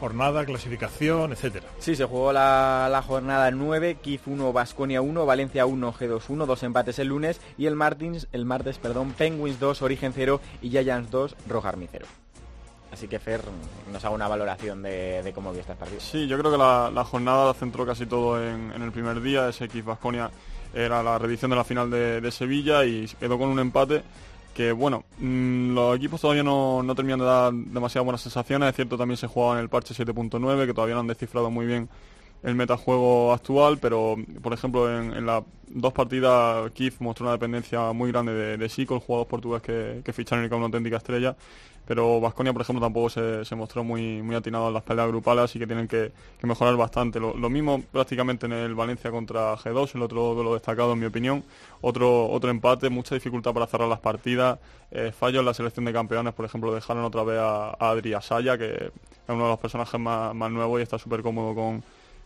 jornada, 0.00 0.44
clasificación, 0.44 1.30
etcétera. 1.30 1.68
Sí, 1.78 1.94
se 1.94 2.06
jugó 2.06 2.32
la, 2.32 3.04
jornada 3.06 3.52
9, 3.52 3.98
Kif 4.02 4.26
1, 4.26 4.52
Basconia 4.52 5.00
1, 5.00 5.24
Valencia 5.24 5.64
1, 5.64 5.92
G2 5.92 6.22
1, 6.28 6.46
dos 6.46 6.62
empates 6.64 6.98
el 6.98 7.06
lunes 7.06 7.40
y 7.56 7.66
el 7.66 7.76
Martins, 7.76 8.26
el 8.32 8.46
martes, 8.46 8.78
perdón, 8.78 9.12
Penguins 9.12 9.60
2, 9.60 9.82
Origen 9.82 10.12
0 10.12 10.40
y 10.60 10.70
Giants 10.70 11.08
2, 11.12 11.36
Roja 11.48 11.68
Army 11.68 11.86
0. 11.88 12.04
Así 12.92 13.06
que 13.06 13.18
Fer 13.18 13.42
nos 13.92 14.04
haga 14.04 14.14
una 14.14 14.28
valoración 14.28 14.82
de, 14.82 15.30
cómo 15.34 15.52
vio 15.52 15.60
estas 15.60 15.76
partidas. 15.76 16.02
Sí, 16.02 16.26
yo 16.26 16.38
creo 16.38 16.50
que 16.50 16.58
la, 16.58 17.04
jornada 17.04 17.46
la 17.46 17.54
centró 17.54 17.84
casi 17.84 18.06
todo 18.06 18.42
en, 18.42 18.72
el 18.72 18.92
primer 18.92 19.20
día. 19.20 19.48
Ese 19.48 19.66
X 19.66 19.84
Vasconia 19.84 20.30
era 20.74 21.02
la 21.02 21.18
reedición 21.18 21.50
de 21.50 21.56
la 21.56 21.64
final 21.64 21.90
de, 21.90 22.30
Sevilla 22.30 22.84
y 22.84 23.06
quedó 23.20 23.38
con 23.38 23.50
un 23.50 23.58
empate 23.58 24.02
que, 24.54 24.72
bueno, 24.72 25.04
mm, 25.18 25.74
los 25.74 25.96
equipos 25.96 26.20
todavía 26.20 26.42
no, 26.42 26.82
terminan 26.96 27.20
de 27.20 27.24
dar 27.26 27.52
demasiadas 27.52 28.04
buenas 28.04 28.20
sensaciones. 28.22 28.70
Es 28.70 28.76
cierto, 28.76 28.96
también 28.96 29.16
se 29.16 29.26
jugaba 29.26 29.54
en 29.54 29.60
el 29.60 29.68
parche 29.68 29.94
7.9, 29.94 30.66
que 30.66 30.74
todavía 30.74 30.94
no 30.94 31.02
han 31.02 31.06
descifrado 31.06 31.50
muy 31.50 31.66
bien 31.66 31.88
el 32.42 32.54
metajuego 32.54 33.32
actual, 33.32 33.78
pero 33.78 34.16
por 34.42 34.52
ejemplo 34.52 34.96
en, 34.96 35.12
en 35.12 35.26
las 35.26 35.42
dos 35.68 35.92
partidas 35.92 36.70
Kif 36.70 37.00
mostró 37.00 37.26
una 37.26 37.32
dependencia 37.32 37.92
muy 37.92 38.12
grande 38.12 38.32
de, 38.32 38.56
de 38.56 38.68
Sico, 38.68 38.94
el 38.94 39.00
jugador 39.00 39.26
portugués 39.26 39.62
que, 39.62 40.02
que 40.04 40.12
ficharon 40.12 40.44
y 40.44 40.48
que 40.48 40.54
es 40.54 40.56
una 40.56 40.66
auténtica 40.66 40.98
estrella, 40.98 41.36
pero 41.88 42.20
Vasconia 42.20 42.52
por 42.52 42.60
ejemplo 42.60 42.84
tampoco 42.84 43.08
se, 43.08 43.56
mostró 43.56 43.82
muy, 43.82 44.20
muy 44.20 44.36
atinado 44.36 44.68
en 44.68 44.74
las 44.74 44.82
peleas 44.82 45.08
grupales, 45.08 45.44
así 45.44 45.58
que 45.58 45.66
tienen 45.66 45.88
que, 45.88 46.12
mejorar 46.42 46.76
bastante. 46.76 47.18
Lo, 47.18 47.48
mismo 47.48 47.82
prácticamente 47.90 48.44
en 48.44 48.52
el 48.52 48.74
Valencia 48.74 49.10
contra 49.10 49.56
G2, 49.56 49.94
el 49.94 50.02
otro 50.02 50.34
de 50.34 50.44
lo 50.44 50.52
destacado 50.52 50.92
en 50.92 50.98
mi 50.98 51.06
opinión, 51.06 51.42
otro, 51.80 52.28
otro 52.28 52.50
empate, 52.50 52.90
mucha 52.90 53.14
dificultad 53.14 53.54
para 53.54 53.66
cerrar 53.66 53.88
las 53.88 54.00
partidas, 54.00 54.58
eh, 54.90 55.12
fallos 55.18 55.40
en 55.40 55.46
la 55.46 55.54
selección 55.54 55.86
de 55.86 55.94
campeones, 55.94 56.34
por 56.34 56.44
ejemplo 56.44 56.74
dejaron 56.74 57.04
otra 57.04 57.22
vez 57.22 57.38
a, 57.38 57.70
a 57.70 57.90
Adri 57.90 58.12
Asaya, 58.12 58.58
que 58.58 58.66
es 58.74 58.92
uno 59.26 59.44
de 59.44 59.48
los 59.48 59.58
personajes 59.58 59.98
más, 59.98 60.34
más 60.34 60.50
nuevos 60.50 60.80
y 60.80 60.82
está 60.82 60.98
súper 60.98 61.22
cómodo 61.22 61.54
con, 61.54 61.82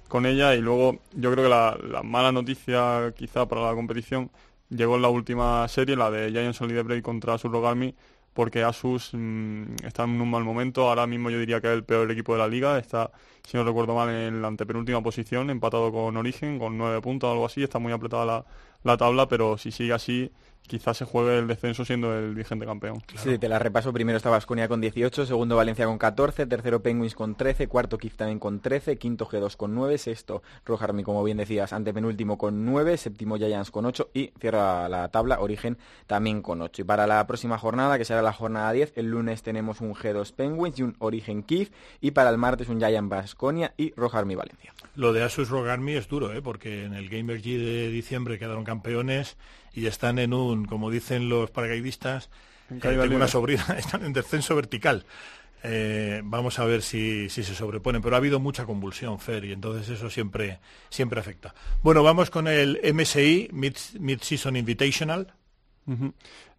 con 0.09 0.27
ella 0.27 0.57
y 0.57 0.61
luego 0.61 0.99
yo 1.13 1.31
creo 1.31 1.45
que 1.45 1.51
la, 1.51 1.79
la 1.89 2.03
mala 2.03 2.33
noticia 2.33 3.15
quizá 3.17 3.47
para 3.47 3.63
la 3.63 3.75
competición 3.75 4.29
llegó 4.71 4.97
en 4.97 5.03
la 5.03 5.09
última 5.09 5.69
serie, 5.69 5.95
la 5.95 6.11
de 6.11 6.31
Giants 6.31 6.57
Solid 6.57 7.01
contra 7.03 7.39
Surrogarmi, 7.39 7.95
porque 8.33 8.63
Asus 8.63 9.11
mm, 9.13 9.75
está 9.85 10.05
en 10.05 10.21
un 10.21 10.31
mal 10.31 10.45
momento, 10.45 10.89
ahora 10.89 11.07
mismo 11.07 11.31
yo 11.31 11.39
diría 11.39 11.61
que 11.61 11.69
es 11.69 11.75
el 11.75 11.85
peor 11.85 12.11
equipo 12.11 12.33
de 12.33 12.39
la 12.39 12.49
liga, 12.49 12.79
está, 12.79 13.11
si 13.47 13.57
no 13.57 13.65
recuerdo 13.65 13.95
mal, 13.95 14.09
en 14.11 14.43
la 14.43 14.49
antepenúltima 14.49 15.03
posición, 15.03 15.51
empatado 15.51 15.93
con 15.93 16.17
Origen, 16.17 16.59
con 16.59 16.79
nueve 16.79 17.01
puntos 17.01 17.29
o 17.29 17.33
algo 17.33 17.47
así, 17.47 17.63
está 17.63 17.79
muy 17.79 17.93
apretada 17.93 18.25
la, 18.27 18.45
la 18.83 18.97
tabla, 18.97 19.29
pero 19.29 19.59
si 19.59 19.71
sigue 19.71 19.93
así, 19.93 20.31
quizás 20.67 20.97
se 20.97 21.05
juegue 21.05 21.39
el 21.39 21.47
descenso 21.47 21.85
siendo 21.85 22.17
el 22.17 22.35
vigente 22.35 22.65
campeón. 22.65 23.03
Sí, 23.17 23.39
te 23.39 23.49
la 23.49 23.59
repaso. 23.59 23.93
Primero 23.93 24.17
está 24.17 24.31
Vasconia 24.31 24.69
con 24.69 24.81
18, 24.81 25.27
segundo 25.27 25.57
Valencia 25.57 25.87
con 25.87 25.99
14, 25.99 26.47
tercero 26.47 26.83
Penguins 26.83 27.15
con 27.15 27.35
13, 27.35 27.69
cuarto 27.69 27.99
Kif 27.99 28.17
también 28.17 28.39
con 28.39 28.61
13, 28.61 28.97
quinto 28.97 29.27
G2 29.27 29.57
con 29.57 29.75
9, 29.75 29.99
sexto 29.99 30.43
Roja 30.65 30.87
Army, 30.87 31.03
como 31.03 31.23
bien 31.25 31.37
decías, 31.37 31.73
antepenúltimo 31.73 32.39
con 32.39 32.65
9, 32.65 32.97
séptimo 32.97 33.37
Giants 33.37 33.71
con 33.71 33.87
8 33.87 34.11
y 34.15 34.33
cierra 34.41 34.89
la 34.89 35.09
tabla 35.11 35.41
Origen 35.41 35.79
también 36.07 36.43
con 36.43 36.63
8. 36.63 36.83
Y 36.83 36.85
para 36.85 37.07
la 37.07 37.27
próxima 37.27 37.59
jornada, 37.59 37.99
que 37.99 38.05
será 38.05 38.23
la 38.23 38.33
jornada 38.33 38.73
10, 38.73 38.95
el 38.97 39.11
lunes 39.11 39.43
tenemos 39.43 39.81
un 39.81 39.95
G2 39.95 40.33
Penguins 40.33 40.79
y 40.79 40.83
un 40.83 40.97
Origen 40.99 41.43
Kif 41.43 41.71
y 42.01 42.13
para 42.13 42.31
el 42.31 42.39
martes 42.39 42.69
un 42.69 42.79
Giant 42.79 43.09
Vasconia 43.09 43.75
y 43.77 43.93
Roja 43.95 44.19
Army 44.19 44.35
Valencia. 44.35 44.73
Lo 44.95 45.13
de 45.13 45.23
Asus 45.23 45.49
ROG 45.49 45.69
Army 45.69 45.95
es 45.95 46.07
duro, 46.07 46.33
¿eh? 46.33 46.43
porque 46.43 46.85
en 46.85 46.93
el 46.93 47.09
Gamer 47.09 47.41
G 47.41 47.59
de 47.59 47.89
diciembre 47.89 48.39
quedaron 48.39 48.65
campeones 48.77 49.37
y 49.75 49.87
están 49.87 50.19
en 50.19 50.33
un, 50.35 50.65
como 50.67 50.91
dicen 50.91 51.29
los 51.29 51.51
paracaidistas, 51.51 52.31
eh, 52.71 52.75
tengo 52.81 53.17
una 53.17 53.29
sobrina, 53.29 53.65
están 53.79 54.05
en 54.05 54.13
descenso 54.13 54.55
vertical. 54.57 55.05
Eh, 55.65 56.21
vamos 56.25 56.59
a 56.59 56.65
ver 56.65 56.83
si, 56.83 57.29
si 57.29 57.45
se 57.45 57.55
sobreponen, 57.55 58.03
pero 58.03 58.17
ha 58.17 58.19
habido 58.19 58.41
mucha 58.41 58.65
convulsión, 58.67 59.21
Fer, 59.21 59.45
y 59.45 59.53
entonces 59.53 59.89
eso 59.89 60.11
siempre, 60.11 60.59
siempre 60.89 61.21
afecta. 61.21 61.55
Bueno, 61.83 62.03
vamos 62.03 62.31
con 62.31 62.49
el 62.49 62.81
MSI, 62.95 63.49
Mid, 63.53 63.77
Mid-Season 64.01 64.57
Invitational. 64.57 65.33
Ujú. 65.87 66.13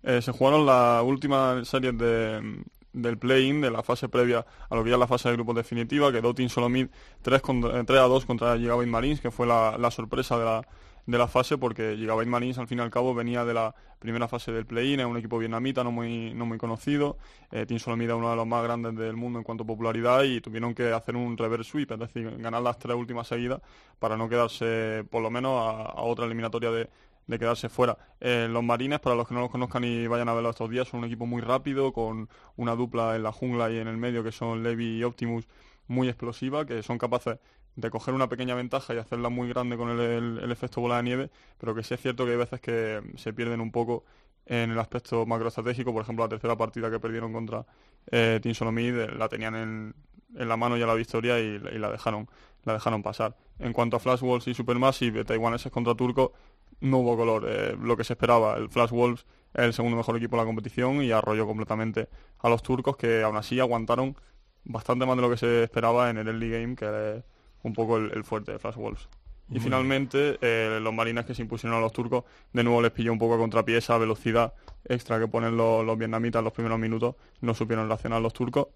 Eh, 0.04 0.22
se 0.22 0.32
jugaron 0.32 0.66
las 0.66 1.04
últimas 1.04 1.68
series 1.68 1.98
de, 1.98 2.62
del 2.94 3.18
play-in, 3.18 3.60
de 3.62 3.72
la 3.72 3.84
fase 3.84 4.08
previa 4.08 4.46
a 4.70 4.76
lo 4.76 4.84
que 4.84 4.90
ya 4.92 4.96
es 4.96 5.00
la 5.00 5.08
fase 5.08 5.28
de 5.30 5.36
grupos 5.36 5.56
definitiva, 5.56 6.12
quedó 6.12 6.34
Team 6.34 6.48
Solomid 6.50 6.88
3, 7.24 7.42
contra- 7.42 7.80
eh, 7.80 7.84
3 7.86 8.00
a 8.00 8.04
2 8.04 8.26
contra 8.26 8.58
Gigabyte 8.58 8.88
Marines, 8.90 9.20
que 9.20 9.32
fue 9.32 9.46
la, 9.48 9.78
la 9.78 9.92
sorpresa 9.92 10.38
de 10.38 10.46
la, 10.46 10.66
de 11.06 11.18
la 11.18 11.28
fase, 11.28 11.58
porque 11.58 11.96
Gigabyte 11.98 12.30
Marines 12.30 12.58
al 12.58 12.68
fin 12.68 12.80
y 12.80 12.82
al 12.82 12.90
cabo 12.90 13.14
venía 13.14 13.44
de 13.44 13.54
la 13.54 13.76
primera 14.00 14.28
fase 14.28 14.52
del 14.52 14.66
play-in, 14.66 15.00
es 15.00 15.06
un 15.06 15.18
equipo 15.18 15.38
vietnamita 15.38 15.84
no 15.84 15.92
muy, 15.92 16.34
no 16.34 16.46
muy 16.46 16.58
conocido, 16.58 17.18
eh, 17.52 17.66
Team 17.66 17.80
Solomid 17.80 18.10
es 18.10 18.16
uno 18.16 18.30
de 18.30 18.36
los 18.36 18.48
más 18.48 18.64
grandes 18.64 18.96
del 18.96 19.16
mundo 19.16 19.40
en 19.40 19.44
cuanto 19.44 19.64
a 19.64 19.68
popularidad 19.68 20.24
y 20.24 20.40
tuvieron 20.42 20.74
que 20.74 20.92
hacer 20.92 21.16
un 21.16 21.38
reverse 21.38 21.72
sweep, 21.72 21.92
es 21.92 22.00
decir, 22.00 22.38
ganar 22.38 22.62
las 22.62 22.78
tres 22.80 22.96
últimas 22.96 23.28
seguidas 23.28 23.62
para 24.00 24.16
no 24.16 24.30
quedarse 24.30 25.06
por 25.10 25.22
lo 25.22 25.30
menos 25.30 25.52
a, 25.60 25.84
a 25.84 26.02
otra 26.04 26.26
eliminatoria 26.26 26.72
de, 26.72 26.90
de 27.28 27.40
quedarse 27.40 27.70
fuera. 27.70 27.98
Eh, 28.20 28.48
los 28.50 28.64
Marines, 28.64 29.00
para 29.00 29.16
los 29.16 29.28
que 29.28 29.34
no 29.34 29.42
los 29.42 29.50
conozcan 29.50 29.84
y 29.84 30.08
vayan 30.08 30.30
a 30.30 30.34
verlo 30.34 30.50
estos 30.50 30.70
días, 30.70 30.88
son 30.88 31.00
un 31.00 31.06
equipo 31.06 31.26
muy 31.26 31.42
rápido, 31.42 31.94
con 31.94 32.30
una 32.56 32.76
dupla 32.76 33.16
en 33.16 33.24
la 33.24 33.32
jungla 33.32 33.72
y 33.72 33.78
en 33.78 33.88
el 33.88 33.98
medio 33.98 34.24
que 34.24 34.32
son 34.32 34.64
Levi 34.64 35.00
y 35.00 35.04
Optimus 35.04 35.48
muy 35.88 36.08
explosiva, 36.08 36.66
que 36.66 36.82
son 36.82 36.98
capaces 36.98 37.40
de 37.76 37.90
coger 37.90 38.14
una 38.14 38.30
pequeña 38.30 38.56
ventaja 38.56 38.94
y 38.94 38.98
hacerla 38.98 39.30
muy 39.30 39.50
grande 39.50 39.78
con 39.78 39.90
el, 39.90 40.40
el- 40.40 40.52
efecto 40.52 40.82
bola 40.82 40.98
de 40.98 41.04
nieve, 41.04 41.30
pero 41.58 41.74
que 41.76 41.84
sí 41.84 41.94
es 41.94 42.02
cierto 42.02 42.26
que 42.26 42.32
hay 42.32 42.38
veces 42.38 42.62
que 42.62 43.02
se 43.16 43.34
pierden 43.34 43.62
un 43.62 43.72
poco 43.72 44.04
en 44.46 44.72
el 44.72 44.80
aspecto 44.80 45.26
macroestratégico, 45.26 45.94
por 45.94 46.04
ejemplo 46.04 46.26
la 46.26 46.30
tercera 46.30 46.56
partida 46.58 46.92
que 46.92 47.00
perdieron 47.00 47.32
contra 47.34 47.66
eh, 48.12 48.40
Team 48.42 48.54
Solomid 48.56 48.96
eh, 49.00 49.08
la 49.18 49.30
tenían 49.30 49.56
en, 49.56 49.96
en 50.36 50.50
la 50.50 50.58
mano 50.58 50.78
ya 50.78 50.86
la 50.86 50.94
victoria 50.96 51.40
y, 51.40 51.60
la 51.60 51.90
dejaron 51.92 52.28
la 52.64 52.74
dejaron 52.74 53.04
pasar. 53.04 53.36
En 53.60 53.74
cuanto 53.74 53.98
a 53.98 54.00
Flash 54.00 54.22
Wolves 54.22 54.48
y 54.48 54.54
Supermassive, 54.54 55.26
taiwaneses 55.26 55.72
contra 55.72 55.96
turco, 55.96 56.34
no 56.80 57.00
hubo 57.00 57.18
color, 57.18 57.46
eh, 57.48 57.76
lo 57.80 57.98
que 57.98 58.04
se 58.06 58.14
esperaba. 58.14 58.56
El 58.58 58.70
Flash 58.70 58.92
Wolves 58.92 59.26
es 59.54 59.64
el 59.66 59.74
segundo 59.74 59.98
mejor 59.98 60.16
equipo 60.18 60.36
de 60.38 60.44
la 60.44 60.46
competición 60.46 61.02
y 61.04 61.12
arrolló 61.12 61.46
completamente 61.46 62.08
a 62.40 62.50
los 62.50 62.64
turcos 62.64 62.96
que 62.98 63.22
aún 63.24 63.36
así 63.38 63.60
aguantaron 63.60 64.16
bastante 64.64 65.06
más 65.06 65.16
de 65.18 65.22
lo 65.22 65.30
que 65.30 65.38
se 65.38 65.64
esperaba 65.64 66.10
en 66.10 66.18
el 66.18 66.28
early 66.28 66.50
game, 66.52 66.76
que 66.76 67.24
un 67.64 67.74
poco 67.74 67.98
el, 67.98 68.12
el 68.14 68.24
fuerte 68.24 68.52
de 68.52 68.60
Flash 68.60 68.76
Wolves. 68.76 69.08
Y 69.50 69.54
Muy 69.56 69.62
finalmente, 69.62 70.38
eh, 70.42 70.80
los 70.82 70.94
marines 70.94 71.26
que 71.26 71.36
se 71.36 71.42
impusieron 71.42 71.78
a 71.78 71.82
los 71.82 71.92
turcos, 71.92 72.24
de 72.54 72.64
nuevo 72.64 72.82
les 72.82 72.92
pilló 72.92 73.12
un 73.12 73.20
poco 73.20 73.36
a 73.36 73.38
contrapié 73.38 73.78
esa 73.78 73.98
velocidad 73.98 74.54
extra 74.86 75.20
que 75.20 75.28
ponen 75.28 75.58
los, 75.58 75.86
los 75.86 75.98
vietnamitas 75.98 76.40
en 76.40 76.46
los 76.46 76.54
primeros 76.54 76.80
minutos. 76.80 77.16
No 77.42 77.54
supieron 77.54 77.88
reaccionar 77.88 78.22
los 78.22 78.34
turcos 78.34 78.68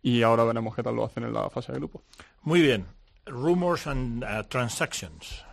y 0.00 0.22
ahora 0.22 0.44
veremos 0.44 0.74
qué 0.74 0.82
tal 0.82 0.96
lo 0.96 1.04
hacen 1.04 1.24
en 1.24 1.32
la 1.32 1.50
fase 1.50 1.72
de 1.72 1.78
grupo. 1.78 2.02
Muy 2.42 2.60
bien. 2.60 2.86
Rumors 3.26 3.86
and 3.86 4.24
uh, 4.24 4.44
Transactions. 4.44 5.44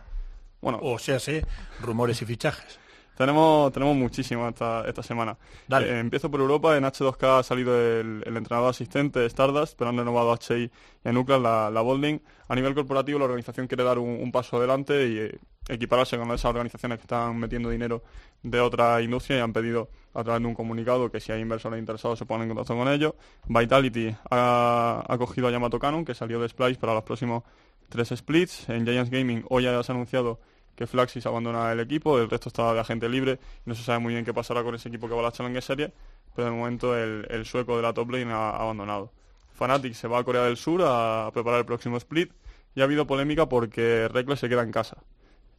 Bueno, 0.61 0.79
O 0.81 0.99
sea, 0.99 1.19
sí, 1.19 1.41
rumores 1.81 2.21
y 2.21 2.25
fichajes. 2.25 2.79
Tenemos, 3.19 3.73
tenemos 3.73 3.97
muchísimo 3.97 4.47
esta, 4.47 4.87
esta 4.87 5.03
semana. 5.03 5.37
Dale. 5.67 5.89
Eh, 5.89 5.99
empiezo 5.99 6.31
por 6.31 6.39
Europa. 6.39 6.77
En 6.77 6.85
H2K 6.85 7.39
ha 7.39 7.43
salido 7.43 7.77
el, 7.77 8.23
el 8.25 8.37
entrenador 8.37 8.69
asistente 8.69 9.25
Stardust, 9.25 9.77
pero 9.77 9.89
han 9.89 9.97
renovado 9.97 10.31
a 10.31 10.37
Chey 10.37 10.71
y 11.03 11.09
a 11.09 11.11
Nuclear, 11.11 11.41
la, 11.41 11.69
la 11.69 11.81
Bolding. 11.81 12.21
A 12.47 12.55
nivel 12.55 12.73
corporativo, 12.73 13.19
la 13.19 13.25
organización 13.25 13.67
quiere 13.67 13.83
dar 13.83 13.99
un, 13.99 14.07
un 14.07 14.31
paso 14.31 14.55
adelante 14.55 15.05
y 15.05 15.17
eh, 15.17 15.37
equipararse 15.67 16.17
con 16.17 16.31
esas 16.31 16.45
organizaciones 16.45 16.97
que 16.97 17.01
están 17.01 17.37
metiendo 17.37 17.69
dinero 17.69 18.03
de 18.41 18.61
otra 18.61 19.01
industria 19.01 19.39
y 19.39 19.41
han 19.41 19.51
pedido 19.51 19.89
a 20.13 20.23
través 20.23 20.41
de 20.41 20.47
un 20.47 20.55
comunicado 20.55 21.11
que 21.11 21.19
si 21.19 21.33
hay 21.33 21.41
inversores 21.41 21.77
interesados 21.77 22.17
se 22.17 22.25
pongan 22.25 22.43
en 22.43 22.55
contacto 22.55 22.77
con 22.77 22.87
ellos. 22.87 23.15
Vitality 23.47 24.15
ha, 24.31 25.03
ha 25.05 25.17
cogido 25.17 25.49
a 25.49 25.51
Yamato 25.51 25.77
Canon, 25.77 26.05
que 26.05 26.15
salió 26.15 26.39
de 26.39 26.47
Splice 26.47 26.79
para 26.79 26.93
los 26.93 27.03
próximos 27.03 27.43
tres 27.89 28.13
splits. 28.15 28.69
En 28.69 28.85
Giants 28.85 29.11
Gaming 29.11 29.43
hoy 29.49 29.63
ya 29.63 29.83
se 29.83 29.91
ha 29.91 29.95
anunciado 29.95 30.39
que 30.79 30.87
Flaxis 30.87 31.25
abandona 31.25 31.73
el 31.73 31.81
equipo, 31.81 32.17
el 32.17 32.29
resto 32.29 32.47
está 32.47 32.73
de 32.73 32.79
agente 32.79 33.09
libre, 33.09 33.37
no 33.65 33.75
se 33.75 33.83
sabe 33.83 33.99
muy 33.99 34.13
bien 34.13 34.23
qué 34.23 34.33
pasará 34.33 34.63
con 34.63 34.75
ese 34.75 34.87
equipo 34.87 35.09
que 35.09 35.13
va 35.13 35.19
a 35.19 35.23
la 35.23 35.31
Challenger 35.33 35.61
Series, 35.61 35.91
pero 36.33 36.45
de 36.45 36.55
momento 36.55 36.97
el, 36.97 37.27
el 37.29 37.45
sueco 37.45 37.75
de 37.75 37.83
la 37.83 37.91
top 37.91 38.11
lane 38.11 38.31
ha, 38.31 38.51
abandonado. 38.51 39.11
Fnatic 39.55 39.93
se 39.93 40.07
va 40.07 40.19
a 40.19 40.23
Corea 40.23 40.43
del 40.43 40.55
Sur 40.55 40.81
a 40.85 41.31
preparar 41.33 41.59
el 41.59 41.65
próximo 41.65 41.97
split 41.97 42.31
y 42.75 42.79
ha 42.79 42.85
habido 42.85 43.05
polémica 43.05 43.49
porque 43.49 44.07
Reckless 44.07 44.39
se 44.39 44.47
queda 44.47 44.63
en 44.63 44.71
casa. 44.71 45.03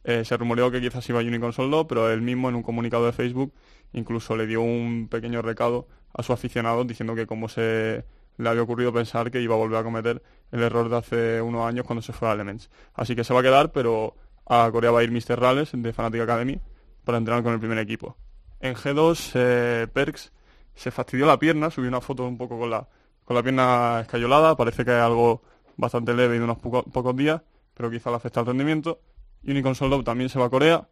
Eh, 0.05 0.25
se 0.25 0.35
rumoreó 0.37 0.71
que 0.71 0.81
quizás 0.81 1.07
iba 1.07 1.19
a 1.19 1.21
Unicorn 1.21 1.53
Solo, 1.53 1.87
pero 1.87 2.09
él 2.09 2.23
mismo 2.23 2.49
en 2.49 2.55
un 2.55 2.63
comunicado 2.63 3.05
de 3.05 3.11
Facebook 3.11 3.53
incluso 3.93 4.35
le 4.35 4.47
dio 4.47 4.63
un 4.63 5.07
pequeño 5.07 5.43
recado 5.43 5.87
a 6.15 6.23
su 6.23 6.33
aficionado 6.33 6.83
diciendo 6.83 7.13
que 7.13 7.27
cómo 7.27 7.47
se 7.47 8.05
le 8.39 8.49
había 8.49 8.63
ocurrido 8.63 8.91
pensar 8.91 9.29
que 9.29 9.39
iba 9.39 9.53
a 9.53 9.59
volver 9.59 9.77
a 9.77 9.83
cometer 9.83 10.23
el 10.51 10.63
error 10.63 10.89
de 10.89 10.97
hace 10.97 11.41
unos 11.43 11.63
años 11.63 11.85
cuando 11.85 12.01
se 12.01 12.11
fue 12.11 12.27
a 12.27 12.31
Elements. 12.31 12.71
Así 12.95 13.15
que 13.15 13.23
se 13.23 13.35
va 13.35 13.41
a 13.41 13.43
quedar, 13.43 13.71
pero 13.71 14.15
a 14.45 14.69
Corea 14.71 14.91
va 14.91 14.99
a 14.99 15.03
ir 15.03 15.11
Mr. 15.11 15.39
Rales 15.39 15.71
de 15.73 15.93
Fnatic 15.93 16.21
Academy 16.21 16.59
para 17.03 17.17
entrenar 17.17 17.43
con 17.43 17.53
el 17.53 17.59
primer 17.59 17.77
equipo. 17.77 18.17
En 18.59 18.75
G2, 18.75 19.31
eh, 19.35 19.87
Perks 19.91 20.31
se 20.75 20.91
fastidió 20.91 21.25
la 21.25 21.39
pierna, 21.39 21.69
subió 21.71 21.89
una 21.89 22.01
foto 22.01 22.25
un 22.27 22.37
poco 22.37 22.59
con 22.59 22.69
la, 22.69 22.87
con 23.25 23.35
la 23.35 23.43
pierna 23.43 24.01
escayolada, 24.01 24.55
parece 24.55 24.85
que 24.85 24.91
es 24.91 25.01
algo 25.01 25.41
bastante 25.77 26.13
leve 26.13 26.35
y 26.35 26.39
de 26.39 26.43
unos 26.43 26.59
poco- 26.59 26.83
pocos 26.83 27.15
días, 27.15 27.41
pero 27.73 27.89
quizá 27.89 28.09
le 28.09 28.17
afecta 28.17 28.39
el 28.41 28.45
rendimiento. 28.45 28.99
Unicorn 29.45 29.75
Soldo 29.75 30.03
también 30.03 30.29
se 30.29 30.37
va 30.39 30.45
a 30.45 30.49
Corea 30.49 30.87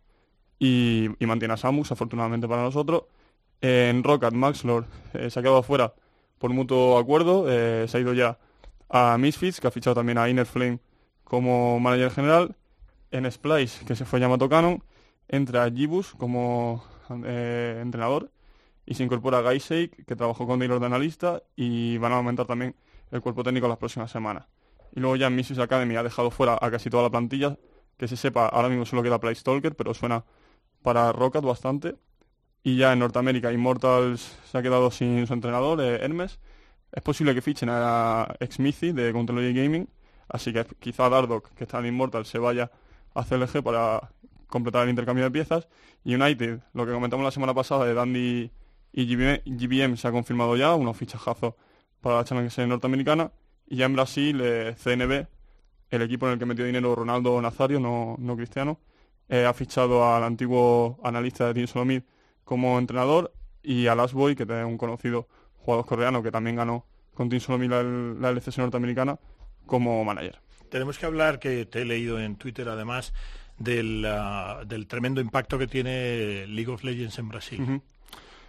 y, 0.57 1.09
mantiene 1.19 1.53
a 1.53 1.57
Samus, 1.57 1.91
afortunadamente 1.91 2.47
para 2.47 2.63
nosotros. 2.63 3.03
En 3.61 4.03
Rocket, 4.03 4.33
Maxlord 4.33 4.85
eh, 5.13 5.29
se 5.29 5.39
ha 5.39 5.43
quedado 5.43 5.63
fuera 5.63 5.93
por 6.37 6.51
mutuo 6.51 6.97
acuerdo, 6.97 7.45
eh, 7.49 7.85
se 7.87 7.97
ha 7.97 8.01
ido 8.01 8.13
ya 8.13 8.37
a 8.89 9.17
Misfits, 9.17 9.59
que 9.59 9.67
ha 9.67 9.71
fichado 9.71 9.95
también 9.95 10.17
a 10.17 10.29
Inner 10.29 10.45
Flame 10.45 10.79
como 11.23 11.79
manager 11.79 12.11
general. 12.11 12.55
En 13.11 13.29
Splice, 13.31 13.85
que 13.85 13.95
se 13.95 14.05
fue 14.05 14.19
Yamato 14.19 14.47
Canon, 14.47 14.83
entra 15.27 15.69
Gibus 15.71 16.13
como 16.15 16.83
eh, 17.25 17.79
entrenador 17.81 18.31
y 18.85 18.95
se 18.95 19.03
incorpora 19.03 19.41
Gaisek, 19.41 20.05
que 20.05 20.15
trabajó 20.15 20.45
con 20.45 20.59
Taylor 20.59 20.79
de 20.79 20.85
analista 20.85 21.41
y 21.55 21.97
van 21.97 22.11
a 22.11 22.17
aumentar 22.17 22.45
también 22.45 22.75
el 23.11 23.21
cuerpo 23.21 23.43
técnico 23.43 23.67
las 23.67 23.77
próximas 23.77 24.11
semanas. 24.11 24.47
Y 24.95 24.99
luego 24.99 25.15
ya 25.15 25.27
en 25.27 25.35
Misfits 25.35 25.59
Academy 25.59 25.95
ha 25.95 26.03
dejado 26.03 26.31
fuera 26.31 26.57
a 26.59 26.71
casi 26.71 26.89
toda 26.89 27.03
la 27.03 27.09
plantilla, 27.09 27.57
que 27.97 28.07
se 28.07 28.17
sepa, 28.17 28.47
ahora 28.47 28.69
mismo 28.69 28.85
solo 28.85 29.03
queda 29.03 29.19
Playstalker, 29.19 29.75
pero 29.75 29.93
suena 29.93 30.23
para 30.81 31.11
Rocket 31.11 31.43
bastante. 31.43 31.95
Y 32.63 32.77
ya 32.77 32.93
en 32.93 32.99
Norteamérica, 32.99 33.51
Immortals 33.51 34.37
se 34.51 34.57
ha 34.57 34.61
quedado 34.61 34.91
sin 34.91 35.25
su 35.27 35.33
entrenador, 35.33 35.81
eh, 35.81 36.03
Hermes. 36.03 36.39
Es 36.91 37.03
posible 37.03 37.35
que 37.35 37.41
fichen 37.41 37.69
a 37.71 38.35
Exmithy 38.39 38.91
de 38.91 39.11
Counterlogy 39.13 39.53
Gaming, 39.53 39.87
así 40.27 40.51
que 40.51 40.65
quizá 40.79 41.09
Dardock, 41.09 41.53
que 41.53 41.63
está 41.65 41.79
en 41.79 41.87
Immortals, 41.87 42.27
se 42.27 42.39
vaya 42.39 42.71
a 43.13 43.23
CLG 43.23 43.63
para 43.63 44.11
completar 44.47 44.83
el 44.83 44.89
intercambio 44.89 45.25
de 45.25 45.31
piezas. 45.31 45.67
United, 46.05 46.61
lo 46.73 46.85
que 46.85 46.93
comentamos 46.93 47.23
la 47.23 47.31
semana 47.31 47.53
pasada 47.53 47.85
de 47.85 47.93
Dandy 47.93 48.51
y 48.91 49.05
GBM, 49.05 49.41
GBM 49.45 49.97
se 49.97 50.07
ha 50.07 50.11
confirmado 50.11 50.55
ya, 50.55 50.73
unos 50.75 50.97
fichajazos 50.97 51.53
para 52.01 52.17
la 52.17 52.25
Series 52.25 52.67
norteamericana. 52.67 53.31
Y 53.67 53.77
ya 53.77 53.85
en 53.85 53.93
Brasil, 53.93 54.39
eh, 54.41 54.75
CNB, 54.75 55.27
el 55.91 56.01
equipo 56.01 56.25
en 56.25 56.33
el 56.33 56.39
que 56.39 56.45
metió 56.45 56.65
dinero 56.65 56.95
Ronaldo 56.95 57.41
Nazario, 57.41 57.79
no, 57.79 58.15
no 58.17 58.35
Cristiano, 58.35 58.79
eh, 59.27 59.45
ha 59.45 59.53
fichado 59.53 60.11
al 60.11 60.23
antiguo 60.23 60.99
analista 61.03 61.47
de 61.47 61.53
Team 61.53 61.67
Solomid 61.67 62.01
como 62.43 62.79
entrenador 62.79 63.31
y 63.61 63.85
a 63.87 63.95
Last 63.95 64.13
Boy, 64.13 64.35
que 64.35 64.43
es 64.43 64.65
un 64.65 64.77
conocido 64.77 65.27
jugador 65.57 65.85
coreano 65.85 66.23
que 66.23 66.31
también 66.31 66.55
ganó 66.55 66.85
con 67.13 67.29
Team 67.29 67.39
Solomid 67.39 67.69
la, 67.69 67.83
la 67.83 68.29
LCS 68.31 68.57
norteamericana, 68.57 69.19
como 69.65 70.03
manager. 70.03 70.41
Tenemos 70.69 70.97
que 70.97 71.05
hablar, 71.05 71.39
que 71.39 71.65
te 71.65 71.81
he 71.81 71.85
leído 71.85 72.19
en 72.19 72.35
Twitter 72.35 72.69
además, 72.69 73.13
del, 73.57 74.05
ah, 74.07 74.61
del 74.65 74.87
tremendo 74.87 75.21
impacto 75.21 75.57
que 75.57 75.67
tiene 75.67 76.45
League 76.47 76.71
of 76.71 76.83
Legends 76.83 77.17
en 77.19 77.29
Brasil. 77.29 77.81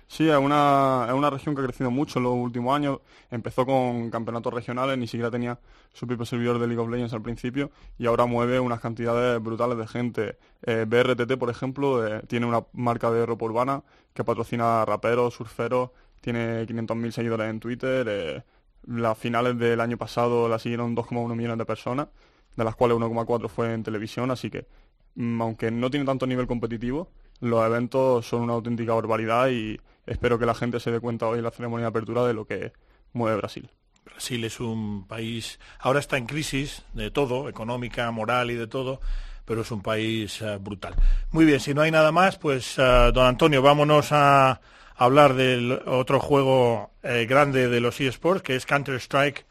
Sí, 0.07 0.29
es 0.29 0.37
una, 0.37 1.05
es 1.07 1.15
una 1.15 1.31
región 1.31 1.55
que 1.55 1.61
ha 1.61 1.65
crecido 1.65 1.91
mucho 1.93 2.19
en 2.19 2.25
los 2.25 2.33
últimos 2.33 2.75
años. 2.75 2.99
Empezó 3.31 3.65
con 3.65 4.11
campeonatos 4.11 4.53
regionales, 4.53 4.99
ni 4.99 5.07
siquiera 5.07 5.31
tenía 5.31 5.57
su 5.93 6.05
propio 6.05 6.27
servidor 6.27 6.59
de 6.59 6.67
League 6.67 6.83
of 6.83 6.91
Legends 6.91 7.13
al 7.15 7.23
principio 7.23 7.71
y 7.97 8.07
ahora 8.07 8.27
mueve 8.27 8.59
unas 8.59 8.81
cantidades 8.81 9.41
brutales 9.41 9.79
de 9.79 9.87
gente. 9.87 10.37
Eh, 10.63 10.85
BRTT, 10.89 11.37
por 11.39 11.49
ejemplo, 11.49 12.05
eh, 12.05 12.23
tiene 12.27 12.47
una 12.47 12.65
marca 12.73 13.09
de 13.13 13.25
ropa 13.25 13.45
urbana 13.45 13.83
que 14.13 14.25
patrocina 14.25 14.85
raperos, 14.85 15.35
surferos, 15.35 15.91
tiene 16.21 16.67
500.000 16.67 17.13
seguidores 17.13 17.49
en 17.49 17.61
Twitter. 17.61 18.07
eh, 18.11 18.43
las 18.87 19.17
finales 19.19 19.59
del 19.59 19.81
año 19.81 19.97
pasado 19.97 20.49
la 20.49 20.59
siguieron 20.59 20.97
2,1 20.97 21.35
millones 21.35 21.59
de 21.59 21.65
personas, 21.65 22.09
de 22.57 22.65
las 22.65 22.75
cuales 22.77 22.97
1,4 22.97 23.49
fue 23.49 23.73
en 23.73 23.83
televisión, 23.83 24.31
así 24.31 24.51
que 24.51 24.67
mm, 25.15 25.43
aunque 25.43 25.71
no 25.71 25.91
tiene 25.91 26.07
tanto 26.07 26.27
nivel 26.27 26.47
competitivo, 26.47 27.11
los 27.41 27.65
eventos 27.65 28.27
son 28.27 28.43
una 28.43 28.55
auténtica 28.55 28.95
barbaridad 28.95 29.49
y 29.49 29.81
espero 30.07 30.39
que 30.39 30.47
la 30.47 30.55
gente 30.55 30.81
se 30.81 30.91
dé 30.91 31.01
cuenta 31.01 31.27
hoy 31.27 31.39
en 31.39 31.45
la 31.45 31.51
ceremonia 31.51 31.85
de 31.85 31.89
apertura 31.89 32.27
de 32.27 32.35
lo 32.35 32.47
que 32.47 32.73
mueve 33.13 33.37
Brasil. 33.37 33.71
Brasil 34.05 34.45
es 34.45 34.61
un 34.61 35.07
país, 35.07 35.59
ahora 35.79 36.01
está 36.01 36.17
en 36.17 36.27
crisis 36.27 36.85
de 36.93 37.11
todo, 37.11 37.49
económica, 37.49 38.11
moral 38.11 38.51
y 38.51 38.55
de 38.55 38.67
todo, 38.67 39.01
pero 39.45 39.63
es 39.63 39.71
un 39.71 39.83
país 39.83 40.41
eh, 40.43 40.59
brutal. 40.61 40.95
Muy 41.33 41.45
bien, 41.45 41.61
si 41.61 41.75
no 41.75 41.83
hay 41.83 41.91
nada 41.91 42.13
más, 42.13 42.37
pues 42.37 42.79
eh, 42.79 43.11
don 43.13 43.27
Antonio, 43.27 43.63
vámonos 43.63 44.09
a 44.13 44.61
hablar 45.01 45.35
del 45.35 45.73
otro 45.87 46.21
juego 46.21 46.91
eh, 47.03 47.27
grande 47.27 47.69
de 47.69 47.81
los 47.81 48.01
eSports, 48.01 48.43
que 48.43 48.55
es 48.55 48.67
Counter-Strike 48.67 49.47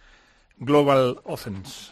Global 0.58 1.20
Offense. 1.24 1.92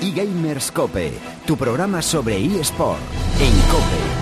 eGamers 0.00 0.70
Cope, 0.70 1.12
tu 1.46 1.56
programa 1.56 2.02
sobre 2.02 2.36
eSport 2.36 3.00
en 3.40 3.52
Cope. 3.70 4.13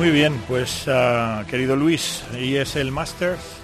Muy 0.00 0.12
bien, 0.12 0.40
pues 0.48 0.84
ah, 0.88 1.44
querido 1.46 1.76
Luis, 1.76 2.24
y 2.40 2.56
es 2.56 2.74
el 2.74 2.90
Masters. 2.90 3.59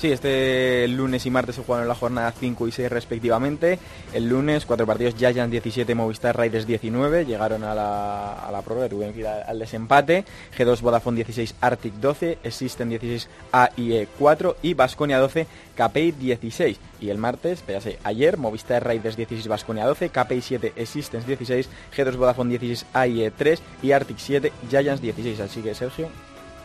Sí, 0.00 0.10
este 0.10 0.88
lunes 0.88 1.26
y 1.26 1.30
martes 1.30 1.56
se 1.56 1.62
jugaron 1.62 1.86
la 1.86 1.94
jornada 1.94 2.32
5 2.32 2.66
y 2.66 2.72
6 2.72 2.88
respectivamente. 2.88 3.78
El 4.14 4.30
lunes, 4.30 4.64
cuatro 4.64 4.86
partidos, 4.86 5.14
Giants 5.14 5.50
17, 5.50 5.94
Movistar 5.94 6.34
Raiders 6.34 6.66
19, 6.66 7.26
llegaron 7.26 7.64
a 7.64 7.74
la, 7.74 8.32
a 8.32 8.50
la 8.50 8.62
prórroga, 8.62 8.88
tuvieron 8.88 9.12
que 9.12 9.20
ir 9.20 9.26
al, 9.26 9.58
desempate. 9.58 10.24
G2 10.56 10.80
Vodafone 10.80 11.16
16, 11.16 11.54
Arctic 11.60 11.92
12, 11.96 12.38
System 12.50 12.88
16, 12.88 13.28
AIE 13.52 14.08
4 14.18 14.56
y 14.62 14.72
Vasconia 14.72 15.18
12, 15.18 15.46
KPI 15.76 16.12
16. 16.12 16.80
Y 17.02 17.10
el 17.10 17.18
martes, 17.18 17.58
espérase, 17.58 17.98
ayer, 18.02 18.38
Movistar 18.38 18.82
Raiders 18.82 19.18
16, 19.18 19.48
Vasconia 19.48 19.84
12, 19.84 20.08
KPI 20.08 20.40
7, 20.40 20.72
Existence 20.76 21.26
16, 21.26 21.68
G2 21.94 22.16
Vodafone 22.16 22.56
16, 22.58 22.86
AIE 22.94 23.30
3 23.32 23.62
y 23.82 23.92
Arctic 23.92 24.16
7, 24.16 24.50
Giants 24.70 25.02
16. 25.02 25.40
Así 25.40 25.60
que, 25.60 25.74
Sergio, 25.74 26.08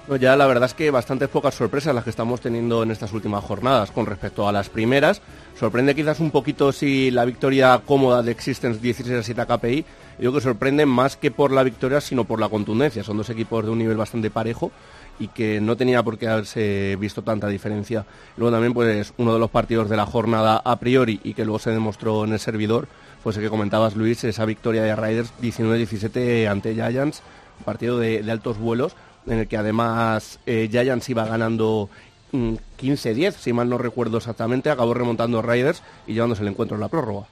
Ya 0.07 0.35
la 0.35 0.45
verdad 0.45 0.65
es 0.65 0.75
que 0.75 0.91
bastantes 0.91 1.29
pocas 1.29 1.55
sorpresas 1.55 1.95
las 1.95 2.03
que 2.03 2.11
estamos 2.11 2.39
teniendo 2.39 2.83
en 2.83 2.91
estas 2.91 3.11
últimas 3.11 3.43
jornadas 3.43 3.89
con 3.89 4.05
respecto 4.05 4.47
a 4.47 4.51
las 4.51 4.69
primeras. 4.69 5.19
Sorprende 5.59 5.95
quizás 5.95 6.19
un 6.19 6.29
poquito 6.29 6.71
si 6.71 7.09
la 7.09 7.25
victoria 7.25 7.81
cómoda 7.83 8.21
de 8.21 8.31
Existence 8.31 8.79
16 8.79 9.17
a 9.17 9.23
7 9.23 9.41
a 9.41 9.45
KPI. 9.47 9.85
Yo 10.19 10.29
creo 10.29 10.33
que 10.33 10.41
sorprende 10.41 10.85
más 10.85 11.17
que 11.17 11.31
por 11.31 11.51
la 11.51 11.63
victoria, 11.63 12.01
sino 12.01 12.23
por 12.23 12.39
la 12.39 12.49
contundencia. 12.49 13.03
Son 13.03 13.17
dos 13.17 13.31
equipos 13.31 13.65
de 13.65 13.71
un 13.71 13.79
nivel 13.79 13.97
bastante 13.97 14.29
parejo 14.29 14.71
y 15.17 15.29
que 15.29 15.59
no 15.59 15.75
tenía 15.75 16.03
por 16.03 16.19
qué 16.19 16.27
haberse 16.27 16.95
visto 16.99 17.23
tanta 17.23 17.47
diferencia. 17.47 18.05
Luego 18.37 18.51
también 18.51 18.75
pues 18.75 19.11
uno 19.17 19.33
de 19.33 19.39
los 19.39 19.49
partidos 19.49 19.89
de 19.89 19.97
la 19.97 20.05
jornada 20.05 20.61
a 20.63 20.75
priori 20.75 21.19
y 21.23 21.33
que 21.33 21.45
luego 21.45 21.57
se 21.57 21.71
demostró 21.71 22.25
en 22.25 22.33
el 22.33 22.39
servidor, 22.39 22.87
pues 23.23 23.37
el 23.37 23.43
que 23.43 23.49
comentabas 23.49 23.95
Luis, 23.95 24.23
esa 24.23 24.45
victoria 24.45 24.83
de 24.83 24.95
Riders 24.95 25.33
19-17 25.41 26.47
ante 26.47 26.75
Giants, 26.75 27.23
partido 27.65 27.97
de 27.97 28.23
altos 28.29 28.59
vuelos 28.59 28.95
en 29.27 29.39
el 29.39 29.47
que 29.47 29.57
además 29.57 30.39
eh, 30.45 30.67
Giants 30.69 31.09
iba 31.09 31.25
ganando 31.25 31.89
mm, 32.31 32.53
15-10, 32.79 33.31
si 33.33 33.53
mal 33.53 33.69
no 33.69 33.77
recuerdo 33.77 34.17
exactamente, 34.17 34.69
acabó 34.69 34.93
remontando 34.93 35.41
Riders 35.41 35.83
y 36.07 36.13
llevándose 36.13 36.43
el 36.43 36.49
encuentro 36.49 36.75
en 36.75 36.81
la 36.81 36.89
prórroga. 36.89 37.27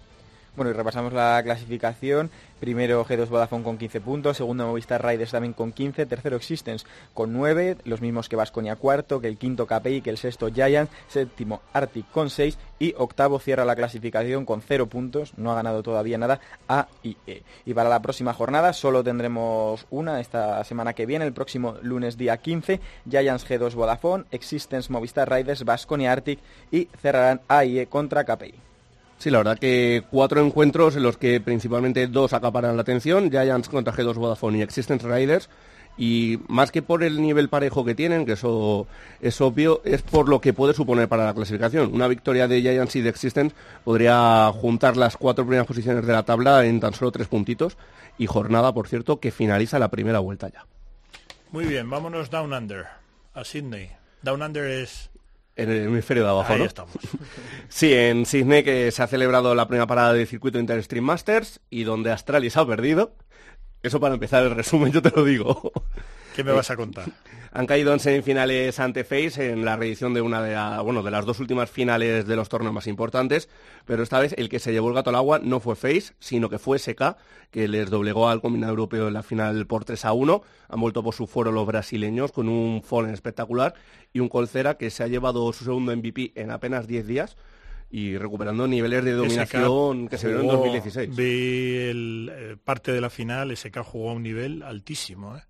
Bueno, 0.56 0.70
y 0.70 0.74
repasamos 0.76 1.14
la 1.14 1.42
clasificación. 1.44 2.30
Primero 2.60 3.04
G2 3.04 3.28
Vodafone 3.28 3.64
con 3.64 3.80
15 3.80 4.02
puntos, 4.02 4.38
segundo 4.38 4.68
Movistar 4.68 5.04
Riders 5.04 5.32
también 5.32 5.54
con 5.54 5.72
15, 5.72 6.06
tercero 6.06 6.36
Existence 6.38 6.86
con 7.16 7.34
9, 7.34 7.78
los 7.86 8.02
mismos 8.02 8.30
que 8.30 8.36
Vasconia 8.36 8.76
cuarto, 8.76 9.20
que 9.20 9.28
el 9.28 9.38
quinto 9.38 9.66
KPI, 9.66 10.02
que 10.02 10.12
el 10.12 10.18
sexto 10.18 10.50
Giant, 10.50 10.92
séptimo 11.08 11.62
Arctic 11.74 12.10
con 12.12 12.30
6 12.30 12.58
y 12.78 12.94
octavo 12.96 13.40
cierra 13.40 13.66
la 13.66 13.76
clasificación 13.76 14.46
con 14.46 14.62
0 14.62 14.86
puntos, 14.86 15.34
no 15.38 15.52
ha 15.52 15.56
ganado 15.56 15.82
todavía 15.82 16.20
nada 16.20 16.40
AIE. 16.68 17.44
Y 17.66 17.74
para 17.74 17.90
la 17.90 18.04
próxima 18.04 18.34
jornada 18.34 18.74
solo 18.74 19.04
tendremos 19.04 19.88
una 19.90 20.20
esta 20.20 20.64
semana 20.64 20.94
que 20.94 21.08
viene, 21.08 21.26
el 21.26 21.34
próximo 21.34 21.78
lunes 21.82 22.16
día 22.16 22.38
15, 22.38 22.80
Giants 23.10 23.50
G2 23.50 23.74
Vodafone, 23.74 24.26
Existence 24.30 24.92
Movistar 24.92 25.30
Riders, 25.30 25.66
Vasconia 25.66 26.12
Arctic 26.12 26.40
y 26.72 26.88
cerrarán 27.02 27.42
AIE 27.48 27.88
contra 27.88 28.24
KPI. 28.24 28.73
Sí, 29.24 29.30
la 29.30 29.38
verdad 29.38 29.58
que 29.58 30.04
cuatro 30.12 30.46
encuentros 30.46 30.98
en 30.98 31.04
los 31.04 31.16
que 31.16 31.40
principalmente 31.40 32.08
dos 32.08 32.34
acaparan 32.34 32.76
la 32.76 32.82
atención, 32.82 33.32
Giants 33.32 33.70
contra 33.70 33.94
G2 33.94 34.16
Vodafone 34.16 34.58
y 34.58 34.62
Existence 34.64 35.08
Riders, 35.08 35.50
y 35.98 36.40
más 36.50 36.74
que 36.74 36.82
por 36.82 37.06
el 37.06 37.22
nivel 37.22 37.48
parejo 37.48 37.86
que 37.86 37.96
tienen, 37.96 38.26
que 38.26 38.34
eso 38.34 38.86
es 39.22 39.40
obvio, 39.40 39.82
es 39.86 40.02
por 40.02 40.28
lo 40.28 40.42
que 40.42 40.52
puede 40.52 40.74
suponer 40.74 41.08
para 41.08 41.24
la 41.24 41.34
clasificación. 41.34 41.94
Una 41.94 42.10
victoria 42.10 42.50
de 42.50 42.60
Giants 42.60 42.98
y 42.98 43.02
de 43.02 43.08
Existence 43.08 43.56
podría 43.86 44.52
juntar 44.52 44.98
las 44.98 45.16
cuatro 45.16 45.46
primeras 45.46 45.68
posiciones 45.68 46.06
de 46.06 46.12
la 46.12 46.24
tabla 46.24 46.66
en 46.66 46.82
tan 46.82 46.94
solo 46.94 47.14
tres 47.14 47.30
puntitos, 47.30 47.78
y 48.18 48.28
jornada, 48.28 48.74
por 48.74 48.90
cierto, 48.90 49.22
que 49.22 49.32
finaliza 49.32 49.80
la 49.80 49.88
primera 49.88 50.20
vuelta 50.20 50.50
ya. 50.50 50.66
Muy 51.50 51.64
bien, 51.64 51.90
vámonos 51.90 52.30
Down 52.30 52.52
Under, 52.52 52.88
a 53.34 53.46
Sydney. 53.46 53.90
Down 54.22 54.42
Under 54.42 54.66
es... 54.66 55.13
En 55.56 55.70
el 55.70 55.84
hemisferio 55.84 56.24
de 56.24 56.30
abajo, 56.30 56.54
Ahí 56.54 56.60
¿no? 56.60 56.66
estamos. 56.66 56.94
Sí, 57.70 57.94
en 57.94 58.26
Sydney 58.26 58.64
que 58.64 58.92
se 58.92 59.04
ha 59.04 59.08
celebrado 59.08 59.54
la 59.56 59.68
primera 59.68 59.88
parada 59.88 60.14
del 60.14 60.28
circuito 60.28 60.60
Interstream 60.60 61.06
Masters 61.06 61.60
y 61.70 61.84
donde 61.84 62.12
Astralis 62.12 62.58
ha 62.58 62.66
perdido. 62.66 63.16
Eso 63.84 64.00
para 64.00 64.14
empezar 64.16 64.44
el 64.44 64.56
resumen, 64.56 64.92
yo 64.92 65.02
te 65.02 65.12
lo 65.16 65.24
digo. 65.26 65.72
¿Qué 66.36 66.44
me 66.44 66.52
vas 66.52 66.70
a 66.72 66.76
contar? 66.76 67.06
Han 67.56 67.68
caído 67.68 67.94
en 67.94 68.00
semifinales 68.00 68.80
ante 68.80 69.04
Face 69.04 69.52
en 69.52 69.64
la 69.64 69.76
reedición 69.76 70.16
de 70.16 70.22
una 70.22 70.42
de, 70.42 70.54
la- 70.56 70.82
bueno, 70.82 71.04
de 71.04 71.12
las 71.12 71.24
dos 71.24 71.40
últimas 71.40 71.70
finales 71.70 72.26
de 72.26 72.36
los 72.36 72.50
torneos 72.50 72.74
más 72.74 72.88
importantes, 72.88 73.48
pero 73.86 74.02
esta 74.02 74.20
vez 74.20 74.34
el 74.40 74.50
que 74.50 74.58
se 74.58 74.72
llevó 74.72 74.88
el 74.90 74.96
gato 74.96 75.12
al 75.12 75.16
agua 75.18 75.38
no 75.38 75.60
fue 75.60 75.76
Face, 75.76 76.16
sino 76.20 76.50
que 76.50 76.58
fue 76.58 76.80
SK, 76.80 77.16
que 77.52 77.68
les 77.68 77.92
doblegó 77.92 78.28
al 78.28 78.42
combinado 78.42 78.72
europeo 78.72 79.08
en 79.08 79.14
la 79.14 79.22
final 79.22 79.68
por 79.68 79.86
3 79.86 80.04
a 80.06 80.14
1. 80.14 80.42
Han 80.70 80.80
vuelto 80.82 81.04
por 81.04 81.14
su 81.14 81.28
foro 81.28 81.52
los 81.52 81.68
brasileños 81.68 82.32
con 82.32 82.50
un 82.50 82.82
Fallen 82.82 83.14
espectacular 83.14 83.76
y 84.12 84.20
un 84.20 84.30
Colcera 84.30 84.76
que 84.76 84.90
se 84.90 85.04
ha 85.04 85.08
llevado 85.08 85.54
su 85.54 85.64
segundo 85.64 85.96
MVP 85.96 86.32
en 86.34 86.50
apenas 86.50 86.88
10 86.88 87.06
días 87.06 87.38
y 87.92 88.18
recuperando 88.18 88.68
niveles 88.68 89.06
de 89.06 89.12
dominación 89.12 90.06
SK 90.06 90.10
que 90.10 90.18
se 90.18 90.26
vieron 90.28 90.46
en 90.46 90.50
jugó- 90.50 90.64
2016. 90.64 91.16
Vi 91.16 91.76
el, 91.78 92.32
eh, 92.34 92.58
parte 92.64 92.92
de 92.92 93.00
la 93.00 93.12
final, 93.12 93.52
SK 93.56 93.84
jugó 93.84 94.10
a 94.10 94.14
un 94.14 94.24
nivel 94.24 94.64
altísimo. 94.64 95.38
¿eh? 95.38 95.42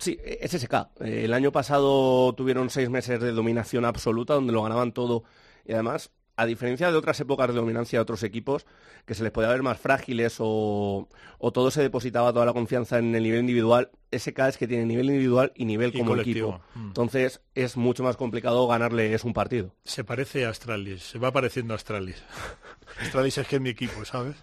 Sí, 0.00 0.18
es 0.24 0.50
SK. 0.52 0.74
Eh, 1.00 1.24
El 1.24 1.32
año 1.34 1.52
pasado 1.52 2.32
tuvieron 2.34 2.70
seis 2.70 2.90
meses 2.90 3.20
de 3.20 3.30
dominación 3.32 3.84
absoluta 3.84 4.34
donde 4.34 4.52
lo 4.52 4.62
ganaban 4.62 4.92
todo 4.92 5.22
y 5.66 5.72
además, 5.74 6.10
a 6.36 6.46
diferencia 6.46 6.90
de 6.90 6.96
otras 6.96 7.20
épocas 7.20 7.48
de 7.48 7.54
dominancia 7.54 7.98
de 7.98 8.02
otros 8.02 8.22
equipos 8.22 8.64
que 9.04 9.14
se 9.14 9.22
les 9.22 9.30
podía 9.30 9.50
ver 9.50 9.62
más 9.62 9.78
frágiles 9.78 10.36
o, 10.38 11.06
o 11.38 11.52
todo 11.52 11.70
se 11.70 11.82
depositaba 11.82 12.32
toda 12.32 12.46
la 12.46 12.54
confianza 12.54 12.98
en 12.98 13.14
el 13.14 13.22
nivel 13.22 13.40
individual, 13.40 13.90
SK 14.10 14.38
es 14.48 14.56
que 14.56 14.66
tiene 14.66 14.86
nivel 14.86 15.06
individual 15.06 15.52
y 15.54 15.66
nivel 15.66 15.90
Y 15.94 15.98
como 15.98 16.12
colectivo. 16.12 16.48
equipo. 16.48 16.64
Mm. 16.80 16.86
Entonces 16.88 17.42
es 17.54 17.76
mucho 17.76 18.02
más 18.02 18.16
complicado 18.16 18.66
ganarle 18.66 19.12
es 19.12 19.22
un 19.24 19.34
partido. 19.34 19.74
Se 19.84 20.02
parece 20.02 20.46
a 20.46 20.48
Astralis, 20.50 21.02
se 21.02 21.18
va 21.18 21.30
pareciendo 21.30 21.74
a 21.74 21.76
Astralis. 21.76 22.22
Astralis 23.02 23.36
es 23.36 23.46
que 23.46 23.56
es 23.56 23.62
mi 23.62 23.68
equipo, 23.68 24.02
¿sabes? 24.06 24.36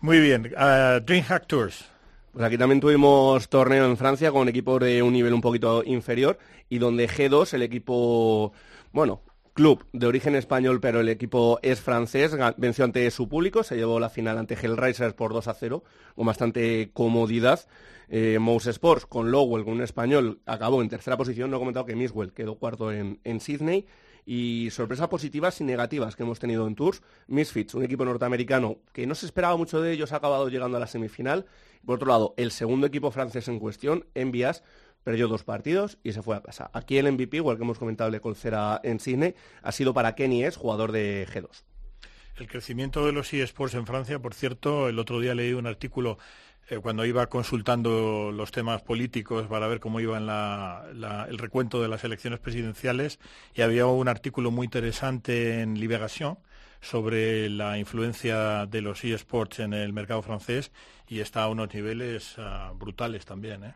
Muy 0.00 0.20
bien, 0.20 0.52
ah, 0.58 1.00
DreamHack 1.02 1.46
Tours. 1.46 1.86
Pues 2.34 2.44
aquí 2.46 2.58
también 2.58 2.80
tuvimos 2.80 3.48
torneo 3.48 3.86
en 3.86 3.96
Francia 3.96 4.32
con 4.32 4.48
equipos 4.48 4.80
de 4.80 5.04
un 5.04 5.12
nivel 5.12 5.32
un 5.34 5.40
poquito 5.40 5.84
inferior 5.84 6.36
y 6.68 6.78
donde 6.78 7.08
G2, 7.08 7.54
el 7.54 7.62
equipo, 7.62 8.52
bueno, 8.90 9.22
club 9.52 9.86
de 9.92 10.08
origen 10.08 10.34
español, 10.34 10.80
pero 10.80 10.98
el 10.98 11.08
equipo 11.08 11.60
es 11.62 11.80
francés, 11.80 12.36
venció 12.56 12.84
ante 12.84 13.08
su 13.12 13.28
público, 13.28 13.62
se 13.62 13.76
llevó 13.76 14.00
la 14.00 14.10
final 14.10 14.36
ante 14.36 14.56
Hellraisers 14.60 15.14
por 15.14 15.32
2 15.32 15.46
a 15.46 15.54
0, 15.54 15.84
con 16.16 16.26
bastante 16.26 16.90
comodidad. 16.92 17.68
Eh, 18.08 18.38
Mouse 18.40 18.66
Sports 18.66 19.06
con 19.06 19.30
Lowell, 19.30 19.62
con 19.62 19.74
un 19.74 19.82
español, 19.82 20.40
acabó 20.44 20.82
en 20.82 20.88
tercera 20.88 21.16
posición, 21.16 21.52
no 21.52 21.58
he 21.58 21.60
comentado 21.60 21.86
que 21.86 21.94
Miswell 21.94 22.32
quedó 22.32 22.56
cuarto 22.56 22.90
en, 22.90 23.20
en 23.22 23.38
Sydney. 23.38 23.86
Y 24.26 24.68
sorpresas 24.70 25.08
positivas 25.08 25.60
y 25.60 25.64
negativas 25.64 26.16
que 26.16 26.22
hemos 26.22 26.38
tenido 26.38 26.66
en 26.66 26.74
Tours. 26.74 27.02
Misfits, 27.26 27.74
un 27.74 27.84
equipo 27.84 28.04
norteamericano 28.04 28.78
que 28.92 29.06
no 29.06 29.14
se 29.14 29.26
esperaba 29.26 29.56
mucho 29.56 29.80
de 29.80 29.92
ellos, 29.92 30.12
ha 30.12 30.16
acabado 30.16 30.48
llegando 30.48 30.76
a 30.76 30.80
la 30.80 30.86
semifinal. 30.86 31.46
Por 31.84 31.96
otro 31.96 32.08
lado, 32.08 32.34
el 32.36 32.50
segundo 32.50 32.86
equipo 32.86 33.10
francés 33.10 33.48
en 33.48 33.58
cuestión, 33.58 34.06
Envias, 34.14 34.62
perdió 35.04 35.28
dos 35.28 35.44
partidos 35.44 35.98
y 36.02 36.12
se 36.12 36.22
fue 36.22 36.36
a 36.36 36.42
casa. 36.42 36.70
Aquí 36.72 36.96
el 36.96 37.12
MVP, 37.12 37.36
igual 37.36 37.58
que 37.58 37.62
hemos 37.62 37.78
comentado 37.78 38.10
de 38.10 38.20
Colcera 38.20 38.80
en 38.82 38.98
Sydney, 38.98 39.34
ha 39.62 39.70
sido 39.70 39.92
para 39.92 40.14
Kenny 40.14 40.44
Es, 40.44 40.56
jugador 40.56 40.92
de 40.92 41.26
G2. 41.30 41.64
El 42.36 42.48
crecimiento 42.48 43.06
de 43.06 43.12
los 43.12 43.32
eSports 43.32 43.74
en 43.74 43.86
Francia, 43.86 44.18
por 44.18 44.34
cierto, 44.34 44.88
el 44.88 44.98
otro 44.98 45.20
día 45.20 45.36
leí 45.36 45.52
un 45.52 45.68
artículo 45.68 46.18
eh, 46.70 46.78
cuando 46.78 47.04
iba 47.04 47.26
consultando 47.28 48.32
los 48.32 48.50
temas 48.50 48.82
políticos 48.82 49.46
para 49.48 49.66
ver 49.68 49.80
cómo 49.80 50.00
iba 50.00 50.16
en 50.16 50.26
la- 50.26 50.86
la- 50.94 51.24
el 51.28 51.38
recuento 51.38 51.80
de 51.82 51.88
las 51.88 52.04
elecciones 52.04 52.40
presidenciales 52.40 53.18
y 53.54 53.62
había 53.62 53.86
un 53.86 54.08
artículo 54.08 54.50
muy 54.50 54.64
interesante 54.66 55.60
en 55.60 55.78
Libération 55.78 56.38
sobre 56.80 57.48
la 57.48 57.78
influencia 57.78 58.66
de 58.66 58.80
los 58.82 59.04
eSports 59.04 59.60
en 59.60 59.72
el 59.74 59.92
mercado 59.92 60.22
francés 60.22 60.70
y 61.08 61.20
está 61.20 61.44
a 61.44 61.48
unos 61.48 61.72
niveles 61.74 62.34
ah, 62.38 62.72
brutales 62.74 63.24
también. 63.24 63.64
¿eh? 63.64 63.74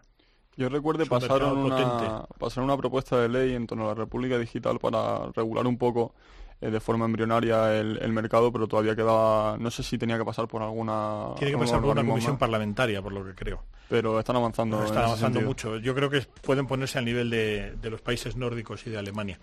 Yo 0.56 0.68
recuerdo 0.68 1.04
pasaron 1.06 1.58
una, 1.58 2.26
pasaron 2.38 2.64
una 2.64 2.76
propuesta 2.76 3.18
de 3.20 3.28
ley 3.28 3.54
en 3.54 3.66
torno 3.66 3.84
a 3.86 3.88
la 3.88 3.94
República 3.94 4.38
Digital 4.38 4.78
para 4.78 5.30
regular 5.34 5.66
un 5.66 5.78
poco 5.78 6.14
eh, 6.60 6.70
de 6.70 6.80
forma 6.80 7.04
embrionaria 7.04 7.76
el, 7.78 7.98
el 8.02 8.12
mercado, 8.12 8.50
pero 8.52 8.66
todavía 8.66 8.94
quedaba, 8.96 9.56
no 9.58 9.70
sé 9.70 9.82
si 9.82 9.96
tenía 9.98 10.18
que 10.18 10.24
pasar 10.24 10.48
por 10.48 10.62
alguna... 10.62 11.34
Tiene 11.38 11.52
que 11.52 11.58
pasar 11.58 11.80
por 11.80 11.90
una 11.90 12.04
comisión 12.06 12.32
más, 12.32 12.40
parlamentaria, 12.40 13.00
por 13.02 13.12
lo 13.12 13.24
que 13.24 13.34
creo. 13.34 13.62
Pero 13.88 14.18
están 14.18 14.36
avanzando. 14.36 14.84
Están 14.84 15.04
avanzando 15.04 15.40
mucho. 15.40 15.78
Yo 15.78 15.94
creo 15.94 16.10
que 16.10 16.20
pueden 16.42 16.66
ponerse 16.66 16.98
al 16.98 17.04
nivel 17.06 17.30
de, 17.30 17.74
de 17.80 17.90
los 17.90 18.00
países 18.02 18.36
nórdicos 18.36 18.86
y 18.86 18.90
de 18.90 18.98
Alemania. 18.98 19.38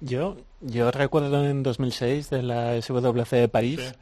Yo, 0.00 0.36
yo 0.60 0.90
recuerdo 0.90 1.44
en 1.44 1.62
2006 1.62 2.30
de 2.30 2.42
la 2.42 2.80
SWC 2.80 3.30
de 3.32 3.48
París 3.48 3.80
Sí. 3.80 3.94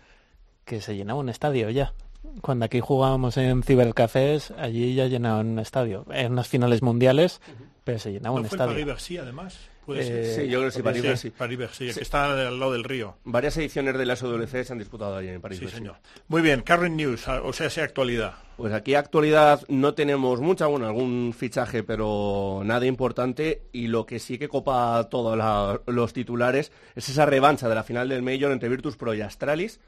que 0.64 0.80
se 0.80 0.94
llenaba 0.96 1.18
un 1.18 1.28
estadio 1.30 1.70
ya. 1.70 1.94
Cuando 2.42 2.66
aquí 2.66 2.78
jugábamos 2.80 3.36
en 3.38 3.62
cibercafés, 3.64 4.50
allí 4.52 4.94
ya 4.94 5.06
llenaban 5.06 5.48
un 5.48 5.58
estadio. 5.58 6.04
En 6.12 6.32
unas 6.32 6.46
finales 6.46 6.82
mundiales, 6.82 7.40
pero 7.84 7.98
se 7.98 8.12
llenaba 8.12 8.36
¿No 8.36 8.42
un 8.42 8.48
fue 8.48 8.56
el 8.56 8.60
estadio. 8.60 8.72
París-Bercy, 8.74 9.16
además? 9.18 9.58
Puede 9.88 10.02
Eh, 10.02 10.04
ser. 10.04 10.44
Sí, 10.44 10.50
yo 10.50 10.58
creo 10.58 10.70
que 10.70 10.76
sí, 10.76 10.82
París-Bercy. 10.82 11.30
París-Bercy, 11.30 11.88
Sí. 11.88 11.94
que 11.94 12.02
está 12.02 12.26
al 12.48 12.60
lado 12.60 12.72
del 12.72 12.84
río. 12.84 13.16
Varias 13.24 13.56
ediciones 13.56 13.96
de 13.96 14.04
la 14.04 14.16
SWC 14.16 14.62
se 14.64 14.72
han 14.74 14.78
disputado 14.78 15.16
allí 15.16 15.28
en 15.28 15.40
París. 15.40 15.60
Sí, 15.60 15.66
señor. 15.68 15.96
Muy 16.28 16.42
bien, 16.42 16.60
current 16.60 16.94
news, 16.94 17.26
o 17.26 17.52
sea, 17.54 17.70
sea 17.70 17.84
actualidad. 17.84 18.34
Pues 18.58 18.74
aquí 18.74 18.94
actualidad 18.94 19.62
no 19.68 19.94
tenemos 19.94 20.42
mucha, 20.42 20.66
bueno, 20.66 20.86
algún 20.86 21.32
fichaje, 21.34 21.84
pero 21.84 22.60
nada 22.66 22.84
importante. 22.84 23.62
Y 23.72 23.86
lo 23.86 24.04
que 24.04 24.18
sí 24.18 24.36
que 24.36 24.46
copa 24.48 25.08
todos 25.10 25.38
los 25.86 26.12
titulares 26.12 26.70
es 26.94 27.08
esa 27.08 27.24
revancha 27.24 27.66
de 27.66 27.74
la 27.74 27.82
final 27.82 28.10
del 28.10 28.20
Major 28.20 28.52
entre 28.52 28.68
Virtus 28.68 28.98
Pro 28.98 29.14
y 29.14 29.22
Astralis. 29.22 29.80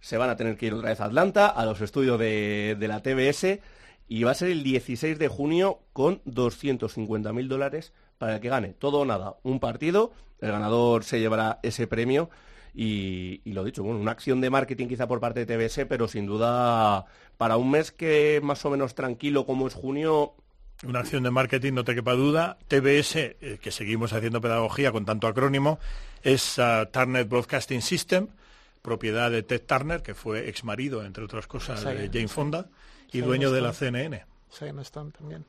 Se 0.00 0.16
van 0.16 0.30
a 0.30 0.36
tener 0.36 0.56
que 0.56 0.66
ir 0.66 0.74
otra 0.74 0.88
vez 0.88 1.00
a 1.00 1.04
Atlanta, 1.04 1.46
a 1.46 1.64
los 1.64 1.80
estudios 1.80 2.18
de, 2.18 2.76
de 2.76 2.88
la 2.88 3.02
TBS, 3.04 3.60
y 4.08 4.24
va 4.24 4.32
a 4.32 4.34
ser 4.34 4.48
el 4.50 4.64
16 4.64 5.16
de 5.16 5.28
junio 5.28 5.78
con 5.92 6.20
250.000 6.24 7.46
dólares 7.46 7.92
para 8.18 8.34
el 8.36 8.40
que 8.40 8.48
gane. 8.48 8.68
Todo 8.78 9.00
o 9.00 9.04
nada, 9.04 9.36
un 9.42 9.60
partido, 9.60 10.12
el 10.40 10.50
ganador 10.52 11.04
se 11.04 11.20
llevará 11.20 11.58
ese 11.62 11.86
premio. 11.86 12.30
Y, 12.76 13.40
y 13.44 13.52
lo 13.52 13.62
dicho, 13.62 13.84
bueno, 13.84 14.00
una 14.00 14.10
acción 14.10 14.40
de 14.40 14.50
marketing 14.50 14.88
quizá 14.88 15.06
por 15.06 15.20
parte 15.20 15.44
de 15.44 15.56
TBS, 15.56 15.86
pero 15.88 16.08
sin 16.08 16.26
duda 16.26 17.04
para 17.36 17.56
un 17.56 17.70
mes 17.70 17.92
que 17.92 18.40
más 18.42 18.64
o 18.64 18.70
menos 18.70 18.94
tranquilo 18.96 19.46
como 19.46 19.68
es 19.68 19.74
junio, 19.74 20.34
Una 20.84 20.98
acción 21.00 21.22
de 21.22 21.30
marketing, 21.30 21.72
no 21.72 21.84
te 21.84 21.94
quepa 21.94 22.14
duda. 22.14 22.58
TBS, 22.66 23.16
eh, 23.16 23.58
que 23.62 23.70
seguimos 23.70 24.12
haciendo 24.12 24.40
pedagogía 24.40 24.90
con 24.90 25.04
tanto 25.04 25.28
acrónimo, 25.28 25.78
es 26.24 26.58
ah, 26.58 26.88
Turner 26.92 27.24
Broadcasting 27.26 27.80
System, 27.80 28.26
propiedad 28.82 29.30
de 29.30 29.42
Ted 29.44 29.62
Turner, 29.62 30.02
que 30.02 30.14
fue 30.14 30.48
ex 30.48 30.64
marido, 30.64 31.04
entre 31.04 31.22
otras 31.24 31.46
cosas, 31.46 31.84
de 31.84 32.06
Sí. 32.06 32.10
Jane 32.12 32.28
Fonda, 32.28 32.66
y 33.08 33.12
Sí, 33.12 33.20
dueño 33.20 33.52
de 33.52 33.60
la. 33.60 33.72
CNN. 33.72 34.24
Shane 34.52 34.82
Stone 34.82 35.12
también. 35.12 35.44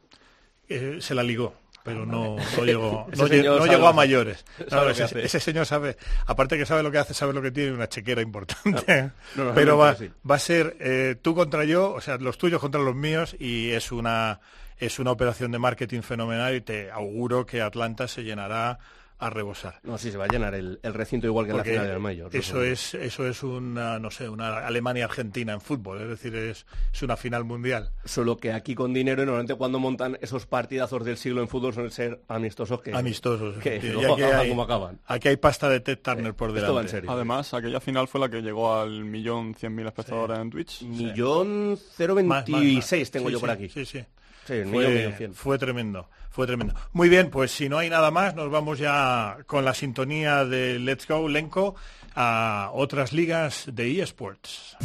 Eh, 0.70 0.98
se 1.02 1.16
la 1.16 1.24
ligó, 1.24 1.54
pero 1.86 2.04
no, 2.04 2.36
no 2.36 2.66
llegó, 2.66 3.08
no, 3.16 3.28
no 3.60 3.66
llegó 3.68 3.88
a 3.88 3.94
mayores. 3.94 4.44
No, 4.72 4.90
ese, 4.90 5.40
señor 5.40 5.68
sabe, 5.68 5.98
aparte 6.26 6.58
que 6.58 6.66
sabe 6.66 6.82
lo 6.82 6.92
que 6.92 6.98
hace, 6.98 7.14
sabe 7.14 7.32
lo 7.32 7.44
que 7.44 7.52
tiene, 7.52 7.74
una 7.74 7.88
chequera 7.88 8.24
importante. 8.24 9.12
no, 9.36 9.54
pero 9.54 9.78
va, 9.78 9.96
va 10.30 10.36
a 10.36 10.40
ser 10.40 10.76
eh, 10.80 11.16
tú 11.22 11.36
contra 11.36 11.64
yo, 11.64 11.94
o 11.94 12.02
sea, 12.02 12.18
los 12.18 12.40
tuyos 12.40 12.60
contra 12.60 12.82
los 12.82 12.96
míos, 12.96 13.36
y 13.40 13.70
es 13.70 13.92
una, 13.92 14.40
es 14.80 14.98
una 14.98 15.12
operación 15.12 15.52
de 15.52 15.60
marketing 15.60 16.02
fenomenal 16.02 16.56
y 16.56 16.62
te 16.62 16.90
auguro 16.90 17.46
que 17.46 17.62
Atlanta 17.62 18.08
se 18.08 18.24
llenará 18.24 18.80
a 19.18 19.30
rebosar. 19.30 19.80
no 19.84 19.98
sé 19.98 20.06
si 20.08 20.12
se 20.12 20.18
va 20.18 20.26
a 20.26 20.28
llenar 20.28 20.54
el, 20.56 20.80
el 20.84 20.94
recinto 20.94 21.26
igual 21.28 21.46
que 21.46 21.52
en 21.52 21.58
la 21.58 21.64
final 21.64 21.88
del 21.88 22.00
Major. 22.00 22.36
eso 22.36 22.62
es, 22.64 22.94
eso 22.96 23.28
es 23.28 23.44
una, 23.44 23.98
no 24.00 24.12
sé, 24.12 24.28
una 24.28 24.66
Alemania-Argentina 24.68 25.54
en 25.54 25.62
fútbol, 25.62 26.02
es 26.02 26.10
decir, 26.10 26.36
es, 26.36 26.66
es 26.94 27.02
una 27.02 27.16
final 27.16 27.44
mundial. 27.46 27.92
Solo 28.04 28.38
que 28.38 28.52
aquí 28.52 28.76
con 28.76 28.94
dinero, 28.94 29.24
y 29.24 29.26
normalmente 29.26 29.56
cuando 29.56 29.80
montan 29.80 30.18
esos 30.22 30.46
partidazos 30.46 31.06
del 31.06 31.18
siglo 31.18 31.42
en 31.42 31.48
fútbol 31.48 31.74
suelen 31.74 31.92
ser 31.92 32.22
amistosos 32.28 32.82
que... 32.82 32.94
Amistosos. 32.94 33.58
Que 33.60 33.78
Y 33.78 33.90
aquí 33.90 34.22
acaban 34.24 34.40
hay- 34.40 34.50
como 34.50 34.64
acaban. 34.64 35.00
Aquí 35.06 35.28
hay 35.30 35.38
pasta 35.38 35.70
de 35.70 35.80
Ted 35.80 36.00
Turner 36.00 36.34
por 36.34 36.50
esto 36.50 36.62
va 36.62 36.68
delante. 36.68 36.82
en 36.82 36.90
serio. 36.90 37.12
Además, 37.12 37.54
aquella 37.54 37.80
final 37.80 38.08
fue 38.08 38.20
la 38.22 38.30
que 38.30 38.42
llegó 38.42 38.76
al 38.76 39.06
millón 39.06 39.56
cien 39.56 39.74
mil 39.76 39.88
espectadores 39.88 40.38
en 40.40 40.50
Twitch. 40.50 40.82
Millón 40.84 41.78
026 41.98 42.26
más. 42.26 43.12
tengo 43.12 43.28
Sí, 43.30 43.34
yo 43.34 43.40
por 43.40 43.50
sí, 43.50 43.54
aquí. 43.56 43.70
Sí, 43.70 43.86
sí. 43.86 44.04
Sí, 44.46 44.54
el 44.54 44.66
millón, 44.68 44.94
millón 44.94 45.14
Fue, 45.14 45.30
fue 45.34 45.58
tremendo, 45.58 46.08
fue 46.36 46.46
tremendo. 46.46 46.76
Muy 46.92 47.08
bien, 47.08 47.30
pues 47.30 47.52
si 47.52 47.70
no 47.70 47.78
hay 47.78 47.90
nada 47.90 48.12
más, 48.12 48.36
nos 48.36 48.52
vamos 48.52 48.78
ya 48.78 49.38
con 49.48 49.64
la 49.64 49.74
sintonía 49.74 50.44
de 50.44 50.80
Let's 50.80 51.08
Go 51.08 51.30
Lenco 51.30 51.76
a 52.14 52.72
otras 52.74 53.14
ligas 53.14 53.64
de 53.72 54.02
eSports. 54.02 54.76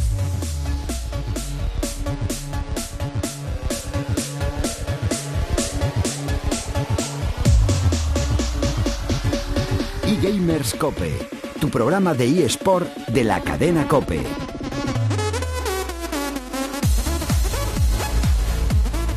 eGamers 10.06 10.74
Cope, 10.74 11.12
tu 11.60 11.68
programa 11.68 12.14
de 12.14 12.44
eSport 12.44 12.86
de 13.08 13.24
la 13.24 13.40
cadena 13.40 13.88
Cope. 13.88 14.20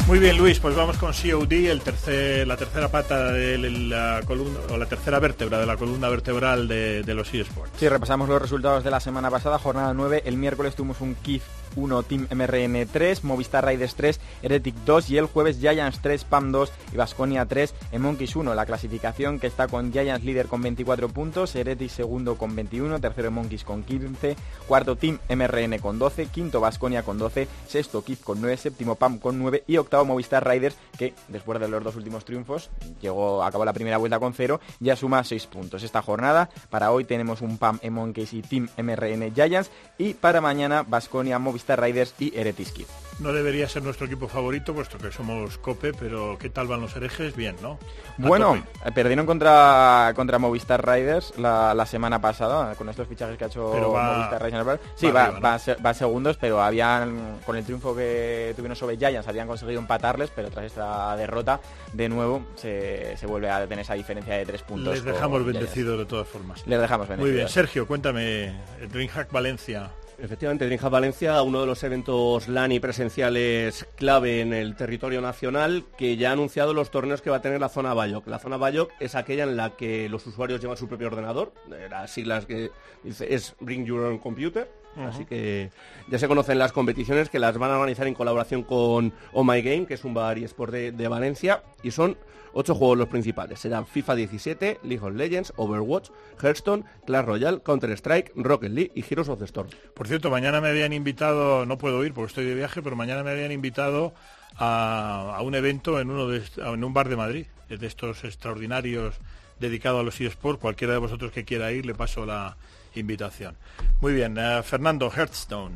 Muy 0.05 0.19
bien, 0.19 0.37
Luis, 0.37 0.59
pues 0.59 0.75
vamos 0.75 0.97
con 0.97 1.13
COD, 1.13 1.53
el 1.53 1.79
tercer, 1.79 2.45
la 2.45 2.57
tercera 2.57 2.89
pata 2.89 3.31
de 3.31 3.57
la 3.57 4.21
columna, 4.27 4.59
o 4.69 4.77
la 4.77 4.85
tercera 4.85 5.17
vértebra 5.19 5.59
de 5.59 5.65
la 5.65 5.77
columna 5.77 6.09
vertebral 6.09 6.67
de, 6.67 7.03
los 7.13 7.33
eSports. 7.33 7.71
Sí, 7.77 7.87
repasamos 7.87 8.27
los 8.27 8.41
resultados 8.41 8.83
de 8.83 8.91
la 8.91 8.99
semana 8.99 9.31
pasada, 9.31 9.57
jornada 9.59 9.93
9. 9.93 10.23
El 10.25 10.35
miércoles 10.35 10.75
tuvimos 10.75 10.99
un 10.99 11.15
KIF 11.15 11.43
1 11.75 12.03
Team 12.03 12.27
MRN 12.29 12.87
3, 12.91 13.23
Movistar 13.23 13.65
Raiders 13.65 13.95
3, 13.95 14.19
Heretic 14.41 14.75
2 14.85 15.09
y 15.09 15.17
el 15.17 15.25
jueves 15.25 15.59
Giants 15.59 15.99
3, 16.01 16.23
PAM 16.25 16.51
2 16.51 16.71
y 16.93 16.97
Vasconia 16.97 17.45
3 17.45 17.73
en 17.91 18.01
Monkeys 18.01 18.35
1. 18.35 18.53
La 18.53 18.65
clasificación 18.65 19.39
que 19.39 19.47
está 19.47 19.67
con 19.67 19.91
Giants 19.91 20.23
líder 20.23 20.47
con 20.47 20.61
24 20.61 21.09
puntos, 21.09 21.55
Heretic 21.55 21.89
segundo 21.89 22.37
con 22.37 22.55
21, 22.55 22.99
tercero 22.99 23.31
Monkeys 23.31 23.63
con 23.63 23.83
15, 23.83 24.35
cuarto 24.67 24.95
Team 24.95 25.19
MRN 25.29 25.79
con 25.79 25.99
12, 25.99 26.27
quinto 26.27 26.59
Vasconia 26.59 27.03
con 27.03 27.17
12, 27.17 27.47
sexto 27.67 28.03
KIF 28.03 28.23
con 28.23 28.41
9, 28.41 28.57
séptimo 28.57 28.95
PAM 28.95 29.19
con 29.19 29.39
9 29.39 29.63
y 29.67 29.77
octavo 29.77 30.05
Movistar 30.05 30.45
Raiders 30.45 30.75
que 30.97 31.13
después 31.27 31.59
de 31.59 31.67
los 31.67 31.83
dos 31.83 31.95
últimos 31.95 32.25
triunfos 32.25 32.69
llegó 33.01 33.43
acabó 33.43 33.65
la 33.65 33.73
primera 33.73 33.97
vuelta 33.97 34.19
con 34.19 34.33
0, 34.33 34.59
ya 34.79 34.95
suma 34.95 35.23
6 35.23 35.47
puntos. 35.47 35.83
Esta 35.83 36.01
jornada 36.01 36.49
para 36.69 36.91
hoy 36.91 37.05
tenemos 37.05 37.41
un 37.41 37.57
PAM 37.57 37.79
en 37.81 37.93
Monkeys 37.93 38.33
y 38.33 38.41
Team 38.41 38.69
MRN 38.77 39.33
Giants 39.33 39.71
y 39.97 40.13
para 40.13 40.41
mañana 40.41 40.83
Vasconia 40.83 41.39
Movistar 41.39 41.62
Raiders 41.67 42.13
y 42.19 42.33
Heretic 42.37 42.73
Kid. 42.73 42.85
No 43.19 43.31
debería 43.31 43.69
ser 43.69 43.83
nuestro 43.83 44.07
equipo 44.07 44.27
favorito, 44.27 44.73
puesto 44.73 44.97
que 44.97 45.11
somos 45.11 45.59
Cope, 45.59 45.93
pero 45.93 46.35
¿qué 46.39 46.49
tal 46.49 46.65
van 46.67 46.81
los 46.81 46.95
herejes? 46.95 47.35
Bien, 47.35 47.55
¿no? 47.61 47.73
A 47.73 48.27
Bueno, 48.27 48.55
tope. 48.55 48.89
eh, 48.89 48.91
perdieron 48.91 49.27
contra, 49.27 50.11
contra 50.15 50.39
Movistar 50.39 50.83
Riders 50.85 51.31
la, 51.37 51.75
la 51.75 51.85
semana 51.85 52.19
pasada, 52.19 52.73
con 52.73 52.89
estos 52.89 53.07
fichajes 53.07 53.37
que 53.37 53.43
ha 53.43 53.47
hecho 53.47 53.69
Pero 53.71 53.91
va- 53.91 54.13
Movistar 54.17 54.43
Riders. 54.43 54.79
Sí, 54.95 55.05
va 55.07 55.13
va, 55.13 55.23
arriba, 55.53 55.57
va 55.77 55.83
va 55.85 55.93
segundos, 55.93 56.37
pero 56.37 56.59
habían, 56.61 57.39
con 57.45 57.55
el 57.55 57.63
triunfo 57.63 57.95
que 57.95 58.51
tuvieron 58.55 58.75
sobre 58.75 58.97
Giants, 58.97 59.27
habían 59.27 59.47
conseguido 59.47 59.79
empatarles, 59.79 60.31
pero 60.35 60.49
tras 60.49 60.65
esta 60.65 61.15
derrota, 61.15 61.61
de 61.93 62.09
nuevo, 62.09 62.43
se, 62.55 63.15
se 63.15 63.27
vuelve 63.27 63.47
a 63.51 63.59
tener 63.67 63.83
esa 63.83 63.93
diferencia 63.93 64.33
de 64.35 64.45
tres 64.47 64.63
puntos. 64.63 64.91
Les 64.95 65.03
dejamos 65.05 65.45
bendecidos 65.45 65.99
de 65.99 66.05
todas 66.05 66.27
formas. 66.27 66.65
Les 66.65 66.81
dejamos 66.81 67.07
Muy 67.09 67.17
bendecidos. 67.17 67.35
bien, 67.35 67.47
Sergio, 67.49 67.85
cuéntame, 67.87 68.55
el 68.81 68.89
DreamHack 68.91 69.31
Valencia. 69.31 69.91
Efectivamente, 70.23 70.65
Dreamhack 70.65 70.89
Valencia, 70.89 71.41
uno 71.41 71.59
de 71.59 71.67
los 71.67 71.83
eventos 71.83 72.47
LANI 72.47 72.79
presenciales 72.79 73.85
clave 73.97 74.39
en 74.39 74.53
el 74.53 74.77
territorio 74.77 75.19
nacional, 75.19 75.83
que 75.97 76.15
ya 76.15 76.29
ha 76.29 76.31
anunciado 76.31 76.73
los 76.73 76.91
torneos 76.91 77.21
que 77.21 77.29
va 77.29 77.35
a 77.35 77.41
tener 77.41 77.59
la 77.59 77.67
zona 77.67 77.93
Bayoc. 77.93 78.25
La 78.27 78.39
zona 78.39 78.55
Bayoc 78.55 78.93
es 79.01 79.15
aquella 79.15 79.43
en 79.43 79.57
la 79.57 79.71
que 79.71 80.07
los 80.07 80.25
usuarios 80.25 80.61
llevan 80.61 80.77
su 80.77 80.87
propio 80.87 81.07
ordenador, 81.07 81.51
de 81.67 81.89
las 81.89 82.09
siglas 82.09 82.45
que 82.45 82.71
dice 83.03 83.33
es 83.33 83.53
Bring 83.59 83.85
Your 83.85 84.05
Own 84.05 84.19
Computer, 84.19 84.71
Así 84.97 85.25
que 85.25 85.71
ya 86.07 86.19
se 86.19 86.27
conocen 86.27 86.59
las 86.59 86.71
competiciones 86.71 87.29
que 87.29 87.39
las 87.39 87.57
van 87.57 87.71
a 87.71 87.75
organizar 87.75 88.07
en 88.07 88.13
colaboración 88.13 88.63
con 88.63 89.13
Oh 89.31 89.43
My 89.43 89.61
Game, 89.61 89.85
que 89.85 89.95
es 89.95 90.03
un 90.03 90.13
bar 90.13 90.37
y 90.37 90.43
sport 90.43 90.71
de, 90.71 90.91
de 90.91 91.07
Valencia, 91.07 91.63
y 91.81 91.91
son 91.91 92.17
ocho 92.53 92.75
juegos 92.75 92.97
los 92.97 93.07
principales. 93.07 93.59
Serán 93.59 93.85
FIFA 93.85 94.15
17, 94.15 94.79
League 94.83 95.05
of 95.05 95.13
Legends, 95.13 95.53
Overwatch, 95.57 96.09
Hearthstone, 96.41 96.85
Clash 97.05 97.25
Royale, 97.25 97.61
Counter-Strike, 97.61 98.31
Rocket 98.35 98.71
League 98.71 98.91
y 98.95 99.03
Heroes 99.07 99.29
of 99.29 99.39
the 99.39 99.45
Storm. 99.45 99.69
Por 99.93 100.07
cierto, 100.07 100.29
mañana 100.29 100.61
me 100.61 100.69
habían 100.69 100.93
invitado, 100.93 101.65
no 101.65 101.77
puedo 101.77 102.05
ir 102.05 102.13
porque 102.13 102.29
estoy 102.29 102.45
de 102.45 102.55
viaje, 102.55 102.81
pero 102.81 102.95
mañana 102.95 103.23
me 103.23 103.31
habían 103.31 103.51
invitado 103.51 104.13
a, 104.55 105.35
a 105.35 105.41
un 105.41 105.55
evento 105.55 105.99
en, 105.99 106.09
uno 106.11 106.27
de, 106.27 106.43
en 106.57 106.83
un 106.83 106.93
bar 106.93 107.09
de 107.09 107.15
Madrid, 107.15 107.45
de 107.69 107.87
estos 107.87 108.23
extraordinarios 108.23 109.15
dedicados 109.59 110.01
a 110.01 110.03
los 110.03 110.19
eSports. 110.21 110.61
Cualquiera 110.61 110.93
de 110.93 110.99
vosotros 110.99 111.31
que 111.31 111.43
quiera 111.43 111.71
ir, 111.71 111.85
le 111.85 111.95
paso 111.95 112.25
la 112.25 112.55
invitación. 112.95 113.55
Muy 114.01 114.13
bien, 114.13 114.37
eh, 114.37 114.61
Fernando 114.63 115.09
Hearthstone. 115.09 115.75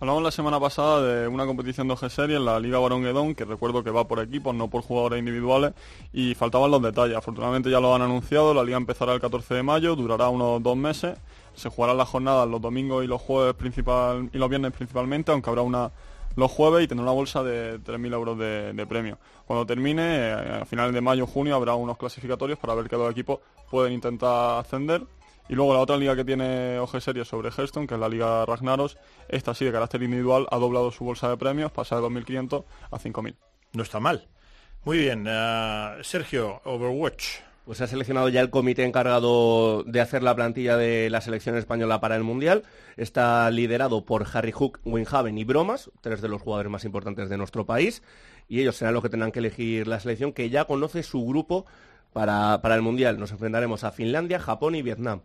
Hablamos 0.00 0.22
la 0.22 0.30
semana 0.30 0.58
pasada 0.58 1.02
de 1.02 1.28
una 1.28 1.44
competición 1.44 1.86
de 1.86 1.92
OG 1.92 2.10
Series, 2.10 2.40
la 2.40 2.58
Liga 2.58 2.78
Barón 2.78 3.34
que 3.34 3.44
recuerdo 3.44 3.84
que 3.84 3.90
va 3.90 4.08
por 4.08 4.18
equipos, 4.20 4.54
no 4.54 4.68
por 4.68 4.80
jugadores 4.80 5.18
individuales, 5.18 5.74
y 6.14 6.34
faltaban 6.34 6.70
los 6.70 6.80
detalles. 6.80 7.18
Afortunadamente 7.18 7.70
ya 7.70 7.80
lo 7.80 7.94
han 7.94 8.00
anunciado, 8.00 8.54
la 8.54 8.64
liga 8.64 8.78
empezará 8.78 9.12
el 9.12 9.20
14 9.20 9.52
de 9.52 9.62
mayo, 9.62 9.96
durará 9.96 10.30
unos 10.30 10.62
dos 10.62 10.74
meses, 10.74 11.18
se 11.54 11.68
jugarán 11.68 11.98
las 11.98 12.08
jornadas 12.08 12.48
los 12.48 12.62
domingos 12.62 13.04
y 13.04 13.08
los 13.08 13.20
jueves 13.20 13.54
principal 13.54 14.30
y 14.32 14.38
los 14.38 14.48
viernes 14.48 14.72
principalmente, 14.72 15.32
aunque 15.32 15.50
habrá 15.50 15.60
una 15.60 15.90
los 16.36 16.50
jueves 16.50 16.84
y 16.84 16.88
tendrá 16.88 17.02
una 17.02 17.12
bolsa 17.12 17.42
de 17.42 17.78
3.000 17.80 18.14
euros 18.14 18.38
de, 18.38 18.72
de 18.72 18.86
premio. 18.86 19.18
Cuando 19.46 19.66
termine, 19.66 20.30
eh, 20.30 20.60
a 20.62 20.64
finales 20.64 20.94
de 20.94 21.00
mayo 21.00 21.24
o 21.24 21.26
junio, 21.26 21.56
habrá 21.56 21.74
unos 21.74 21.98
clasificatorios 21.98 22.58
para 22.58 22.74
ver 22.74 22.88
qué 22.88 22.96
dos 22.96 23.10
equipos 23.10 23.40
pueden 23.70 23.92
intentar 23.92 24.60
ascender. 24.60 25.02
Y 25.50 25.56
luego 25.56 25.74
la 25.74 25.80
otra 25.80 25.96
liga 25.96 26.14
que 26.14 26.24
tiene 26.24 26.78
OG 26.78 27.00
Series 27.00 27.26
sobre 27.26 27.48
Hearthstone, 27.48 27.88
que 27.88 27.94
es 27.94 28.00
la 28.00 28.08
Liga 28.08 28.46
Ragnaros, 28.46 28.96
esta 29.28 29.52
sí 29.52 29.64
de 29.64 29.72
carácter 29.72 30.00
individual 30.00 30.46
ha 30.48 30.58
doblado 30.58 30.92
su 30.92 31.04
bolsa 31.04 31.28
de 31.28 31.36
premios, 31.36 31.72
pasa 31.72 31.96
de 31.96 32.02
2.500 32.02 32.64
a 32.88 32.96
5.000. 32.96 33.34
No 33.72 33.82
está 33.82 33.98
mal. 33.98 34.28
Muy 34.84 34.98
bien, 34.98 35.26
eh, 35.28 35.98
Sergio, 36.02 36.60
Overwatch. 36.64 37.40
Pues 37.64 37.78
se 37.78 37.84
ha 37.84 37.86
seleccionado 37.88 38.28
ya 38.28 38.40
el 38.40 38.50
comité 38.50 38.84
encargado 38.84 39.82
de 39.82 40.00
hacer 40.00 40.22
la 40.22 40.36
plantilla 40.36 40.76
de 40.76 41.10
la 41.10 41.20
selección 41.20 41.56
española 41.56 42.00
para 42.00 42.14
el 42.14 42.22
Mundial. 42.22 42.62
Está 42.96 43.50
liderado 43.50 44.04
por 44.04 44.28
Harry 44.32 44.52
Hook, 44.52 44.78
Winhaven 44.84 45.36
y 45.36 45.42
Bromas, 45.42 45.90
tres 46.00 46.20
de 46.20 46.28
los 46.28 46.40
jugadores 46.42 46.70
más 46.70 46.84
importantes 46.84 47.28
de 47.28 47.36
nuestro 47.36 47.66
país. 47.66 48.04
Y 48.48 48.60
ellos 48.60 48.76
serán 48.76 48.94
los 48.94 49.02
que 49.02 49.08
tendrán 49.08 49.32
que 49.32 49.40
elegir 49.40 49.88
la 49.88 49.98
selección 49.98 50.32
que 50.32 50.48
ya 50.48 50.66
conoce 50.66 51.02
su 51.02 51.26
grupo 51.26 51.66
para, 52.12 52.62
para 52.62 52.76
el 52.76 52.82
Mundial. 52.82 53.18
Nos 53.18 53.32
enfrentaremos 53.32 53.82
a 53.82 53.90
Finlandia, 53.90 54.38
Japón 54.38 54.76
y 54.76 54.82
Vietnam. 54.82 55.22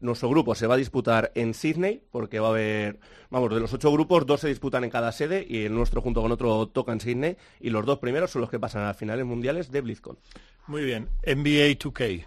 Nuestro 0.00 0.28
grupo 0.28 0.54
se 0.54 0.66
va 0.66 0.74
a 0.74 0.76
disputar 0.78 1.32
en 1.34 1.54
Sydney 1.54 2.02
porque 2.10 2.40
va 2.40 2.48
a 2.48 2.50
haber, 2.50 2.98
vamos, 3.30 3.52
de 3.54 3.60
los 3.60 3.72
ocho 3.72 3.90
grupos, 3.92 4.26
dos 4.26 4.40
se 4.40 4.48
disputan 4.48 4.84
en 4.84 4.90
cada 4.90 5.12
sede 5.12 5.46
y 5.48 5.64
el 5.64 5.74
nuestro 5.74 6.00
junto 6.00 6.22
con 6.22 6.32
otro 6.32 6.66
toca 6.68 6.92
en 6.92 7.00
Sydney 7.00 7.36
y 7.60 7.70
los 7.70 7.84
dos 7.84 7.98
primeros 7.98 8.30
son 8.30 8.40
los 8.42 8.50
que 8.50 8.58
pasan 8.58 8.82
a 8.82 8.86
las 8.88 8.96
finales 8.96 9.24
mundiales 9.24 9.70
de 9.70 9.80
BlizzCon. 9.80 10.18
Muy 10.66 10.84
bien, 10.84 11.08
NBA 11.26 11.78
2K. 11.78 12.26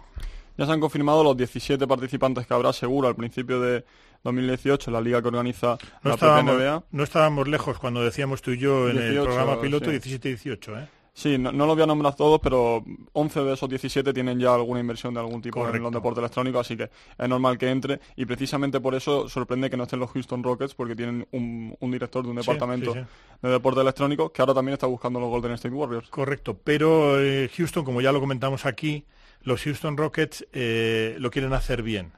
Ya 0.58 0.64
se 0.66 0.72
han 0.72 0.80
confirmado 0.80 1.22
los 1.22 1.36
17 1.36 1.86
participantes 1.86 2.46
que 2.46 2.54
habrá 2.54 2.72
seguro 2.72 3.08
al 3.08 3.16
principio 3.16 3.60
de 3.60 3.84
2018 4.24 4.90
en 4.90 4.94
la 4.94 5.00
liga 5.00 5.20
que 5.20 5.28
organiza 5.28 5.76
No 6.02 6.08
la 6.10 6.14
estábamos, 6.14 6.56
NBA. 6.56 6.84
no 6.90 7.02
estábamos 7.04 7.48
lejos 7.48 7.78
cuando 7.78 8.02
decíamos 8.02 8.42
tú 8.42 8.52
y 8.52 8.58
yo 8.58 8.88
en 8.88 8.96
el 8.96 9.10
18, 9.12 9.24
programa 9.24 9.60
piloto 9.60 9.90
sí. 9.90 9.96
17-18, 9.98 10.82
¿eh? 10.82 10.88
Sí, 11.16 11.38
no, 11.38 11.50
no 11.50 11.64
los 11.64 11.76
voy 11.76 11.82
a 11.82 11.86
nombrar 11.86 12.14
todos, 12.14 12.38
pero 12.42 12.84
11 13.14 13.40
de 13.40 13.54
esos 13.54 13.70
17 13.70 14.12
tienen 14.12 14.38
ya 14.38 14.54
alguna 14.54 14.80
inversión 14.80 15.14
de 15.14 15.20
algún 15.20 15.40
tipo 15.40 15.66
en 15.66 15.82
los 15.82 15.90
deportes 15.90 16.18
electrónicos, 16.18 16.66
así 16.66 16.76
que 16.76 16.90
es 17.16 17.28
normal 17.28 17.56
que 17.56 17.70
entre. 17.70 18.00
Y 18.16 18.26
precisamente 18.26 18.80
por 18.80 18.94
eso 18.94 19.26
sorprende 19.26 19.70
que 19.70 19.78
no 19.78 19.84
estén 19.84 19.98
los 19.98 20.10
Houston 20.10 20.42
Rockets, 20.42 20.74
porque 20.74 20.94
tienen 20.94 21.26
un, 21.32 21.74
un 21.80 21.90
director 21.90 22.22
de 22.22 22.28
un 22.28 22.36
departamento 22.36 22.92
sí, 22.92 23.00
sí. 23.00 23.06
de 23.40 23.48
deportes 23.48 23.80
electrónicos 23.80 24.30
que 24.30 24.42
ahora 24.42 24.52
también 24.52 24.74
está 24.74 24.88
buscando 24.88 25.18
los 25.18 25.30
Golden 25.30 25.52
State 25.52 25.74
Warriors. 25.74 26.10
Correcto, 26.10 26.60
pero 26.62 27.18
eh, 27.18 27.48
Houston, 27.56 27.82
como 27.82 28.02
ya 28.02 28.12
lo 28.12 28.20
comentamos 28.20 28.66
aquí, 28.66 29.06
los 29.40 29.62
Houston 29.62 29.96
Rockets 29.96 30.46
eh, 30.52 31.16
lo 31.18 31.30
quieren 31.30 31.54
hacer 31.54 31.82
bien. 31.82 32.12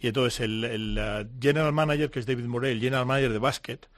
Y 0.00 0.08
entonces 0.08 0.40
el, 0.40 0.64
el, 0.64 1.28
general 1.40 1.72
manager, 1.72 2.10
que 2.10 2.18
es 2.18 2.26
David 2.26 2.46
Morey, 2.46 2.72
el 2.72 2.80
general 2.80 3.06
manager 3.06 3.32
de 3.32 3.38
básquet, 3.38 3.88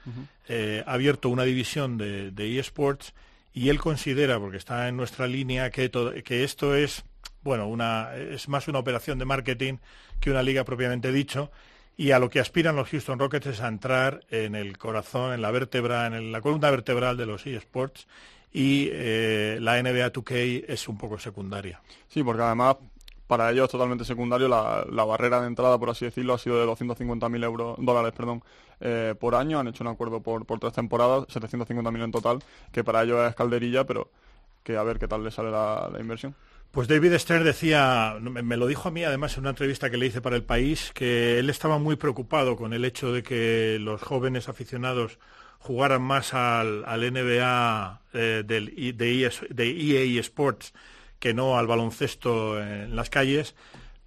eh, 0.47 0.83
ha 0.85 0.93
abierto 0.93 1.29
una 1.29 1.43
división 1.43 1.97
de, 1.97 2.29
de 2.29 2.59
eSports 2.59 3.15
y 3.53 3.69
él 3.69 3.79
considera, 3.79 4.39
porque 4.39 4.57
está 4.57 4.87
en 4.87 4.97
nuestra 4.97 5.27
línea, 5.27 5.69
que, 5.69 5.91
que 6.23 6.43
esto 6.43 6.75
es, 6.75 7.03
bueno, 7.41 7.67
una, 7.67 8.15
es 8.15 8.49
más 8.49 8.67
una 8.67 8.79
operación 8.79 9.19
de 9.19 9.25
marketing 9.25 9.77
que 10.19 10.31
una 10.31 10.43
liga 10.43 10.63
propiamente 10.63 11.11
dicho. 11.11 11.51
Y 11.95 12.09
a 12.09 12.17
lo 12.17 12.31
que 12.31 12.39
aspiran 12.39 12.75
los 12.75 12.89
Houston 12.89 13.19
Rockets 13.19 13.45
es 13.45 13.61
a 13.61 13.67
entrar 13.67 14.25
en 14.31 14.55
el 14.55 14.79
corazón, 14.79 15.33
en 15.33 15.43
la 15.43 15.51
vértebra, 15.51 16.07
en 16.07 16.31
la 16.31 16.41
columna 16.41 16.71
vertebral 16.71 17.17
de 17.17 17.27
los 17.27 17.45
eSports 17.45 18.07
y 18.53 18.89
eh, 18.91 19.57
la 19.59 19.81
NBA 19.81 20.13
2K 20.13 20.65
es 20.67 20.87
un 20.87 20.97
poco 20.97 21.17
secundaria. 21.17 21.81
Sí, 22.07 22.23
porque 22.23 22.43
además 22.43 22.77
para 23.27 23.51
ellos 23.51 23.65
es 23.65 23.71
totalmente 23.71 24.05
secundario 24.05 24.47
la, 24.47 24.85
la 24.89 25.05
barrera 25.05 25.41
de 25.41 25.47
entrada, 25.47 25.77
por 25.77 25.89
así 25.89 26.05
decirlo, 26.05 26.33
ha 26.33 26.37
sido 26.37 26.59
de 26.59 26.65
250.000 26.65 27.43
euros, 27.43 27.77
dólares 27.79 28.13
perdón, 28.15 28.43
eh, 28.79 29.15
por 29.17 29.35
año. 29.35 29.59
Han 29.59 29.67
hecho 29.67 29.83
un 29.83 29.89
acuerdo 29.89 30.21
por, 30.21 30.45
por 30.45 30.59
tres 30.59 30.73
temporadas, 30.73 31.23
750.000 31.27 32.03
en 32.03 32.11
total, 32.11 32.39
que 32.71 32.83
para 32.83 33.03
ellos 33.03 33.27
es 33.27 33.35
calderilla, 33.35 33.85
pero 33.85 34.09
que 34.63 34.77
a 34.77 34.83
ver 34.83 34.99
qué 34.99 35.07
tal 35.07 35.23
le 35.23 35.31
sale 35.31 35.51
la, 35.51 35.89
inversión. 35.99 36.35
Pues 36.71 36.87
David 36.87 37.13
Stern 37.17 37.43
decía, 37.43 38.17
me 38.19 38.57
lo 38.57 38.65
dijo 38.67 38.89
a 38.89 38.91
mí 38.91 39.03
además 39.03 39.35
en 39.37 39.41
una 39.41 39.51
entrevista 39.51 39.89
que 39.89 39.97
le 39.97 40.07
hice 40.07 40.21
para 40.21 40.35
El 40.35 40.43
País, 40.43 40.91
que 40.93 41.37
él 41.37 41.49
estaba 41.49 41.77
muy 41.77 41.95
preocupado 41.97 42.55
con 42.55 42.73
el 42.73 42.83
hecho 42.83 43.13
de 43.13 43.21
que 43.21 43.77
los 43.79 44.01
jóvenes 44.01 44.49
aficionados 44.49 45.19
jugaran 45.59 46.01
más 46.01 46.33
al, 46.33 46.83
al 46.85 47.13
NBA 47.13 48.01
eh, 48.13 48.43
del, 48.45 48.97
de, 48.97 49.25
ES 49.25 49.45
de 49.49 49.69
EA 49.69 50.19
Sports 50.19 50.73
que 51.23 51.33
no 51.33 51.57
al 51.57 51.67
baloncesto 51.67 52.61
en 52.61 52.97
las 52.97 53.09
calles, 53.09 53.55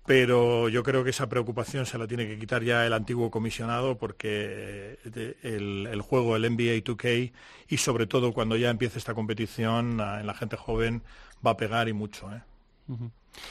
pero 0.04 0.68
yo 0.68 0.82
creo 0.82 1.02
que 1.02 1.08
esa 1.10 1.30
preocupación 1.30 1.86
se 1.86 1.96
la 1.96 2.06
tiene 2.06 2.26
que 2.26 2.38
quitar 2.38 2.62
ya 2.62 2.84
el 2.84 2.92
antiguo 2.92 3.30
comisionado 3.30 3.96
porque 3.96 4.98
eh, 5.16 5.34
el, 5.42 5.88
el 5.90 6.00
juego, 6.02 6.36
el 6.36 6.42
NBA 6.42 6.84
2K, 6.84 7.32
y 7.68 7.76
sobre 7.78 8.06
todo 8.06 8.34
cuando 8.34 8.54
ya 8.56 8.68
empiece 8.68 8.98
esta 8.98 9.14
competición, 9.14 9.98
en 9.98 10.26
la 10.26 10.34
gente 10.34 10.56
joven 10.58 11.02
va 11.44 11.52
a 11.52 11.56
pegar 11.56 11.88
y 11.88 11.94
mucho. 11.94 12.30
¿eh? 12.34 12.42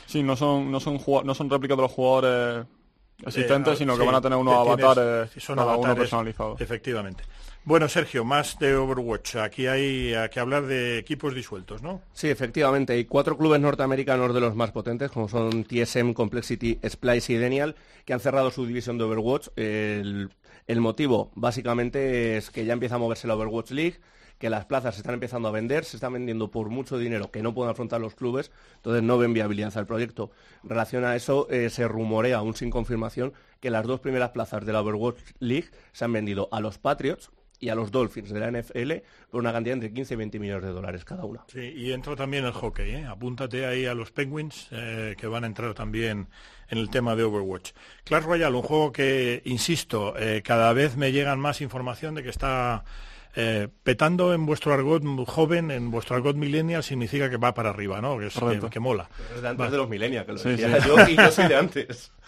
Sí, 0.06 0.22
no 0.22 0.36
son, 0.36 0.72
no 0.72 0.80
son, 0.80 1.00
no 1.26 1.34
son 1.34 1.50
réplicas 1.50 1.76
de 1.76 1.82
los 1.82 1.92
jugadores 1.92 2.68
existentes, 3.26 3.74
Eh, 3.74 3.78
sino 3.78 3.94
que 3.96 4.02
sí, 4.02 4.06
van 4.06 4.16
a 4.16 4.22
tener 4.22 4.38
unos 4.38 4.54
tienes- 4.64 4.84
avatares, 4.86 5.44
son 5.44 5.56
cada 5.56 5.70
uno 5.70 5.74
avatares, 5.78 5.98
personalizados. 5.98 6.62
Efectivamente. 6.62 7.24
Bueno, 7.68 7.90
Sergio, 7.90 8.24
más 8.24 8.60
de 8.60 8.76
Overwatch. 8.76 9.38
Aquí 9.38 9.66
hay 9.66 10.14
que 10.30 10.40
hablar 10.40 10.68
de 10.68 11.00
equipos 11.00 11.34
disueltos, 11.34 11.82
¿no? 11.82 12.00
Sí, 12.14 12.30
efectivamente. 12.30 12.94
Hay 12.94 13.06
cuatro 13.06 13.36
clubes 13.36 13.60
norteamericanos 13.60 14.36
de 14.36 14.40
los 14.40 14.56
más 14.56 14.72
potentes, 14.72 15.10
como 15.10 15.28
son 15.28 15.64
TSM, 15.64 16.14
Complexity, 16.14 16.78
Splice 16.88 17.34
y 17.34 17.38
Denial, 17.38 17.76
que 18.06 18.14
han 18.14 18.20
cerrado 18.20 18.52
su 18.52 18.68
división 18.68 19.00
de 19.00 19.06
Overwatch. 19.06 19.48
El, 19.56 20.30
el 20.68 20.80
motivo, 20.80 21.32
básicamente, 21.34 22.38
es 22.38 22.52
que 22.52 22.66
ya 22.66 22.74
empieza 22.74 22.96
a 22.96 23.00
moverse 23.00 23.26
la 23.26 23.36
Overwatch 23.36 23.72
League, 23.72 24.00
que 24.38 24.52
las 24.52 24.66
plazas 24.66 24.94
se 24.94 25.02
están 25.02 25.16
empezando 25.16 25.48
a 25.48 25.52
vender, 25.52 25.86
se 25.86 25.98
están 25.98 26.14
vendiendo 26.14 26.52
por 26.52 26.70
mucho 26.70 27.00
dinero 27.00 27.32
que 27.32 27.42
no 27.42 27.56
pueden 27.56 27.72
afrontar 27.72 28.00
los 28.00 28.14
clubes, 28.14 28.52
entonces 28.76 29.02
no 29.02 29.18
ven 29.18 29.34
viabilidad 29.34 29.76
al 29.76 29.88
proyecto. 29.88 30.30
En 30.62 30.70
relación 30.70 31.04
a 31.04 31.16
eso, 31.16 31.48
eh, 31.50 31.72
se 31.72 31.88
rumorea, 31.88 32.38
aún 32.38 32.56
sin 32.56 32.70
confirmación, 32.70 33.34
que 33.60 33.72
las 33.72 33.88
dos 33.88 34.02
primeras 34.02 34.30
plazas 34.30 34.68
de 34.68 34.72
la 34.72 34.82
Overwatch 34.82 35.18
League 35.40 35.72
se 35.94 36.06
han 36.06 36.14
vendido 36.14 36.48
a 36.52 36.60
los 36.60 36.78
Patriots 36.78 37.32
y 37.66 37.70
a 37.70 37.76
los 37.76 37.90
Dolphins 37.92 38.30
de 38.32 38.40
la 38.40 38.52
NFL 38.52 38.92
por 39.32 39.40
una 39.42 39.52
cantidad 39.52 39.74
entre 39.74 39.92
15 39.92 40.14
y 40.14 40.18
20 40.18 40.40
millones 40.40 40.64
de 40.66 40.72
dólares 40.72 41.04
cada 41.04 41.26
una. 41.26 41.44
Sí, 41.48 41.60
y 41.76 41.92
entra 41.94 42.16
también 42.16 42.46
el 42.46 42.52
hockey, 42.52 42.92
¿eh? 42.92 43.06
Apúntate 43.06 43.66
ahí 43.66 43.86
a 43.88 43.96
los 43.96 44.12
Penguins, 44.12 44.68
eh, 44.72 45.16
que 45.18 45.26
van 45.26 45.44
a 45.44 45.48
entrar 45.48 45.74
también 45.74 46.28
en 46.70 46.78
el 46.78 46.90
tema 46.92 47.16
de 47.16 47.24
Overwatch. 47.24 47.72
Clash 48.04 48.24
Royale, 48.24 48.56
un 48.56 48.62
juego 48.62 48.92
que, 48.92 49.42
insisto, 49.46 50.14
eh, 50.18 50.42
cada 50.44 50.74
vez 50.74 50.96
me 50.96 51.12
llegan 51.12 51.40
más 51.40 51.62
información 51.62 52.14
de 52.14 52.22
que 52.24 52.30
está 52.30 52.84
eh, 53.36 53.68
petando 53.84 54.34
en 54.34 54.46
vuestro 54.46 54.74
argot 54.74 55.04
joven, 55.26 55.72
en 55.72 55.92
vuestro 55.92 56.16
argot 56.16 56.36
millennial, 56.36 56.84
significa 56.84 57.30
que 57.30 57.38
va 57.38 57.54
para 57.54 57.72
arriba, 57.72 58.00
¿no? 58.00 58.18
Que, 58.18 58.28
es, 58.28 58.34
que, 58.38 58.70
que 58.70 58.80
mola. 58.80 59.10
Es 59.36 59.42
de 59.42 59.48
antes 59.50 59.66
Va. 59.66 59.72
de 59.72 59.78
los 59.78 59.90
millennials, 59.90 60.26
que 60.26 60.32
lo 60.34 60.38
Sí, 60.38 60.50
decía 60.50 60.82
sí. 60.82 60.88
yo, 60.88 60.96
y 61.10 61.16
yo 61.18 61.32
soy 61.32 61.48
de 61.48 61.56
antes. 61.56 62.12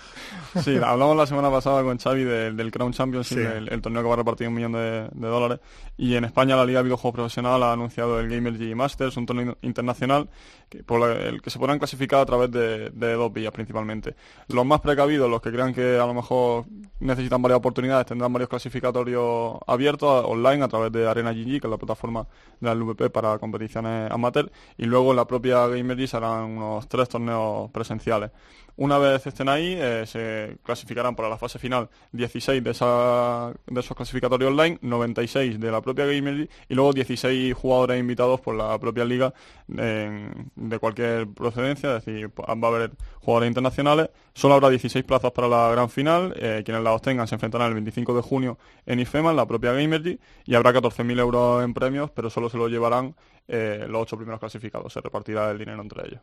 Sí, 0.64 0.76
hablamos 0.78 1.16
la 1.16 1.26
semana 1.28 1.50
pasada 1.52 1.84
con 1.84 1.98
Xavi 1.98 2.24
del, 2.24 2.58
del 2.58 2.72
Crown 2.72 2.92
Championship, 2.94 3.38
Sí. 3.38 3.44
el, 3.44 3.70
el 3.72 3.82
torneo 3.82 4.02
que 4.02 4.08
va 4.08 4.14
a 4.14 4.18
repartir 4.18 4.48
un 4.48 4.54
millón 4.56 4.72
de, 4.74 5.08
de 5.12 5.28
dólares. 5.28 5.60
Y 5.98 6.16
en 6.16 6.26
España 6.26 6.56
la 6.56 6.66
Liga 6.66 6.80
de 6.80 6.84
Videojuegos 6.86 7.16
Profesional 7.16 7.62
ha 7.64 7.74
anunciado 7.74 8.20
el 8.20 8.30
Gamer 8.30 8.54
G 8.58 8.76
Masters, 8.76 9.18
un 9.18 9.26
torneo 9.26 9.58
internacional 9.62 10.30
que, 10.70 10.84
por 10.84 11.10
el 11.10 11.42
que 11.42 11.50
se 11.50 11.60
podrán 11.60 11.78
clasificar 11.80 12.20
a 12.22 12.26
través 12.26 12.52
de, 12.52 12.90
de 12.90 13.14
dos 13.14 13.32
vías 13.32 13.52
principalmente. 13.52 14.16
Los 14.48 14.66
más 14.66 14.82
precavidos, 14.82 15.30
los 15.30 15.42
que 15.42 15.52
crean 15.52 15.74
que 15.74 15.98
a 16.00 16.06
lo 16.06 16.14
mejor 16.14 16.66
necesitan 17.00 17.42
varias 17.42 17.58
oportunidades, 17.60 18.06
tendrán 18.06 18.34
varios 18.34 18.50
clasificatorios 18.50 19.58
abiertos 19.68 20.10
a- 20.10 20.28
online 20.28 20.64
a 20.64 20.68
través 20.68 20.92
de 20.92 21.08
Arena 21.08 21.32
GG, 21.34 21.60
que 21.62 21.68
es 21.68 21.70
la 21.72 21.78
plataforma 21.78 22.28
de 22.60 22.68
la 22.68 22.74
LVP 22.76 23.10
para 23.10 23.38
competiciones 23.40 24.10
amateur. 24.12 24.52
Y 24.78 24.86
luego 24.86 25.12
en 25.12 25.18
la 25.18 25.26
propia 25.28 25.68
Gamer 25.68 25.98
G 25.98 26.08
se 26.08 26.18
harán 26.18 26.44
unos 26.58 26.88
tres 26.88 27.10
torneos 27.10 27.70
presenciales. 27.72 28.32
Una 28.78 29.00
vez 29.00 29.26
estén 29.26 29.50
ahí, 29.50 29.76
eh, 29.76 30.04
se 30.06 30.58
clasificarán 30.64 31.16
para 31.16 31.30
la 31.30 31.38
fase 31.38 31.58
final 31.58 31.90
16 32.12 32.64
de, 32.64 32.72
esa, 32.72 33.52
de 33.66 33.80
esos 33.80 33.98
clasificatorios 33.98 34.52
online, 34.52 34.78
96 34.82 35.60
de 35.60 35.72
la 35.72 35.82
propia 35.82 36.06
Gamer 36.06 36.48
y 36.70 36.76
luego 36.76 36.94
16 36.94 37.56
jugadores 37.56 38.00
invitados 38.00 38.40
por 38.40 38.56
la 38.56 38.78
propia 38.78 39.04
liga 39.04 39.34
de 39.68 40.80
cualquier 40.80 41.28
procedencia, 41.28 41.98
es 41.98 42.06
decir, 42.06 42.30
pues, 42.30 42.48
va 42.48 42.68
a 42.68 42.72
haber 42.72 42.92
jugadores 43.20 43.48
internacionales. 43.48 44.10
Solo 44.34 44.54
habrá 44.54 44.70
16 44.70 45.04
plazas 45.04 45.32
para 45.32 45.48
la 45.48 45.72
gran 45.72 45.90
final, 45.90 46.34
eh, 46.38 46.62
quienes 46.64 46.84
la 46.84 46.94
obtengan 46.94 47.28
se 47.28 47.34
enfrentarán 47.34 47.70
el 47.70 47.74
25 47.74 48.16
de 48.16 48.22
junio 48.22 48.60
en 48.86 49.00
IFEMA, 49.00 49.32
en 49.32 49.38
la 49.38 49.48
propia 49.48 49.74
Gamer 49.74 50.02
League, 50.02 50.20
y 50.46 50.54
habrá 50.54 50.72
14.000 50.72 51.20
euros 51.20 51.64
en 51.64 51.74
premios, 51.74 52.12
pero 52.12 52.30
solo 52.30 52.48
se 52.48 52.58
lo 52.58 52.68
llevarán 52.68 53.16
eh, 53.48 53.88
los 53.90 54.04
ocho 54.04 54.18
primeros 54.18 54.40
clasificados, 54.40 54.94
se 54.94 55.02
repartirá 55.02 55.50
el 55.50 55.58
dinero 55.58 55.82
entre 55.82 56.08
ellos. 56.08 56.22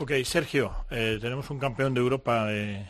Ok, 0.00 0.12
Sergio, 0.24 0.72
eh, 0.90 1.18
tenemos 1.20 1.50
un 1.50 1.58
campeón 1.58 1.92
de 1.92 2.00
Europa 2.00 2.46
de... 2.46 2.86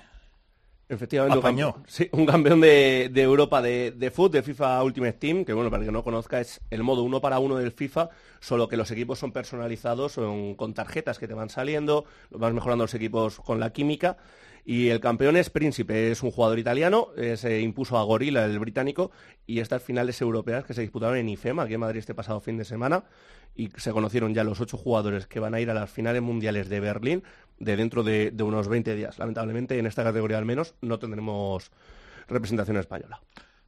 Efectivamente, 0.89 1.39
un, 1.39 1.45
Apañó. 1.45 1.75
campe- 1.75 1.85
sí, 1.89 2.09
un 2.13 2.27
campeón 2.27 2.61
de, 2.61 3.11
de 3.13 3.23
Europa 3.23 3.63
de, 3.63 3.93
de 3.93 4.11
fútbol, 4.11 4.33
de 4.33 4.43
FIFA 4.43 4.83
Ultimate 4.85 5.15
Team, 5.15 5.45
que 5.45 5.53
bueno, 5.53 5.71
para 5.71 5.83
el 5.83 5.89
que 5.89 5.93
no 5.93 6.05
conozca 6.05 6.41
es 6.41 6.61
el 6.71 6.83
modo 6.85 7.03
uno 7.03 7.21
para 7.21 7.39
uno 7.41 7.57
del 7.57 7.73
FIFA, 7.73 8.11
solo 8.41 8.69
que 8.69 8.77
los 8.77 8.91
equipos 8.93 9.19
son 9.19 9.33
personalizados, 9.33 10.13
son 10.13 10.55
con 10.57 10.75
tarjetas 10.75 11.19
que 11.19 11.29
te 11.29 11.35
van 11.35 11.51
saliendo, 11.51 12.05
vas 12.31 12.53
mejorando 12.55 12.85
los 12.85 12.95
equipos 12.95 13.39
con 13.41 13.61
la 13.61 13.73
química. 13.73 14.17
Y 14.65 14.89
el 14.89 15.01
campeón 15.01 15.37
es 15.37 15.51
Príncipe, 15.51 16.11
es 16.11 16.23
un 16.23 16.31
jugador 16.31 16.59
italiano, 16.59 17.09
eh, 17.17 17.37
se 17.37 17.61
impuso 17.61 17.99
a 17.99 18.03
Gorila, 18.03 18.45
el 18.45 18.59
británico, 18.59 19.11
y 19.47 19.61
estas 19.61 19.83
finales 19.83 20.21
europeas 20.21 20.65
que 20.65 20.75
se 20.75 20.83
disputaron 20.83 21.17
en 21.17 21.29
IFEMA, 21.29 21.65
aquí 21.65 21.75
en 21.75 21.81
Madrid 21.81 21.99
este 21.99 22.15
pasado 22.15 22.41
fin 22.41 22.57
de 22.57 22.65
semana, 22.65 23.05
y 23.55 23.71
se 23.77 23.93
conocieron 23.93 24.35
ya 24.35 24.45
los 24.45 24.61
ocho 24.61 24.77
jugadores 24.77 25.27
que 25.27 25.41
van 25.41 25.55
a 25.55 25.61
ir 25.61 25.71
a 25.71 25.75
las 25.75 25.91
finales 25.91 26.23
mundiales 26.23 26.69
de 26.69 26.81
Berlín 26.81 27.23
de 27.59 27.77
dentro 27.77 28.03
de, 28.03 28.31
de 28.31 28.43
unos 28.43 28.69
20 28.69 28.95
días. 28.95 29.19
Lamentablemente, 29.19 29.79
en 29.79 29.87
esta 29.87 30.05
categoría 30.05 30.39
al 30.39 30.45
menos, 30.45 30.75
no 30.81 30.99
tendremos 30.99 31.71
representación 32.29 32.77
española. 32.77 33.21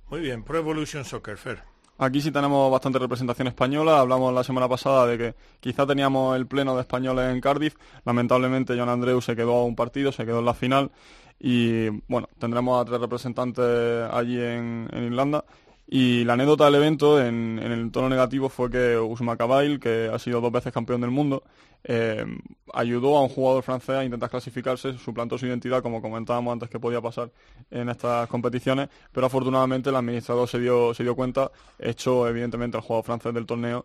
Muy 0.08 0.20
bien, 0.20 0.44
Pro 0.44 0.58
Evolution 0.58 1.04
Soccer, 1.04 1.36
Fer. 1.36 1.62
Aquí 2.02 2.20
sí 2.20 2.32
tenemos 2.32 2.68
bastante 2.68 2.98
representación 2.98 3.46
española. 3.46 4.00
Hablamos 4.00 4.34
la 4.34 4.42
semana 4.42 4.68
pasada 4.68 5.06
de 5.06 5.16
que 5.16 5.34
quizá 5.60 5.86
teníamos 5.86 6.34
el 6.34 6.48
pleno 6.48 6.74
de 6.74 6.80
españoles 6.80 7.32
en 7.32 7.40
Cardiff. 7.40 7.76
Lamentablemente 8.04 8.76
John 8.76 8.88
Andreu 8.88 9.20
se 9.20 9.36
quedó 9.36 9.58
a 9.58 9.64
un 9.64 9.76
partido, 9.76 10.10
se 10.10 10.26
quedó 10.26 10.40
en 10.40 10.46
la 10.46 10.54
final. 10.54 10.90
Y 11.38 11.90
bueno, 12.08 12.28
tendremos 12.40 12.82
a 12.82 12.84
tres 12.84 13.00
representantes 13.00 14.10
allí 14.10 14.36
en, 14.36 14.88
en 14.90 15.04
Irlanda. 15.04 15.44
Y 15.86 16.24
la 16.24 16.34
anécdota 16.34 16.64
del 16.66 16.76
evento 16.76 17.20
en, 17.20 17.58
en 17.62 17.72
el 17.72 17.90
tono 17.90 18.08
negativo 18.08 18.48
fue 18.48 18.70
que 18.70 18.96
Usma 18.96 19.36
Cabail, 19.36 19.78
que 19.78 20.10
ha 20.12 20.18
sido 20.18 20.40
dos 20.40 20.52
veces 20.52 20.72
campeón 20.72 21.00
del 21.00 21.10
mundo, 21.10 21.42
eh, 21.84 22.24
ayudó 22.72 23.16
a 23.16 23.22
un 23.22 23.28
jugador 23.28 23.62
francés 23.62 23.96
a 23.96 24.04
intentar 24.04 24.30
clasificarse, 24.30 24.96
suplantó 24.98 25.36
su 25.36 25.46
identidad, 25.46 25.82
como 25.82 26.00
comentábamos 26.00 26.52
antes 26.52 26.70
que 26.70 26.78
podía 26.78 27.00
pasar 27.00 27.30
en 27.70 27.88
estas 27.88 28.28
competiciones, 28.28 28.88
pero 29.10 29.26
afortunadamente 29.26 29.90
el 29.90 29.96
administrador 29.96 30.48
se 30.48 30.60
dio, 30.60 30.94
se 30.94 31.02
dio 31.02 31.16
cuenta, 31.16 31.50
echó 31.78 32.28
evidentemente 32.28 32.76
al 32.76 32.82
jugador 32.82 33.04
francés 33.04 33.34
del 33.34 33.46
torneo 33.46 33.84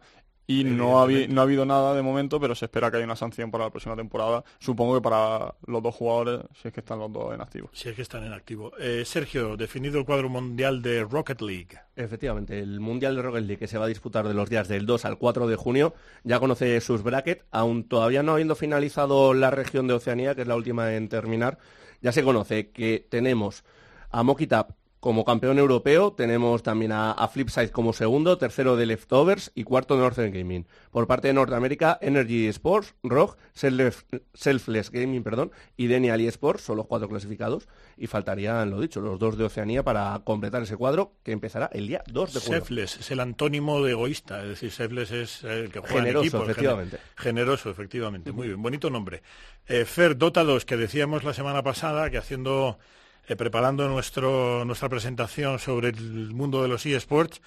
y 0.49 0.63
no 0.63 0.99
ha, 1.01 1.05
habi- 1.05 1.27
no 1.27 1.41
ha 1.41 1.43
habido 1.43 1.65
nada 1.65 1.93
de 1.93 2.01
momento, 2.01 2.39
pero 2.39 2.55
se 2.55 2.65
espera 2.65 2.89
que 2.89 2.95
haya 2.97 3.05
una 3.05 3.17
sanción 3.17 3.51
para 3.51 3.65
la 3.65 3.69
próxima 3.69 3.97
temporada, 3.97 4.43
supongo 4.59 4.95
que 4.95 5.01
para 5.01 5.53
los 5.65 5.83
dos 5.83 5.93
jugadores, 5.93 6.39
si 6.61 6.69
es 6.69 6.73
que 6.73 6.79
están 6.79 6.99
los 6.99 7.11
dos 7.11 7.33
en 7.35 7.41
activo. 7.41 7.69
Si 7.73 7.89
es 7.89 7.95
que 7.95 8.01
están 8.01 8.23
en 8.23 8.31
activo. 8.31 8.71
Eh, 8.79 9.03
Sergio, 9.05 9.57
definido 9.57 9.99
el 9.99 10.05
cuadro 10.05 10.29
mundial 10.29 10.81
de 10.81 11.03
Rocket 11.03 11.41
League. 11.41 11.77
Efectivamente, 11.97 12.59
el 12.59 12.79
Mundial 12.79 13.15
de 13.17 13.21
Rocket 13.23 13.43
League 13.43 13.59
que 13.59 13.67
se 13.67 13.77
va 13.77 13.85
a 13.85 13.89
disputar 13.89 14.27
de 14.27 14.33
los 14.33 14.49
días 14.49 14.67
del 14.69 14.85
2 14.85 15.03
al 15.05 15.17
4 15.17 15.47
de 15.47 15.55
junio 15.57 15.93
ya 16.23 16.39
conoce 16.39 16.79
sus 16.79 17.03
brackets, 17.03 17.43
aún 17.51 17.83
todavía 17.83 18.23
no 18.23 18.31
habiendo 18.31 18.55
finalizado 18.55 19.33
la 19.33 19.51
región 19.51 19.87
de 19.87 19.95
Oceanía, 19.95 20.33
que 20.33 20.43
es 20.43 20.47
la 20.47 20.55
última 20.55 20.93
en 20.95 21.09
terminar, 21.09 21.57
ya 22.01 22.11
se 22.13 22.23
conoce 22.23 22.69
que 22.69 23.05
tenemos 23.09 23.65
a 24.11 24.23
Mokitap 24.23 24.71
como 25.07 25.23
campeón 25.23 25.57
europeo, 25.57 26.11
tenemos 26.11 26.63
también 26.63 26.91
a, 26.91 27.13
a 27.13 27.29
Flipside 27.29 27.69
como 27.71 27.93
segundo, 27.93 28.37
tercero 28.37 28.75
de 28.75 28.85
Leftovers 28.85 29.53
y 29.55 29.63
cuarto 29.63 29.95
de 29.95 30.01
Northern 30.01 30.33
Gaming. 30.33 30.67
Por 30.91 31.07
parte 31.07 31.29
de 31.29 31.33
Norteamérica, 31.33 31.97
Energy 32.01 32.47
Sports, 32.47 32.93
ROG, 33.03 33.37
Self- 33.55 34.03
Selfless 34.33 34.91
Gaming, 34.91 35.23
perdón, 35.23 35.51
y 35.77 35.87
Denial 35.87 36.19
Sports 36.19 36.63
son 36.63 36.75
los 36.75 36.87
cuatro 36.87 37.07
clasificados 37.07 37.69
y 37.95 38.07
faltarían, 38.07 38.69
lo 38.69 38.81
dicho, 38.81 38.99
los 38.99 39.17
dos 39.17 39.37
de 39.37 39.45
Oceanía 39.45 39.81
para 39.81 40.19
completar 40.25 40.63
ese 40.63 40.75
cuadro 40.75 41.13
que 41.23 41.31
empezará 41.31 41.69
el 41.71 41.87
día 41.87 42.03
2 42.11 42.33
de 42.33 42.39
junio. 42.41 42.57
Selfless 42.57 42.97
es 42.97 43.09
el 43.11 43.21
antónimo 43.21 43.81
de 43.81 43.91
egoísta, 43.91 44.41
es 44.43 44.49
decir, 44.49 44.71
Selfless 44.73 45.11
es 45.11 45.43
el 45.45 45.71
que 45.71 45.79
juega 45.79 45.99
Generoso, 46.01 46.19
en 46.19 46.27
equipo. 46.27 46.43
efectivamente. 46.43 46.97
gener- 46.97 47.21
generoso, 47.23 47.69
efectivamente. 47.69 48.33
Muy 48.33 48.47
bien, 48.47 48.61
bonito 48.61 48.89
nombre. 48.89 49.23
Eh, 49.67 49.85
Fer, 49.85 50.17
Dota 50.17 50.43
2, 50.43 50.65
que 50.65 50.75
decíamos 50.75 51.23
la 51.23 51.33
semana 51.33 51.63
pasada 51.63 52.09
que 52.09 52.17
haciendo, 52.17 52.77
eh, 53.27 53.35
preparando 53.35 53.87
nuestro, 53.89 54.65
nuestra 54.65 54.89
presentación 54.89 55.59
sobre 55.59 55.89
el 55.89 56.33
mundo 56.33 56.61
de 56.61 56.67
los 56.67 56.85
eSports, 56.85 57.41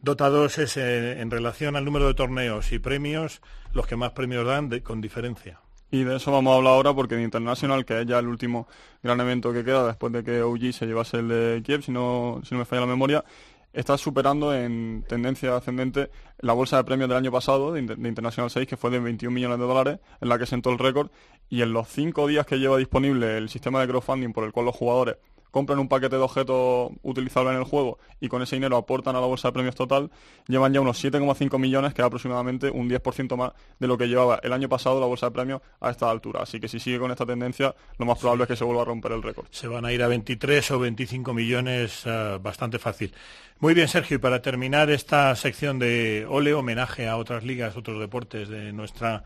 Dota 0.00 0.28
2 0.28 0.58
es 0.58 0.76
eh, 0.76 1.20
en 1.20 1.30
relación 1.30 1.76
al 1.76 1.84
número 1.84 2.06
de 2.06 2.14
torneos 2.14 2.72
y 2.72 2.78
premios 2.78 3.40
los 3.72 3.86
que 3.86 3.96
más 3.96 4.12
premios 4.12 4.46
dan 4.46 4.68
con 4.80 5.00
diferencia. 5.00 5.60
Y 5.90 6.04
de 6.04 6.16
eso 6.16 6.32
vamos 6.32 6.52
a 6.52 6.56
hablar 6.56 6.74
ahora 6.74 6.94
porque 6.94 7.14
en 7.14 7.22
International, 7.22 7.84
que 7.84 8.00
es 8.00 8.06
ya 8.06 8.18
el 8.18 8.26
último 8.26 8.66
gran 9.02 9.20
evento 9.20 9.52
que 9.52 9.64
queda 9.64 9.86
después 9.86 10.12
de 10.12 10.24
que 10.24 10.42
OG 10.42 10.72
se 10.72 10.86
llevase 10.86 11.18
el 11.18 11.28
de 11.28 11.62
Kiev, 11.64 11.82
si 11.82 11.92
no, 11.92 12.40
si 12.44 12.54
no 12.54 12.58
me 12.58 12.64
falla 12.64 12.82
la 12.82 12.88
memoria, 12.88 13.24
está 13.72 13.96
superando 13.96 14.54
en 14.54 15.04
tendencia 15.06 15.54
ascendente 15.54 16.10
la 16.40 16.54
bolsa 16.54 16.78
de 16.78 16.84
premios 16.84 17.08
del 17.08 17.18
año 17.18 17.30
pasado 17.30 17.72
de 17.72 17.80
International 17.80 18.50
6, 18.50 18.66
que 18.66 18.76
fue 18.76 18.90
de 18.90 18.98
21 18.98 19.32
millones 19.32 19.58
de 19.58 19.64
dólares, 19.64 20.00
en 20.20 20.28
la 20.28 20.38
que 20.38 20.46
sentó 20.46 20.70
el 20.70 20.78
récord. 20.78 21.10
Y 21.48 21.62
en 21.62 21.72
los 21.72 21.88
cinco 21.88 22.26
días 22.26 22.46
que 22.46 22.58
lleva 22.58 22.76
disponible 22.76 23.38
el 23.38 23.48
sistema 23.48 23.80
de 23.80 23.88
crowdfunding 23.88 24.32
por 24.32 24.44
el 24.44 24.52
cual 24.52 24.66
los 24.66 24.74
jugadores 24.74 25.16
compran 25.56 25.78
un 25.78 25.88
paquete 25.88 26.16
de 26.16 26.22
objetos 26.22 26.92
utilizables 27.02 27.54
en 27.54 27.60
el 27.60 27.64
juego 27.64 27.98
y 28.20 28.28
con 28.28 28.42
ese 28.42 28.56
dinero 28.56 28.76
aportan 28.76 29.16
a 29.16 29.20
la 29.22 29.26
bolsa 29.26 29.48
de 29.48 29.52
premios 29.52 29.74
total, 29.74 30.10
llevan 30.46 30.74
ya 30.74 30.82
unos 30.82 31.02
7,5 31.02 31.58
millones, 31.58 31.94
que 31.94 32.02
es 32.02 32.06
aproximadamente 32.06 32.70
un 32.70 32.90
10% 32.90 33.36
más 33.38 33.52
de 33.78 33.86
lo 33.86 33.96
que 33.96 34.06
llevaba 34.06 34.38
el 34.42 34.52
año 34.52 34.68
pasado 34.68 35.00
la 35.00 35.06
bolsa 35.06 35.26
de 35.26 35.32
premios 35.32 35.62
a 35.80 35.88
esta 35.88 36.10
altura. 36.10 36.42
Así 36.42 36.60
que 36.60 36.68
si 36.68 36.78
sigue 36.78 36.98
con 36.98 37.10
esta 37.10 37.24
tendencia, 37.24 37.74
lo 37.96 38.04
más 38.04 38.18
probable 38.18 38.42
es 38.44 38.48
que 38.48 38.56
se 38.56 38.64
vuelva 38.64 38.82
a 38.82 38.84
romper 38.84 39.12
el 39.12 39.22
récord. 39.22 39.46
Se 39.50 39.66
van 39.66 39.86
a 39.86 39.92
ir 39.94 40.02
a 40.02 40.08
23 40.08 40.70
o 40.72 40.78
25 40.78 41.32
millones 41.32 42.02
eh, 42.04 42.38
bastante 42.38 42.78
fácil. 42.78 43.14
Muy 43.58 43.72
bien, 43.72 43.88
Sergio, 43.88 44.16
y 44.16 44.18
para 44.18 44.42
terminar 44.42 44.90
esta 44.90 45.34
sección 45.36 45.78
de 45.78 46.26
Ole, 46.28 46.52
homenaje 46.52 47.08
a 47.08 47.16
otras 47.16 47.44
ligas, 47.44 47.78
otros 47.78 47.98
deportes 47.98 48.50
de 48.50 48.74
nuestra 48.74 49.24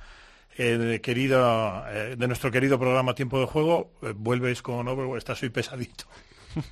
eh, 0.59 1.01
querido, 1.03 1.85
eh, 1.89 2.17
de 2.19 2.27
nuestro 2.27 2.51
querido 2.51 2.79
programa 2.79 3.15
Tiempo 3.15 3.39
de 3.41 3.47
Juego, 3.47 3.93
eh, 4.03 4.13
vuelves 4.17 4.63
con 4.63 4.87
Overwatch, 4.89 5.19
estás 5.19 5.43
hoy 5.43 5.51
pesadito. 5.51 6.05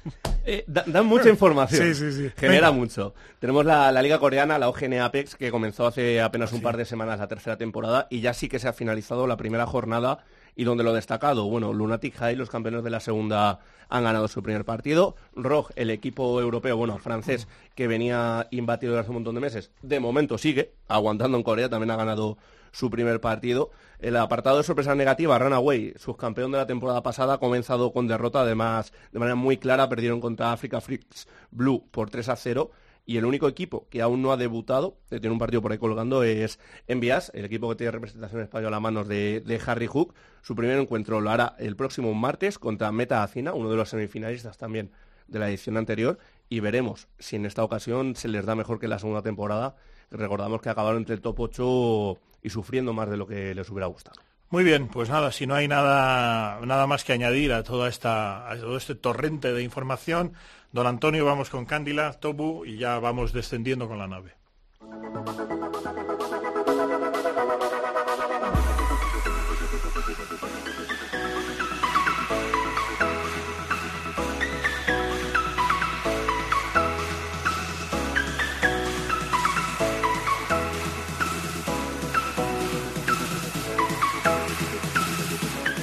Eh, 0.51 0.65
da- 0.67 0.85
dan 0.87 1.05
mucha 1.05 1.29
información. 1.29 1.87
Sí, 1.89 1.95
sí, 1.95 2.11
sí. 2.11 2.31
Genera 2.39 2.71
Venga. 2.71 2.81
mucho. 2.81 3.15
Tenemos 3.39 3.67
la, 3.67 3.93
la 3.93 4.01
liga 4.01 4.19
coreana, 4.19 4.59
la 4.59 4.71
OGN 4.71 4.95
Apex, 5.01 5.37
que 5.37 5.51
comenzó 5.51 5.87
hace 5.87 6.23
apenas 6.23 6.55
un 6.55 6.63
par 6.63 6.79
de 6.79 6.87
semanas 6.87 7.19
la 7.19 7.29
tercera 7.29 7.59
temporada 7.59 8.07
y 8.09 8.21
ya 8.23 8.33
sí 8.33 8.49
que 8.49 8.59
se 8.59 8.67
ha 8.67 8.73
finalizado 8.73 9.27
la 9.27 9.37
primera 9.37 9.67
jornada 9.67 10.25
y 10.57 10.65
donde 10.65 10.85
lo 10.85 10.95
destacado, 10.95 11.45
bueno, 11.51 11.75
Lunatic 11.75 12.17
High, 12.17 12.35
los 12.37 12.49
campeones 12.49 12.83
de 12.83 12.89
la 12.89 13.01
segunda, 13.01 13.61
han 13.91 14.05
ganado 14.05 14.27
su 14.27 14.43
primer 14.43 14.65
partido. 14.65 15.17
ROG, 15.37 15.69
el 15.77 15.91
equipo 15.91 16.41
europeo, 16.41 16.79
bueno, 16.79 16.97
francés, 16.97 17.47
que 17.75 17.87
venía 17.87 18.49
imbatido 18.51 18.93
desde 18.95 19.03
hace 19.03 19.11
un 19.11 19.17
montón 19.17 19.35
de 19.35 19.43
meses, 19.43 19.71
de 19.83 20.01
momento 20.01 20.39
sigue, 20.39 20.73
aguantando 20.89 21.37
en 21.37 21.43
Corea, 21.45 21.69
también 21.69 21.91
ha 21.91 21.97
ganado 21.97 22.39
su 22.73 22.91
primer 22.91 23.21
partido. 23.21 23.71
El 23.99 24.17
apartado 24.17 24.59
de 24.59 24.63
sorpresas 24.63 24.97
negativas, 24.97 25.41
Runaway, 25.41 25.95
subcampeón 25.97 26.53
de 26.53 26.59
la 26.59 26.67
temporada 26.67 27.03
pasada, 27.03 27.35
ha 27.35 27.39
comenzado 27.39 27.93
con 27.93 28.07
derrota, 28.07 28.41
además 28.41 28.93
de 29.13 29.19
manera 29.19 29.35
muy 29.35 29.57
clara, 29.57 29.89
perdieron 29.89 30.21
contra 30.21 30.53
Africa 30.53 30.81
Freaks 30.81 31.27
Blue 31.51 31.89
por 31.91 32.11
3 32.11 32.29
a 32.29 32.37
0. 32.37 32.71
Y 33.07 33.17
el 33.17 33.25
único 33.25 33.49
equipo 33.49 33.87
que 33.89 34.03
aún 34.03 34.21
no 34.21 34.33
ha 34.33 34.37
debutado, 34.37 34.99
que 35.09 35.19
tiene 35.19 35.33
un 35.33 35.39
partido 35.39 35.63
por 35.63 35.73
ahí 35.73 35.79
colgando, 35.79 36.23
es 36.23 36.59
Envias, 36.87 37.33
el 37.35 37.47
equipo 37.47 37.71
que 37.71 37.77
tiene 37.77 37.91
representación 37.91 38.43
española 38.43 38.77
a 38.77 38.81
manos 38.81 39.09
de, 39.09 39.41
de 39.41 39.61
Harry 39.67 39.87
Hook. 39.87 40.15
Su 40.43 40.55
primer 40.55 40.79
encuentro 40.79 41.19
lo 41.19 41.31
hará 41.31 41.57
el 41.59 41.75
próximo 41.75 42.13
martes 42.13 42.59
contra 42.59 42.93
Meta 42.93 43.23
Acina, 43.23 43.55
uno 43.55 43.71
de 43.71 43.77
los 43.77 43.89
semifinalistas 43.89 44.59
también 44.59 44.93
de 45.27 45.39
la 45.39 45.49
edición 45.49 45.79
anterior. 45.79 46.19
Y 46.51 46.61
veremos 46.61 47.09
si 47.19 47.37
en 47.37 47.47
esta 47.47 47.65
ocasión 47.65 48.15
se 48.15 48.29
les 48.29 48.45
da 48.45 48.55
mejor 48.55 48.79
que 48.79 48.89
la 48.89 48.99
segunda 48.99 49.23
temporada. 49.23 49.77
Recordamos 50.11 50.61
que 50.61 50.69
acabaron 50.69 50.99
entre 50.99 51.15
el 51.15 51.23
top 51.23 51.41
8 51.41 52.19
y 52.43 52.51
sufriendo 52.51 52.93
más 52.93 53.11
de 53.11 53.17
lo 53.17 53.27
que 53.27 53.55
les 53.55 53.69
hubiera 53.71 53.87
gustado. 53.87 54.21
Muy 54.51 54.65
bien, 54.65 54.89
pues 54.89 55.11
nada, 55.11 55.31
si 55.31 55.47
no 55.47 55.55
hay 55.55 55.69
nada, 55.69 56.59
nada 56.65 56.87
más 56.87 57.05
que 57.05 57.13
añadir 57.13 57.53
a 57.53 57.63
toda 57.63 57.89
esta, 57.89 58.51
a 58.51 58.57
todo 58.57 58.79
este 58.79 58.95
torrente 58.95 59.53
de 59.53 59.63
información, 59.63 60.33
don 60.73 60.87
Antonio, 60.87 61.27
vamos 61.27 61.51
con 61.51 61.67
Cándila, 61.67 62.15
Tobu 62.15 62.65
y 62.65 62.79
ya 62.79 62.99
vamos 62.99 63.35
descendiendo 63.35 63.89
con 63.89 63.99
la 63.99 64.09
nave. 64.09 64.37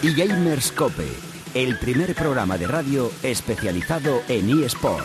Y 0.05 0.13
Gamerscope, 0.13 1.07
el 1.55 1.79
primer 1.79 2.13
programa 2.13 2.59
de 2.59 2.67
radio 2.67 3.11
especializado 3.23 4.21
en 4.27 4.63
eSport. 4.63 5.03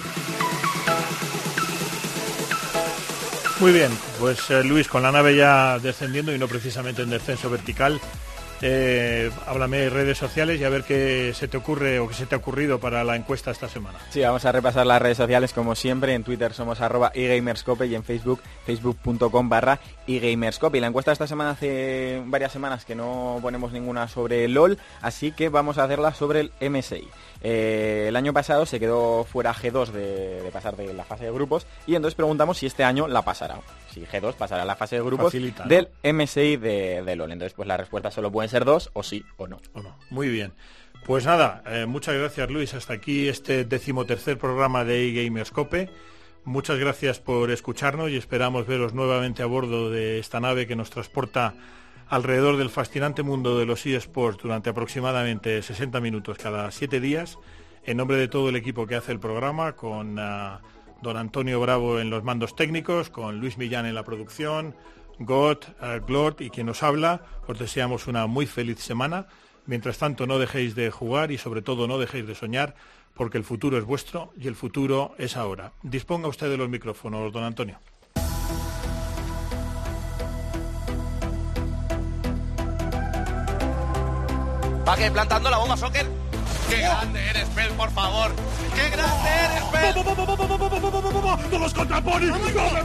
Muy 3.60 3.72
bien, 3.72 3.90
pues 4.18 4.50
eh, 4.50 4.62
Luis, 4.62 4.88
con 4.88 5.02
la 5.02 5.10
nave 5.10 5.34
ya 5.34 5.78
descendiendo 5.78 6.34
y 6.34 6.38
no 6.38 6.48
precisamente 6.48 7.00
en 7.00 7.08
descenso 7.08 7.48
vertical, 7.48 7.98
eh, 8.62 9.30
háblame 9.46 9.78
de 9.78 9.90
redes 9.90 10.18
sociales 10.18 10.60
y 10.60 10.64
a 10.64 10.68
ver 10.68 10.84
qué 10.84 11.32
se 11.34 11.48
te 11.48 11.56
ocurre 11.56 11.98
o 11.98 12.08
qué 12.08 12.14
se 12.14 12.26
te 12.26 12.34
ha 12.34 12.38
ocurrido 12.38 12.78
para 12.78 13.04
la 13.04 13.16
encuesta 13.16 13.50
esta 13.50 13.68
semana. 13.68 13.98
Sí, 14.10 14.20
vamos 14.20 14.44
a 14.44 14.52
repasar 14.52 14.86
las 14.86 15.00
redes 15.00 15.16
sociales 15.16 15.52
como 15.52 15.74
siempre. 15.74 16.14
En 16.14 16.24
Twitter 16.24 16.52
somos 16.52 16.80
arroba 16.80 17.10
eGamerscope 17.14 17.86
y 17.86 17.94
en 17.94 18.04
Facebook 18.04 18.40
facebook.com 18.66 19.48
barra 19.48 19.80
eGamerscope. 20.06 20.78
Y 20.78 20.80
la 20.80 20.88
encuesta 20.88 21.12
esta 21.12 21.26
semana 21.26 21.50
hace 21.50 22.22
varias 22.26 22.52
semanas 22.52 22.84
que 22.84 22.94
no 22.94 23.38
ponemos 23.40 23.72
ninguna 23.72 24.08
sobre 24.08 24.46
LOL, 24.48 24.78
así 25.00 25.32
que 25.32 25.48
vamos 25.48 25.78
a 25.78 25.84
hacerla 25.84 26.14
sobre 26.14 26.40
el 26.40 26.52
MSI. 26.60 27.08
Eh, 27.42 28.06
el 28.08 28.16
año 28.16 28.32
pasado 28.32 28.66
se 28.66 28.78
quedó 28.78 29.24
fuera 29.24 29.54
G2 29.54 29.88
de, 29.92 30.42
de 30.42 30.50
pasar 30.50 30.76
de 30.76 30.92
la 30.92 31.04
fase 31.04 31.24
de 31.24 31.30
grupos 31.30 31.66
y 31.86 31.94
entonces 31.94 32.14
preguntamos 32.14 32.58
si 32.58 32.66
este 32.66 32.84
año 32.84 33.08
la 33.08 33.22
pasará. 33.22 33.60
Si 33.92 34.02
G2 34.02 34.34
pasará 34.34 34.62
a 34.62 34.66
la 34.66 34.76
fase 34.76 34.96
de 34.96 35.02
grupos 35.02 35.26
Facilita, 35.26 35.64
¿no? 35.64 35.68
del 35.68 35.88
MSI 36.02 36.56
de, 36.56 37.02
de 37.02 37.16
LOL. 37.16 37.32
Entonces 37.32 37.54
pues 37.54 37.66
la 37.66 37.76
respuesta 37.76 38.10
solo 38.10 38.30
pueden 38.30 38.50
ser 38.50 38.64
dos 38.64 38.90
o 38.92 39.02
sí 39.02 39.24
o 39.36 39.46
no. 39.46 39.60
¿O 39.72 39.82
no? 39.82 39.96
Muy 40.10 40.28
bien. 40.28 40.52
Pues 41.06 41.24
nada, 41.24 41.62
eh, 41.66 41.86
muchas 41.86 42.14
gracias 42.14 42.50
Luis. 42.50 42.74
Hasta 42.74 42.94
aquí 42.94 43.28
este 43.28 43.64
decimotercer 43.64 44.38
programa 44.38 44.84
de 44.84 45.08
eGamerscope. 45.08 45.88
Muchas 46.44 46.78
gracias 46.78 47.20
por 47.20 47.50
escucharnos 47.50 48.10
y 48.10 48.16
esperamos 48.16 48.66
veros 48.66 48.94
nuevamente 48.94 49.42
a 49.42 49.46
bordo 49.46 49.90
de 49.90 50.18
esta 50.18 50.40
nave 50.40 50.66
que 50.66 50.76
nos 50.76 50.90
transporta 50.90 51.54
alrededor 52.10 52.56
del 52.56 52.70
fascinante 52.70 53.22
mundo 53.22 53.56
de 53.56 53.64
los 53.64 53.86
eSports 53.86 54.42
durante 54.42 54.70
aproximadamente 54.70 55.62
60 55.62 56.00
minutos 56.00 56.38
cada 56.38 56.70
7 56.70 57.00
días. 57.00 57.38
En 57.84 57.96
nombre 57.96 58.16
de 58.16 58.26
todo 58.26 58.48
el 58.48 58.56
equipo 58.56 58.86
que 58.86 58.96
hace 58.96 59.12
el 59.12 59.20
programa, 59.20 59.72
con 59.72 60.18
ah, 60.18 60.60
don 61.02 61.16
Antonio 61.16 61.60
Bravo 61.60 62.00
en 62.00 62.10
los 62.10 62.24
mandos 62.24 62.56
técnicos, 62.56 63.10
con 63.10 63.38
Luis 63.38 63.56
Millán 63.58 63.86
en 63.86 63.94
la 63.94 64.02
producción, 64.02 64.74
Got, 65.20 65.76
eh, 65.80 66.00
Glort 66.04 66.40
y 66.40 66.50
quien 66.50 66.66
nos 66.66 66.82
habla, 66.82 67.22
os 67.46 67.58
deseamos 67.58 68.08
una 68.08 68.26
muy 68.26 68.46
feliz 68.46 68.80
semana. 68.80 69.26
Mientras 69.66 69.98
tanto, 69.98 70.26
no 70.26 70.40
dejéis 70.40 70.74
de 70.74 70.90
jugar 70.90 71.30
y 71.30 71.38
sobre 71.38 71.62
todo 71.62 71.86
no 71.86 71.98
dejéis 71.98 72.26
de 72.26 72.34
soñar, 72.34 72.74
porque 73.14 73.38
el 73.38 73.44
futuro 73.44 73.78
es 73.78 73.84
vuestro 73.84 74.32
y 74.36 74.48
el 74.48 74.56
futuro 74.56 75.14
es 75.16 75.36
ahora. 75.36 75.72
Disponga 75.82 76.26
usted 76.26 76.50
de 76.50 76.56
los 76.56 76.68
micrófonos, 76.68 77.32
don 77.32 77.44
Antonio. 77.44 77.78
Que 84.96 85.10
plantando 85.10 85.48
la 85.48 85.56
bomba, 85.56 85.76
Soccer. 85.76 86.06
¡Qué 86.68 86.78
grande 86.78 87.30
eres, 87.30 87.48
Pel, 87.50 87.70
por 87.72 87.90
favor! 87.92 88.32
¡Qué 88.74 88.90
grande 88.90 89.30
eres, 89.30 89.62
Pel! 89.64 89.94
¡No 89.94 90.04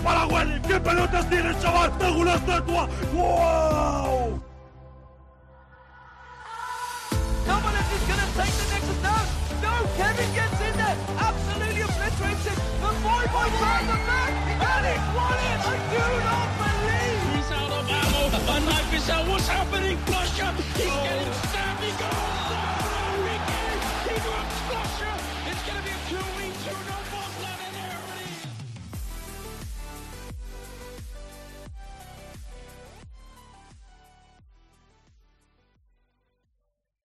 para 0.04 0.26
Welly! 0.28 0.62
¡Qué 0.62 0.80
pelotas 0.80 1.30
tienes, 1.30 1.60
chaval! 1.62 1.92
¡Alguna 2.00 2.36
estatua! 2.36 2.88
¡Wow! 3.12 4.42
He 21.86 21.92
go. 22.00 22.35